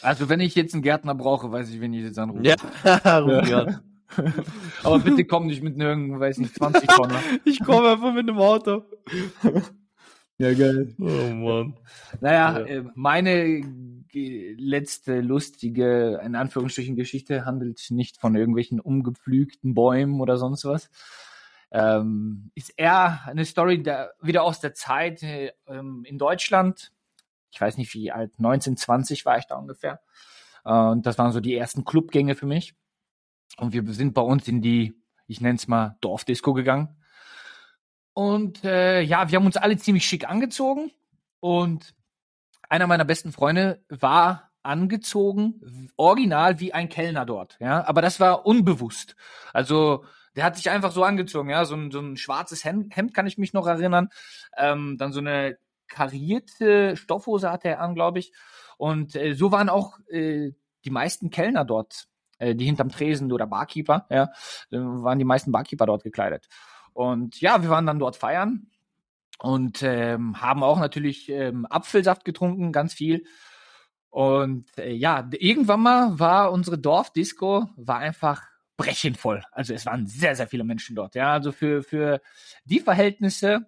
Also, 0.02 0.30
wenn 0.30 0.40
ich 0.40 0.56
jetzt 0.56 0.74
einen 0.74 0.84
Gärtner 0.84 1.16
brauche, 1.16 1.52
weiß 1.52 1.70
ich, 1.72 1.82
wen 1.82 1.94
ich 1.94 2.04
jetzt 2.04 2.20
anrufe. 2.20 2.44
Ja, 2.44 2.56
ruf 3.20 3.48
ja. 3.48 3.82
Aber 4.84 5.00
bitte 5.00 5.26
komm 5.26 5.48
nicht 5.48 5.64
mit 5.64 5.78
irgendeinem, 5.78 6.20
weiß 6.20 6.40
nicht, 6.40 6.56
20 6.56 6.88
Tonner. 6.88 7.20
ich 7.46 7.60
komme 7.64 7.90
einfach 7.90 8.14
mit 8.14 8.30
einem 8.30 8.40
Auto. 8.40 8.84
Ja, 10.42 10.54
geil. 10.54 10.96
Oh 11.00 11.34
Mann. 11.34 11.78
Naja, 12.22 12.60
ja. 12.60 12.66
Äh, 12.66 12.86
meine 12.96 13.62
letzte 14.14 15.20
lustige, 15.20 16.22
in 16.24 16.34
Anführungsstrichen, 16.34 16.96
Geschichte 16.96 17.44
handelt 17.44 17.86
nicht 17.90 18.18
von 18.18 18.38
irgendwelchen 18.38 18.80
umgepflügten 18.80 19.74
Bäumen 19.74 20.22
oder 20.22 20.38
sonst 20.38 20.64
was. 20.64 20.90
Ähm, 21.72 22.52
ist 22.56 22.74
eher 22.78 23.20
eine 23.26 23.44
Story 23.44 23.84
der, 23.84 24.14
wieder 24.22 24.44
aus 24.44 24.62
der 24.62 24.74
Zeit 24.74 25.22
äh, 25.24 25.52
ähm, 25.68 26.06
in 26.06 26.18
Deutschland. 26.18 26.94
Ich 27.52 27.60
weiß 27.60 27.76
nicht, 27.76 27.94
wie 27.94 28.10
alt, 28.10 28.32
1920 28.38 29.26
war 29.26 29.38
ich 29.38 29.46
da 29.46 29.58
ungefähr. 29.58 30.00
Äh, 30.64 30.72
und 30.72 31.06
das 31.06 31.18
waren 31.18 31.34
so 31.34 31.42
die 31.42 31.56
ersten 31.56 31.84
Clubgänge 31.84 32.36
für 32.36 32.46
mich. 32.46 32.76
Und 33.58 33.74
wir 33.74 33.84
sind 33.94 34.14
bei 34.14 34.22
uns 34.22 34.48
in 34.48 34.62
die, 34.62 34.94
ich 35.28 35.42
nenne 35.42 35.56
es 35.56 35.68
mal, 35.68 35.98
Dorfdisco 36.02 36.54
gegangen. 36.54 36.96
Und 38.14 38.64
äh, 38.64 39.02
ja, 39.02 39.30
wir 39.30 39.38
haben 39.38 39.46
uns 39.46 39.58
alle 39.58 39.78
ziemlich 39.78 40.06
schick 40.06 40.30
angezogen. 40.30 40.92
Und 41.40 41.96
einer 42.70 42.88
meiner 42.88 43.06
besten 43.06 43.32
Freunde 43.32 43.84
war 43.90 44.52
angezogen, 44.62 45.90
original 45.96 46.60
wie 46.60 46.74
ein 46.74 46.90
Kellner 46.90 47.26
dort. 47.26 47.58
Ja, 47.60 47.88
aber 47.88 48.02
das 48.02 48.20
war 48.20 48.46
unbewusst. 48.46 49.16
Also 49.54 50.04
der 50.36 50.44
hat 50.44 50.58
sich 50.58 50.70
einfach 50.70 50.92
so 50.92 51.04
angezogen, 51.04 51.50
ja, 51.50 51.66
so 51.66 51.76
ein, 51.76 51.92
so 51.92 52.00
ein 52.00 52.18
schwarzes 52.18 52.64
Hemd, 52.66 52.96
Hemd 52.96 53.14
kann 53.14 53.28
ich 53.28 53.38
mich 53.38 53.54
noch 53.54 53.68
erinnern. 53.68 54.10
Ähm, 54.58 54.98
dann 54.98 55.12
so 55.12 55.20
eine 55.20 55.58
karierte 55.88 56.98
Stoffhose 56.98 57.52
hatte 57.52 57.70
er 57.70 57.82
an, 57.82 57.96
glaube 57.96 58.20
ich. 58.20 58.32
Und 58.78 59.16
äh, 59.16 59.34
so 59.34 59.52
waren 59.52 59.70
auch 59.70 59.98
äh, 60.10 60.52
die 60.86 60.92
meisten 60.92 61.30
Kellner 61.30 61.66
dort 61.66 62.09
äh, 62.40 62.56
die 62.56 62.66
hinterm 62.66 62.90
Tresen 62.90 63.32
oder 63.32 63.48
Barkeeper, 63.48 64.08
ja, 64.10 64.32
waren 64.72 65.20
die 65.20 65.26
meisten 65.26 65.52
Barkeeper 65.52 65.86
dort 65.86 66.04
gekleidet. 66.04 66.48
Und 66.94 67.40
ja, 67.40 67.62
wir 67.62 67.70
waren 67.70 67.86
dann 67.86 68.00
dort 68.00 68.16
feiern 68.16 68.68
und 69.38 69.84
ähm, 69.84 70.42
haben 70.42 70.64
auch 70.64 70.80
natürlich 70.80 71.30
ähm, 71.30 71.66
Apfelsaft 71.66 72.26
getrunken, 72.26 72.72
ganz 72.72 72.94
viel. 72.94 73.26
Und 74.10 74.66
äh, 74.78 74.92
ja, 74.92 75.30
irgendwann 75.32 75.82
mal 75.82 76.20
war 76.20 76.52
unsere 76.52 76.78
Dorfdisco 76.78 77.70
war 77.76 78.00
einfach 78.00 78.42
brechend 78.76 79.18
voll. 79.18 79.44
Also 79.52 79.74
es 79.74 79.86
waren 79.86 80.08
sehr, 80.08 80.36
sehr 80.36 80.48
viele 80.48 80.64
Menschen 80.64 80.96
dort. 80.96 81.14
Ja, 81.16 81.34
also 81.34 81.52
für, 81.52 81.84
für 81.84 82.22
die 82.66 82.80
Verhältnisse, 82.80 83.68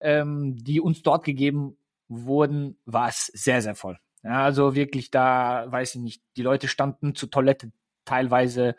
ähm, 0.00 0.56
die 0.56 0.80
uns 0.80 1.02
dort 1.02 1.24
gegeben 1.24 1.76
wurden, 2.08 2.76
war 2.84 3.08
es 3.08 3.26
sehr, 3.26 3.62
sehr 3.62 3.74
voll. 3.74 3.98
Ja, 4.22 4.42
also 4.42 4.74
wirklich 4.74 5.10
da, 5.10 5.70
weiß 5.70 5.94
ich 5.94 6.00
nicht, 6.00 6.22
die 6.36 6.42
Leute 6.42 6.68
standen 6.68 7.14
zur 7.14 7.30
Toilette 7.30 7.70
teilweise 8.04 8.76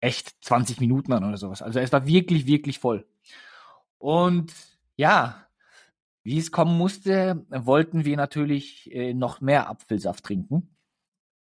echt 0.00 0.44
20 0.44 0.80
Minuten 0.80 1.12
an 1.12 1.24
oder 1.24 1.36
sowas. 1.36 1.62
Also 1.62 1.78
es 1.78 1.92
war 1.92 2.06
wirklich, 2.06 2.46
wirklich 2.46 2.78
voll. 2.78 3.06
Und 3.98 4.52
ja, 4.96 5.46
wie 6.22 6.38
es 6.38 6.52
kommen 6.52 6.76
musste, 6.76 7.44
wollten 7.48 8.04
wir 8.04 8.16
natürlich 8.16 8.92
äh, 8.92 9.14
noch 9.14 9.40
mehr 9.40 9.68
Apfelsaft 9.68 10.24
trinken 10.24 10.74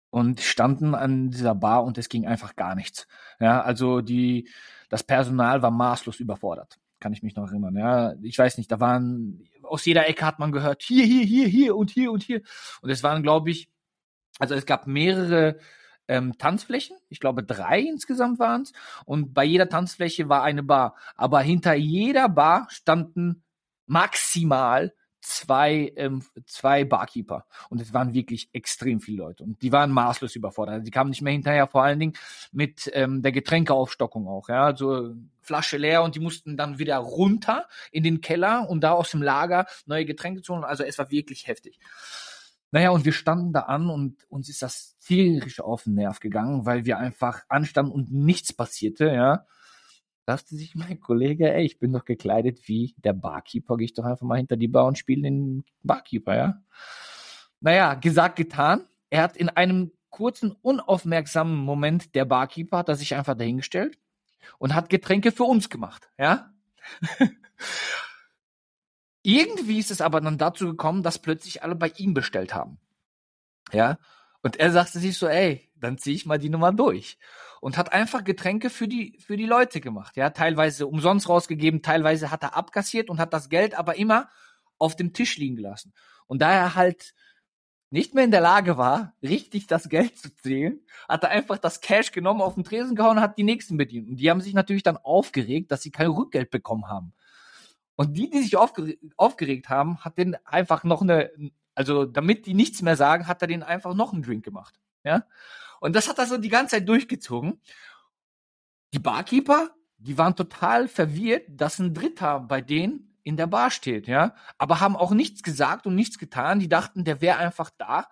und 0.09 0.41
standen 0.41 0.95
an 0.95 1.29
dieser 1.29 1.55
Bar 1.55 1.83
und 1.83 1.97
es 1.97 2.09
ging 2.09 2.25
einfach 2.25 2.55
gar 2.55 2.75
nichts. 2.75 3.07
Ja, 3.39 3.61
also 3.61 4.01
die, 4.01 4.49
das 4.89 5.03
Personal 5.03 5.61
war 5.61 5.71
maßlos 5.71 6.19
überfordert. 6.19 6.79
Kann 6.99 7.13
ich 7.13 7.21
mich 7.21 7.35
noch 7.35 7.49
erinnern. 7.49 7.75
Ja, 7.75 8.13
ich 8.23 8.37
weiß 8.37 8.57
nicht, 8.57 8.71
da 8.71 8.79
waren, 8.79 9.47
aus 9.61 9.85
jeder 9.85 10.07
Ecke 10.07 10.25
hat 10.25 10.39
man 10.39 10.51
gehört, 10.51 10.81
hier, 10.81 11.05
hier, 11.05 11.23
hier, 11.25 11.47
hier 11.47 11.75
und 11.75 11.91
hier 11.91 12.11
und 12.11 12.23
hier. 12.23 12.41
Und 12.81 12.89
es 12.89 13.03
waren, 13.03 13.21
glaube 13.21 13.51
ich, 13.51 13.69
also 14.39 14.55
es 14.55 14.65
gab 14.65 14.87
mehrere 14.87 15.59
ähm, 16.07 16.37
Tanzflächen. 16.37 16.97
Ich 17.09 17.19
glaube, 17.19 17.43
drei 17.43 17.81
insgesamt 17.81 18.39
waren 18.39 18.63
es. 18.63 18.73
Und 19.05 19.33
bei 19.33 19.43
jeder 19.43 19.69
Tanzfläche 19.69 20.29
war 20.29 20.43
eine 20.43 20.63
Bar. 20.63 20.95
Aber 21.15 21.41
hinter 21.41 21.73
jeder 21.73 22.29
Bar 22.29 22.67
standen 22.69 23.43
maximal 23.85 24.93
zwei, 25.21 25.91
ähm, 25.95 26.23
zwei 26.45 26.85
Barkeeper. 26.85 27.45
Und 27.69 27.81
es 27.81 27.93
waren 27.93 28.13
wirklich 28.13 28.49
extrem 28.53 29.01
viele 29.01 29.23
Leute. 29.23 29.43
Und 29.43 29.61
die 29.61 29.71
waren 29.71 29.91
maßlos 29.91 30.35
überfordert. 30.35 30.75
Also 30.75 30.85
die 30.85 30.91
kamen 30.91 31.09
nicht 31.09 31.21
mehr 31.21 31.33
hinterher, 31.33 31.67
vor 31.67 31.83
allen 31.83 31.99
Dingen 31.99 32.13
mit 32.51 32.89
ähm, 32.93 33.21
der 33.21 33.31
Getränkeaufstockung 33.31 34.27
auch. 34.27 34.49
Ja, 34.49 34.63
also 34.63 35.15
Flasche 35.41 35.77
leer 35.77 36.03
und 36.03 36.15
die 36.15 36.19
mussten 36.19 36.57
dann 36.57 36.79
wieder 36.79 36.97
runter 36.97 37.67
in 37.91 38.03
den 38.03 38.21
Keller 38.21 38.69
und 38.69 38.81
da 38.81 38.91
aus 38.91 39.11
dem 39.11 39.21
Lager 39.21 39.65
neue 39.85 40.05
Getränke 40.05 40.41
zu 40.41 40.53
holen. 40.53 40.63
Also 40.63 40.83
es 40.83 40.97
war 40.97 41.11
wirklich 41.11 41.47
heftig. 41.47 41.79
Naja, 42.71 42.89
und 42.89 43.05
wir 43.05 43.13
standen 43.13 43.53
da 43.53 43.61
an 43.61 43.89
und 43.89 44.25
uns 44.29 44.49
ist 44.49 44.61
das 44.61 44.97
tierisch 44.99 45.61
auf 45.61 45.83
den 45.83 45.95
Nerv 45.95 46.19
gegangen, 46.19 46.65
weil 46.65 46.85
wir 46.85 46.97
einfach 46.97 47.43
anstanden 47.47 47.91
und 47.91 48.11
nichts 48.11 48.51
passierte, 48.53 49.07
ja. 49.07 49.45
Dachte 50.25 50.55
sich 50.55 50.75
mein 50.75 50.99
Kollege, 50.99 51.53
ey, 51.53 51.63
ich 51.65 51.79
bin 51.79 51.93
doch 51.93 52.03
gekleidet 52.03 52.67
wie 52.67 52.93
der 52.97 53.13
Barkeeper, 53.13 53.77
gehe 53.77 53.85
ich 53.85 53.93
doch 53.93 54.03
einfach 54.03 54.25
mal 54.25 54.37
hinter 54.37 54.57
die 54.57 54.67
Bar 54.67 54.85
und 54.85 54.97
spiele 54.97 55.21
den 55.21 55.63
Barkeeper, 55.83 56.35
ja. 56.35 56.61
Naja, 57.61 57.93
gesagt, 57.93 58.35
getan. 58.35 58.85
Er 59.09 59.23
hat 59.23 59.37
in 59.37 59.47
einem 59.49 59.91
kurzen, 60.09 60.51
unaufmerksamen 60.61 61.55
Moment 61.55 62.15
der 62.15 62.25
Barkeeper 62.25 62.79
hat 62.79 62.89
er 62.89 62.95
sich 62.95 63.15
einfach 63.15 63.35
dahingestellt 63.37 63.97
und 64.57 64.75
hat 64.75 64.89
Getränke 64.89 65.31
für 65.31 65.43
uns 65.43 65.69
gemacht, 65.69 66.09
ja. 66.17 66.51
Irgendwie 69.27 69.77
ist 69.77 69.91
es 69.91 69.99
aber 69.99 70.21
dann 70.21 70.37
dazu 70.37 70.67
gekommen, 70.67 71.03
dass 71.03 71.19
plötzlich 71.19 71.61
alle 71.61 71.75
bei 71.75 71.91
ihm 71.97 72.13
bestellt 72.13 72.55
haben. 72.55 72.79
Ja. 73.73 73.97
Und 74.41 74.55
er 74.55 74.71
sagte 74.71 74.99
sich 74.99 75.17
so, 75.17 75.27
ey, 75.27 75.69
dann 75.75 75.97
ziehe 75.97 76.15
ich 76.15 76.25
mal 76.25 76.37
die 76.37 76.47
Nummer 76.47 76.71
durch. 76.71 77.17
Und 77.59 77.75
hat 77.75 77.91
einfach 77.91 78.23
Getränke 78.23 78.69
für 78.69 78.87
die, 78.87 79.19
für 79.19 79.35
die 79.35 79.45
Leute 79.45 79.81
gemacht. 79.81 80.15
Ja, 80.15 80.29
teilweise 80.29 80.87
umsonst 80.87 81.27
rausgegeben, 81.27 81.81
teilweise 81.81 82.31
hat 82.31 82.41
er 82.41 82.55
abkassiert 82.55 83.09
und 83.09 83.19
hat 83.19 83.33
das 83.33 83.49
Geld 83.49 83.77
aber 83.77 83.97
immer 83.97 84.29
auf 84.77 84.95
dem 84.95 85.11
Tisch 85.11 85.35
liegen 85.35 85.57
gelassen. 85.57 85.93
Und 86.27 86.41
da 86.41 86.49
er 86.49 86.75
halt 86.75 87.13
nicht 87.89 88.15
mehr 88.15 88.23
in 88.23 88.31
der 88.31 88.39
Lage 88.39 88.77
war, 88.77 89.13
richtig 89.21 89.67
das 89.67 89.89
Geld 89.89 90.17
zu 90.17 90.33
zählen, 90.37 90.79
hat 91.09 91.23
er 91.23 91.31
einfach 91.31 91.57
das 91.57 91.81
Cash 91.81 92.13
genommen, 92.13 92.41
auf 92.41 92.55
den 92.55 92.63
Tresen 92.63 92.95
gehauen 92.95 93.17
und 93.17 93.23
hat 93.23 93.37
die 93.37 93.43
nächsten 93.43 93.75
bedient. 93.75 94.07
Und 94.07 94.15
die 94.15 94.29
haben 94.29 94.39
sich 94.39 94.53
natürlich 94.53 94.83
dann 94.83 94.95
aufgeregt, 94.95 95.69
dass 95.69 95.81
sie 95.81 95.91
kein 95.91 96.07
Rückgeld 96.07 96.49
bekommen 96.49 96.87
haben. 96.87 97.11
Und 97.97 98.13
die, 98.13 98.29
die 98.29 98.43
sich 98.43 98.55
aufgeregt, 98.55 99.03
aufgeregt 99.17 99.69
haben, 99.69 99.97
hat 100.05 100.17
den 100.17 100.37
einfach 100.45 100.83
noch 100.83 101.01
eine, 101.01 101.31
also 101.75 102.05
damit 102.05 102.45
die 102.45 102.53
nichts 102.53 102.81
mehr 102.81 102.95
sagen, 102.95 103.27
hat 103.27 103.41
er 103.41 103.47
den 103.47 103.63
einfach 103.63 103.95
noch 103.95 104.13
einen 104.13 104.21
Drink 104.21 104.45
gemacht. 104.45 104.79
Ja. 105.03 105.25
Und 105.79 105.95
das 105.95 106.07
hat 106.07 106.19
er 106.19 106.27
so 106.27 106.37
die 106.37 106.49
ganze 106.49 106.75
Zeit 106.75 106.87
durchgezogen. 106.87 107.59
Die 108.93 108.99
Barkeeper, 108.99 109.71
die 109.97 110.17
waren 110.17 110.35
total 110.35 110.87
verwirrt, 110.87 111.45
dass 111.49 111.79
ein 111.79 111.95
Dritter 111.95 112.39
bei 112.39 112.61
denen 112.61 113.17
in 113.23 113.35
der 113.35 113.47
Bar 113.47 113.71
steht, 113.71 114.07
ja. 114.07 114.35
Aber 114.57 114.79
haben 114.79 114.95
auch 114.95 115.11
nichts 115.11 115.41
gesagt 115.43 115.87
und 115.87 115.95
nichts 115.95 116.19
getan. 116.19 116.59
Die 116.59 116.69
dachten, 116.69 117.03
der 117.03 117.19
wäre 117.19 117.37
einfach 117.37 117.71
da, 117.77 118.07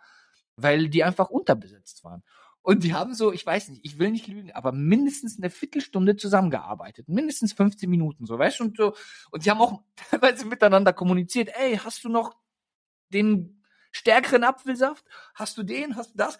weil 0.57 0.89
die 0.89 1.03
einfach 1.03 1.29
unterbesetzt 1.29 2.03
waren. 2.03 2.23
Und 2.65 2.83
die 2.83 2.95
haben 2.95 3.13
so, 3.13 3.31
ich 3.31 3.45
weiß 3.45 3.69
nicht, 3.69 3.81
ich 3.85 3.99
will 3.99 4.09
nicht 4.09 4.25
lügen, 4.25 4.51
aber 4.51 4.71
mindestens 4.71 5.37
eine 5.37 5.51
Viertelstunde 5.51 6.15
zusammengearbeitet. 6.15 7.07
Mindestens 7.07 7.53
15 7.53 7.87
Minuten, 7.87 8.25
so, 8.25 8.39
weißt 8.39 8.59
du? 8.59 8.63
Und, 8.63 8.77
so, 8.77 8.95
und 9.29 9.45
die 9.45 9.51
haben 9.51 9.61
auch 9.61 9.83
teilweise 10.09 10.47
miteinander 10.47 10.91
kommuniziert. 10.91 11.51
Ey, 11.53 11.77
hast 11.77 12.03
du 12.03 12.09
noch 12.09 12.35
den 13.13 13.61
stärkeren 13.91 14.43
Apfelsaft? 14.43 15.05
Hast 15.35 15.59
du 15.59 15.63
den? 15.63 15.95
Hast 15.95 16.15
du 16.15 16.17
das? 16.17 16.39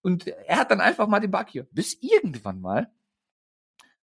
Und 0.00 0.28
er 0.28 0.58
hat 0.58 0.70
dann 0.70 0.80
einfach 0.80 1.08
mal 1.08 1.18
den 1.18 1.32
Back 1.32 1.48
hier. 1.50 1.66
Bis 1.72 1.98
irgendwann 2.00 2.60
mal 2.60 2.92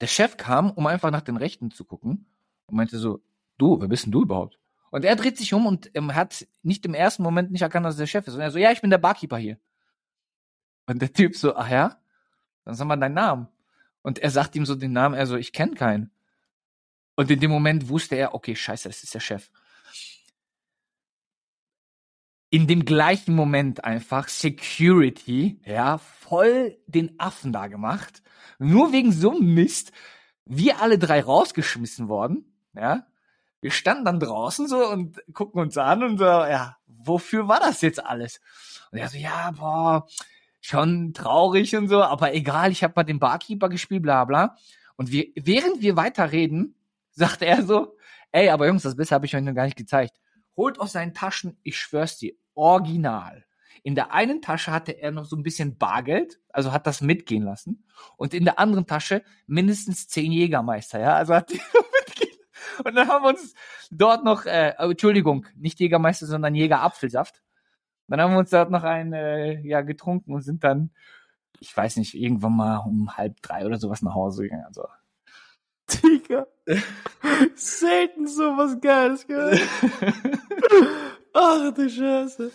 der 0.00 0.08
Chef 0.08 0.36
kam, 0.36 0.72
um 0.72 0.88
einfach 0.88 1.12
nach 1.12 1.22
den 1.22 1.36
Rechten 1.36 1.70
zu 1.70 1.84
gucken 1.84 2.26
und 2.66 2.74
meinte 2.74 2.98
so, 2.98 3.22
du, 3.58 3.80
wer 3.80 3.86
bist 3.86 4.04
denn 4.04 4.10
du 4.10 4.22
überhaupt? 4.22 4.58
Und 4.90 5.04
er 5.04 5.14
dreht 5.14 5.38
sich 5.38 5.54
um 5.54 5.66
und 5.66 5.92
ähm, 5.94 6.12
hat 6.12 6.44
nicht 6.64 6.84
im 6.86 6.94
ersten 6.94 7.22
Moment 7.22 7.52
nicht 7.52 7.62
erkannt, 7.62 7.86
dass 7.86 7.94
er 7.94 7.98
der 7.98 8.06
Chef 8.08 8.26
ist. 8.26 8.34
Und 8.34 8.40
er 8.40 8.50
so, 8.50 8.58
ja, 8.58 8.72
ich 8.72 8.80
bin 8.80 8.90
der 8.90 8.98
Barkeeper 8.98 9.36
hier. 9.36 9.58
Und 10.86 11.00
der 11.00 11.12
Typ 11.12 11.36
so, 11.36 11.56
ach 11.56 11.70
ja? 11.70 12.00
Dann 12.64 12.74
sag 12.74 12.86
mal 12.86 12.96
deinen 12.96 13.14
Namen. 13.14 13.48
Und 14.02 14.18
er 14.18 14.30
sagt 14.30 14.54
ihm 14.56 14.66
so 14.66 14.74
den 14.74 14.92
Namen, 14.92 15.14
er 15.14 15.26
so, 15.26 15.36
ich 15.36 15.52
kenne 15.52 15.74
keinen. 15.74 16.10
Und 17.14 17.30
in 17.30 17.40
dem 17.40 17.50
Moment 17.50 17.88
wusste 17.88 18.16
er, 18.16 18.34
okay, 18.34 18.56
scheiße, 18.56 18.88
das 18.88 19.02
ist 19.02 19.14
der 19.14 19.20
Chef. 19.20 19.50
In 22.50 22.66
dem 22.66 22.84
gleichen 22.84 23.34
Moment 23.34 23.84
einfach 23.84 24.28
Security, 24.28 25.60
ja, 25.64 25.98
voll 25.98 26.78
den 26.86 27.18
Affen 27.18 27.52
da 27.52 27.66
gemacht. 27.66 28.22
Nur 28.58 28.92
wegen 28.92 29.12
so 29.12 29.30
einem 29.30 29.54
Mist. 29.54 29.92
Wir 30.44 30.80
alle 30.80 30.98
drei 30.98 31.22
rausgeschmissen 31.22 32.08
worden, 32.08 32.52
ja. 32.74 33.06
Wir 33.60 33.70
standen 33.70 34.04
dann 34.04 34.18
draußen 34.18 34.66
so 34.66 34.88
und 34.88 35.22
gucken 35.32 35.60
uns 35.60 35.78
an 35.78 36.02
und 36.02 36.18
so, 36.18 36.24
ja, 36.24 36.76
wofür 36.86 37.46
war 37.46 37.60
das 37.60 37.80
jetzt 37.80 38.04
alles? 38.04 38.40
Und 38.90 38.98
er 38.98 39.08
so, 39.08 39.16
ja, 39.16 39.52
boah, 39.52 40.06
schon 40.62 41.12
traurig 41.12 41.76
und 41.76 41.88
so, 41.88 42.02
aber 42.02 42.34
egal, 42.34 42.70
ich 42.70 42.82
habe 42.82 42.94
mal 42.96 43.02
den 43.02 43.18
Barkeeper 43.18 43.68
gespielt, 43.68 44.02
bla 44.02 44.24
bla. 44.24 44.56
Und 44.96 45.10
wir, 45.10 45.26
während 45.34 45.82
wir 45.82 45.96
weiterreden, 45.96 46.76
sagt 47.10 47.42
er 47.42 47.62
so, 47.64 47.96
ey, 48.30 48.48
aber 48.48 48.66
Jungs, 48.66 48.84
das 48.84 48.96
Beste 48.96 49.14
habe 49.14 49.26
ich 49.26 49.36
euch 49.36 49.42
noch 49.42 49.54
gar 49.54 49.64
nicht 49.64 49.76
gezeigt. 49.76 50.18
Holt 50.56 50.80
aus 50.80 50.92
seinen 50.92 51.12
Taschen, 51.12 51.58
ich 51.62 51.76
schwör's 51.76 52.16
dir, 52.16 52.32
original. 52.54 53.44
In 53.82 53.96
der 53.96 54.12
einen 54.12 54.40
Tasche 54.40 54.70
hatte 54.70 54.92
er 54.92 55.10
noch 55.10 55.24
so 55.24 55.34
ein 55.34 55.42
bisschen 55.42 55.76
Bargeld, 55.76 56.38
also 56.52 56.72
hat 56.72 56.86
das 56.86 57.00
mitgehen 57.00 57.42
lassen. 57.42 57.84
Und 58.16 58.32
in 58.32 58.44
der 58.44 58.58
anderen 58.58 58.86
Tasche 58.86 59.24
mindestens 59.46 60.06
zehn 60.06 60.30
Jägermeister, 60.30 61.00
ja, 61.00 61.14
also 61.16 61.34
hat 61.34 61.50
die 61.52 61.54
mitgehen. 61.54 62.38
Und 62.84 62.94
dann 62.94 63.08
haben 63.08 63.24
wir 63.24 63.30
uns 63.30 63.54
dort 63.90 64.24
noch, 64.24 64.46
äh, 64.46 64.74
Entschuldigung, 64.78 65.46
nicht 65.56 65.80
Jägermeister, 65.80 66.26
sondern 66.26 66.54
Jägerapfelsaft. 66.54 67.42
Dann 68.12 68.20
haben 68.20 68.32
wir 68.32 68.40
uns 68.40 68.50
dort 68.50 68.70
noch 68.70 68.82
ein 68.82 69.14
äh, 69.14 69.66
ja 69.66 69.80
getrunken 69.80 70.34
und 70.34 70.42
sind 70.42 70.62
dann, 70.64 70.90
ich 71.60 71.74
weiß 71.74 71.96
nicht, 71.96 72.12
irgendwann 72.12 72.54
mal 72.54 72.76
um 72.76 73.16
halb 73.16 73.40
drei 73.40 73.64
oder 73.64 73.78
sowas 73.78 74.02
nach 74.02 74.14
Hause 74.14 74.42
gegangen. 74.42 74.66
Also. 74.66 74.84
Digga. 75.88 76.46
Selten 77.54 78.26
sowas 78.26 78.78
Geiles 78.82 79.26
gehört. 79.26 79.62
Ach 81.32 81.72
du 81.72 81.88
Scheiße. 81.88 82.50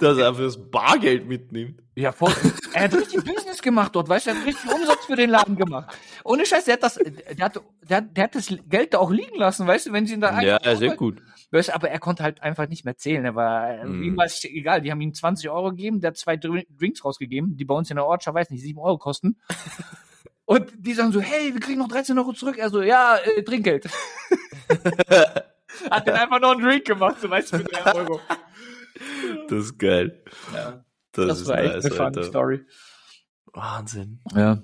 Dass 0.00 0.18
er 0.18 0.28
einfach 0.28 0.42
das 0.42 0.70
Bargeld 0.70 1.26
mitnimmt. 1.26 1.82
Ja, 2.00 2.12
voll. 2.12 2.32
Er 2.72 2.84
hat 2.84 2.94
richtig 2.94 3.22
Business 3.24 3.60
gemacht 3.60 3.94
dort, 3.94 4.08
weißt 4.08 4.26
du, 4.26 4.30
er 4.30 4.36
hat 4.38 4.46
richtig 4.46 4.70
Umsatz 4.72 5.04
für 5.04 5.16
den 5.16 5.28
Laden 5.28 5.56
gemacht. 5.56 5.94
Ohne 6.24 6.46
Scheiß, 6.46 6.64
der 6.64 6.74
hat 6.74 6.82
das, 6.82 6.94
der 6.94 7.44
hat, 7.44 7.60
der 7.88 7.96
hat, 7.98 8.16
der 8.16 8.24
hat 8.24 8.34
das 8.34 8.48
Geld 8.68 8.94
da 8.94 8.98
auch 8.98 9.10
liegen 9.10 9.36
lassen, 9.36 9.66
weißt 9.66 9.86
du, 9.88 9.92
wenn 9.92 10.06
sie 10.06 10.14
ihn 10.14 10.20
da 10.20 10.40
Ja, 10.40 10.58
sehr 10.76 10.96
gut. 10.96 11.20
Weißt 11.50 11.68
du, 11.68 11.74
aber 11.74 11.90
er 11.90 11.98
konnte 11.98 12.22
halt 12.22 12.42
einfach 12.42 12.68
nicht 12.68 12.84
mehr 12.84 12.96
zählen. 12.96 13.24
Er 13.24 13.34
war, 13.34 13.84
Mhm. 13.84 14.02
ihm 14.04 14.16
war 14.16 14.24
es 14.24 14.42
egal. 14.44 14.80
Die 14.80 14.90
haben 14.90 15.00
ihm 15.00 15.12
20 15.12 15.50
Euro 15.50 15.70
gegeben, 15.70 16.00
der 16.00 16.08
hat 16.12 16.16
zwei 16.16 16.36
Dr- 16.36 16.62
Drinks 16.78 17.04
rausgegeben, 17.04 17.56
die 17.56 17.64
bei 17.64 17.74
uns 17.74 17.90
in 17.90 17.96
der 17.96 18.06
Ortschaft, 18.06 18.34
weiß 18.36 18.50
nicht, 18.50 18.62
7 18.62 18.78
Euro 18.78 18.96
kosten. 18.98 19.36
Und 20.46 20.72
die 20.78 20.94
sagen 20.94 21.12
so, 21.12 21.20
hey, 21.20 21.52
wir 21.52 21.60
kriegen 21.60 21.78
noch 21.80 21.88
13 21.88 22.18
Euro 22.18 22.32
zurück. 22.32 22.56
Er 22.58 22.70
so, 22.70 22.82
ja, 22.82 23.16
äh, 23.18 23.42
Trinkgeld. 23.42 23.88
Hat 25.90 26.06
dann 26.08 26.16
einfach 26.16 26.40
noch 26.40 26.52
einen 26.52 26.62
Drink 26.62 26.84
gemacht, 26.84 27.16
so 27.20 27.28
weißt 27.30 27.52
du, 27.52 27.58
für 27.58 27.64
3 27.64 27.94
Euro. 27.94 28.20
Das 29.48 29.58
ist 29.64 29.78
geil. 29.78 30.22
Ja, 30.54 30.84
Das, 31.12 31.26
das 31.26 31.40
ist 31.42 31.46
war 31.48 31.58
echt 31.58 31.74
nice, 31.74 31.84
eine 31.86 31.94
funny. 31.94 32.24
Story. 32.24 32.60
Wahnsinn. 33.52 34.20
Ja. 34.34 34.62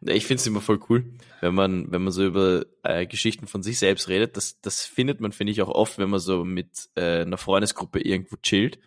Ich 0.00 0.26
finde 0.26 0.40
es 0.40 0.46
immer 0.46 0.62
voll 0.62 0.80
cool, 0.88 1.04
wenn 1.42 1.54
man, 1.54 1.92
wenn 1.92 2.02
man 2.02 2.12
so 2.12 2.24
über 2.24 2.64
äh, 2.84 3.06
Geschichten 3.06 3.46
von 3.46 3.62
sich 3.62 3.78
selbst 3.78 4.08
redet. 4.08 4.36
Das, 4.36 4.60
das 4.62 4.84
findet 4.86 5.20
man, 5.20 5.32
finde 5.32 5.52
ich, 5.52 5.60
auch 5.60 5.68
oft, 5.68 5.98
wenn 5.98 6.08
man 6.08 6.20
so 6.20 6.44
mit 6.44 6.88
äh, 6.94 7.20
einer 7.22 7.36
Freundesgruppe 7.36 8.00
irgendwo 8.00 8.36
chillt. 8.36 8.78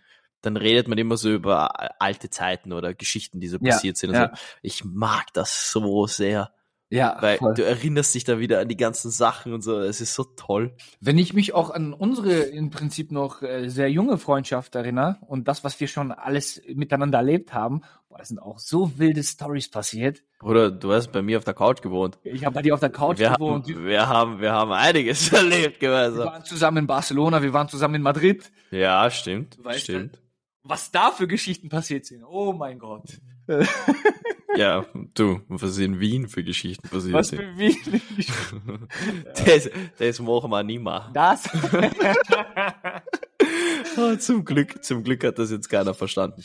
Dann 0.41 0.57
redet 0.57 0.87
man 0.87 0.97
immer 0.97 1.17
so 1.17 1.29
über 1.31 1.79
a- 1.79 1.95
alte 1.99 2.31
Zeiten 2.31 2.73
oder 2.73 2.95
Geschichten, 2.95 3.39
die 3.39 3.47
so 3.47 3.57
Ja, 3.61 3.73
passiert 3.73 3.97
sind. 3.97 4.09
Und 4.09 4.15
ja. 4.15 4.31
so. 4.35 4.41
Ich 4.63 4.83
mag 4.83 5.27
das 5.33 5.71
so 5.71 6.07
sehr, 6.07 6.51
Ja, 6.91 7.17
weil 7.21 7.37
voll. 7.37 7.53
du 7.53 7.63
erinnerst 7.65 8.13
dich 8.13 8.25
da 8.25 8.37
wieder 8.37 8.59
an 8.59 8.67
die 8.67 8.75
ganzen 8.77 9.09
Sachen 9.11 9.53
und 9.53 9.61
so. 9.61 9.79
Es 9.79 10.01
ist 10.01 10.13
so 10.13 10.23
toll. 10.25 10.75
Wenn 10.99 11.17
ich 11.17 11.33
mich 11.33 11.53
auch 11.53 11.69
an 11.69 11.93
unsere 11.93 12.33
im 12.41 12.69
Prinzip 12.69 13.11
noch 13.11 13.41
äh, 13.41 13.69
sehr 13.69 13.89
junge 13.89 14.17
Freundschaft 14.17 14.75
erinnere 14.75 15.17
und 15.27 15.47
das, 15.47 15.63
was 15.63 15.79
wir 15.79 15.87
schon 15.87 16.11
alles 16.11 16.61
miteinander 16.67 17.19
erlebt 17.19 17.53
haben, 17.53 17.81
boah, 18.09 18.17
da 18.17 18.25
sind 18.25 18.39
auch 18.39 18.59
so 18.59 18.99
wilde 18.99 19.23
Stories 19.23 19.71
passiert. 19.71 20.21
Bruder, 20.39 20.69
du 20.69 20.91
hast 20.91 21.13
bei 21.13 21.21
mir 21.21 21.37
auf 21.37 21.45
der 21.45 21.53
Couch 21.53 21.81
gewohnt. 21.81 22.19
Ich 22.23 22.43
habe 22.43 22.55
bei 22.55 22.61
dir 22.61 22.73
auf 22.73 22.81
der 22.81 22.89
Couch 22.89 23.19
Wir 23.19 23.29
gewohnt. 23.31 23.67
haben, 23.69 23.85
wir 23.85 24.07
haben, 24.07 24.41
wir 24.41 24.51
haben 24.51 24.71
einiges 24.73 25.31
erlebt, 25.33 25.81
Wir 25.81 25.87
gemeinsam. 25.89 26.25
waren 26.25 26.43
zusammen 26.43 26.77
in 26.77 26.87
Barcelona, 26.87 27.41
wir 27.41 27.53
waren 27.53 27.69
zusammen 27.69 27.95
in 27.95 28.01
Madrid. 28.01 28.51
Ja, 28.69 29.09
stimmt, 29.09 29.57
Weißt 29.63 29.87
du? 29.87 29.93
stimmt. 29.93 30.19
Was 30.63 30.91
da 30.91 31.11
für 31.11 31.27
Geschichten 31.27 31.69
passiert 31.69 32.05
sind. 32.05 32.23
Oh 32.23 32.51
mein 32.53 32.77
Gott. 32.79 33.05
Ja, 34.57 34.85
du, 35.13 35.41
was 35.47 35.77
in 35.77 35.99
Wien 35.99 36.27
für 36.27 36.43
Geschichten 36.43 36.87
passiert 36.89 37.13
Was 37.13 37.29
sind. 37.29 37.39
für 37.41 37.53
Geschichten. 37.53 38.87
Das, 39.45 39.69
das 39.97 40.19
machen 40.19 40.49
wir 40.51 40.63
nie 40.63 40.79
machen. 40.79 41.13
Das. 41.13 41.47
Oh, 43.97 44.15
zum 44.19 44.45
Glück, 44.45 44.83
zum 44.83 45.03
Glück 45.03 45.23
hat 45.23 45.39
das 45.39 45.51
jetzt 45.51 45.69
keiner 45.69 45.93
verstanden. 45.93 46.43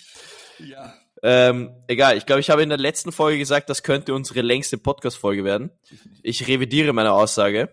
ja. 0.59 0.95
Ähm, 1.23 1.71
egal, 1.89 2.19
ich 2.19 2.27
glaube, 2.27 2.41
ich 2.41 2.51
habe 2.51 2.63
in 2.63 2.69
der 2.69 2.79
letzten 2.79 3.11
Folge 3.11 3.39
gesagt, 3.39 3.71
das 3.71 3.83
könnte 3.83 4.15
unsere 4.15 4.43
längste 4.43 4.77
Podcast-Folge 4.77 5.45
werden. 5.45 5.71
Ich 6.23 6.47
revidiere 6.47 6.93
meine 6.93 7.13
Aussage. 7.13 7.73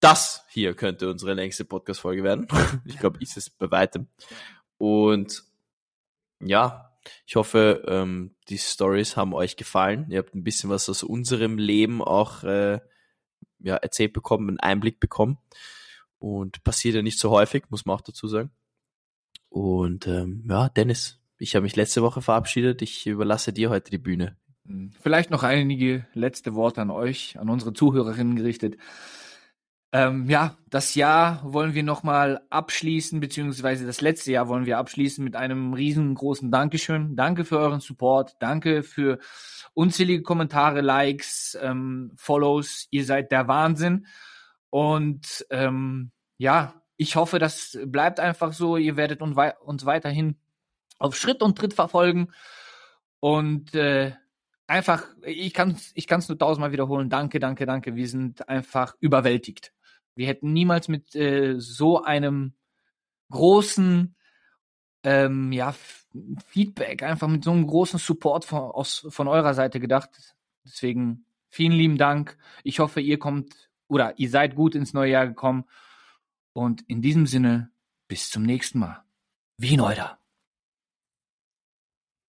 Das 0.00 0.44
hier 0.48 0.74
könnte 0.74 1.10
unsere 1.10 1.34
längste 1.34 1.66
Podcast-Folge 1.66 2.24
werden. 2.24 2.48
Ich 2.86 2.98
glaube, 2.98 3.18
ist 3.20 3.36
es 3.36 3.50
bei 3.50 3.70
weitem. 3.70 4.08
Und 4.78 5.44
ja, 6.40 6.87
ich 7.26 7.36
hoffe, 7.36 7.84
ähm, 7.86 8.34
die 8.48 8.58
Stories 8.58 9.16
haben 9.16 9.34
euch 9.34 9.56
gefallen. 9.56 10.06
Ihr 10.10 10.18
habt 10.18 10.34
ein 10.34 10.44
bisschen 10.44 10.70
was 10.70 10.88
aus 10.88 11.02
unserem 11.02 11.58
Leben 11.58 12.02
auch 12.02 12.44
äh, 12.44 12.80
ja, 13.60 13.76
erzählt 13.76 14.12
bekommen, 14.12 14.48
einen 14.48 14.60
Einblick 14.60 15.00
bekommen. 15.00 15.38
Und 16.18 16.64
passiert 16.64 16.96
ja 16.96 17.02
nicht 17.02 17.18
so 17.18 17.30
häufig, 17.30 17.64
muss 17.70 17.86
man 17.86 17.96
auch 17.96 18.00
dazu 18.00 18.26
sagen. 18.26 18.50
Und 19.48 20.06
ähm, 20.06 20.44
ja, 20.48 20.68
Dennis, 20.68 21.20
ich 21.38 21.54
habe 21.54 21.62
mich 21.62 21.76
letzte 21.76 22.02
Woche 22.02 22.22
verabschiedet. 22.22 22.82
Ich 22.82 23.06
überlasse 23.06 23.52
dir 23.52 23.70
heute 23.70 23.90
die 23.90 23.98
Bühne. 23.98 24.36
Vielleicht 25.00 25.30
noch 25.30 25.44
einige 25.44 26.06
letzte 26.12 26.54
Worte 26.54 26.82
an 26.82 26.90
euch, 26.90 27.38
an 27.38 27.48
unsere 27.48 27.72
Zuhörerinnen 27.72 28.36
gerichtet. 28.36 28.76
Ähm, 29.90 30.28
ja, 30.28 30.58
das 30.68 30.94
Jahr 30.94 31.40
wollen 31.42 31.72
wir 31.72 31.82
nochmal 31.82 32.42
abschließen, 32.50 33.20
beziehungsweise 33.20 33.86
das 33.86 34.02
letzte 34.02 34.32
Jahr 34.32 34.48
wollen 34.48 34.66
wir 34.66 34.76
abschließen 34.76 35.24
mit 35.24 35.34
einem 35.34 35.72
riesengroßen 35.72 36.50
Dankeschön. 36.50 37.16
Danke 37.16 37.46
für 37.46 37.58
euren 37.58 37.80
Support. 37.80 38.36
Danke 38.40 38.82
für 38.82 39.18
unzählige 39.72 40.22
Kommentare, 40.22 40.82
Likes, 40.82 41.56
ähm, 41.62 42.12
Follows. 42.16 42.86
Ihr 42.90 43.04
seid 43.06 43.32
der 43.32 43.48
Wahnsinn. 43.48 44.06
Und 44.68 45.46
ähm, 45.48 46.10
ja, 46.36 46.74
ich 46.98 47.16
hoffe, 47.16 47.38
das 47.38 47.78
bleibt 47.86 48.20
einfach 48.20 48.52
so. 48.52 48.76
Ihr 48.76 48.96
werdet 48.96 49.22
uns, 49.22 49.38
uns 49.64 49.86
weiterhin 49.86 50.36
auf 50.98 51.16
Schritt 51.16 51.42
und 51.42 51.56
Tritt 51.56 51.72
verfolgen. 51.72 52.28
Und 53.20 53.74
äh, 53.74 54.12
einfach, 54.66 55.04
ich 55.24 55.54
kann 55.54 55.70
es 55.70 55.92
ich 55.94 56.08
nur 56.28 56.38
tausendmal 56.38 56.72
wiederholen. 56.72 57.08
Danke, 57.08 57.40
danke, 57.40 57.64
danke. 57.64 57.96
Wir 57.96 58.08
sind 58.08 58.48
einfach 58.50 58.94
überwältigt. 59.00 59.72
Wir 60.18 60.26
hätten 60.26 60.52
niemals 60.52 60.88
mit 60.88 61.14
äh, 61.14 61.60
so 61.60 62.02
einem 62.02 62.54
großen 63.30 64.16
ähm, 65.04 65.52
ja, 65.52 65.72
Feedback, 66.44 67.04
einfach 67.04 67.28
mit 67.28 67.44
so 67.44 67.52
einem 67.52 67.68
großen 67.68 68.00
Support 68.00 68.44
von, 68.44 68.58
aus, 68.58 69.06
von 69.10 69.28
eurer 69.28 69.54
Seite 69.54 69.78
gedacht. 69.78 70.10
Deswegen 70.64 71.24
vielen 71.50 71.70
lieben 71.70 71.98
Dank. 71.98 72.36
Ich 72.64 72.80
hoffe, 72.80 73.00
ihr 73.00 73.20
kommt 73.20 73.70
oder 73.86 74.18
ihr 74.18 74.28
seid 74.28 74.56
gut 74.56 74.74
ins 74.74 74.92
neue 74.92 75.12
Jahr 75.12 75.28
gekommen. 75.28 75.66
Und 76.52 76.82
in 76.88 77.00
diesem 77.00 77.26
Sinne, 77.26 77.70
bis 78.08 78.28
zum 78.28 78.42
nächsten 78.42 78.80
Mal. 78.80 79.04
Wie 79.56 79.76
Neuder. 79.76 80.17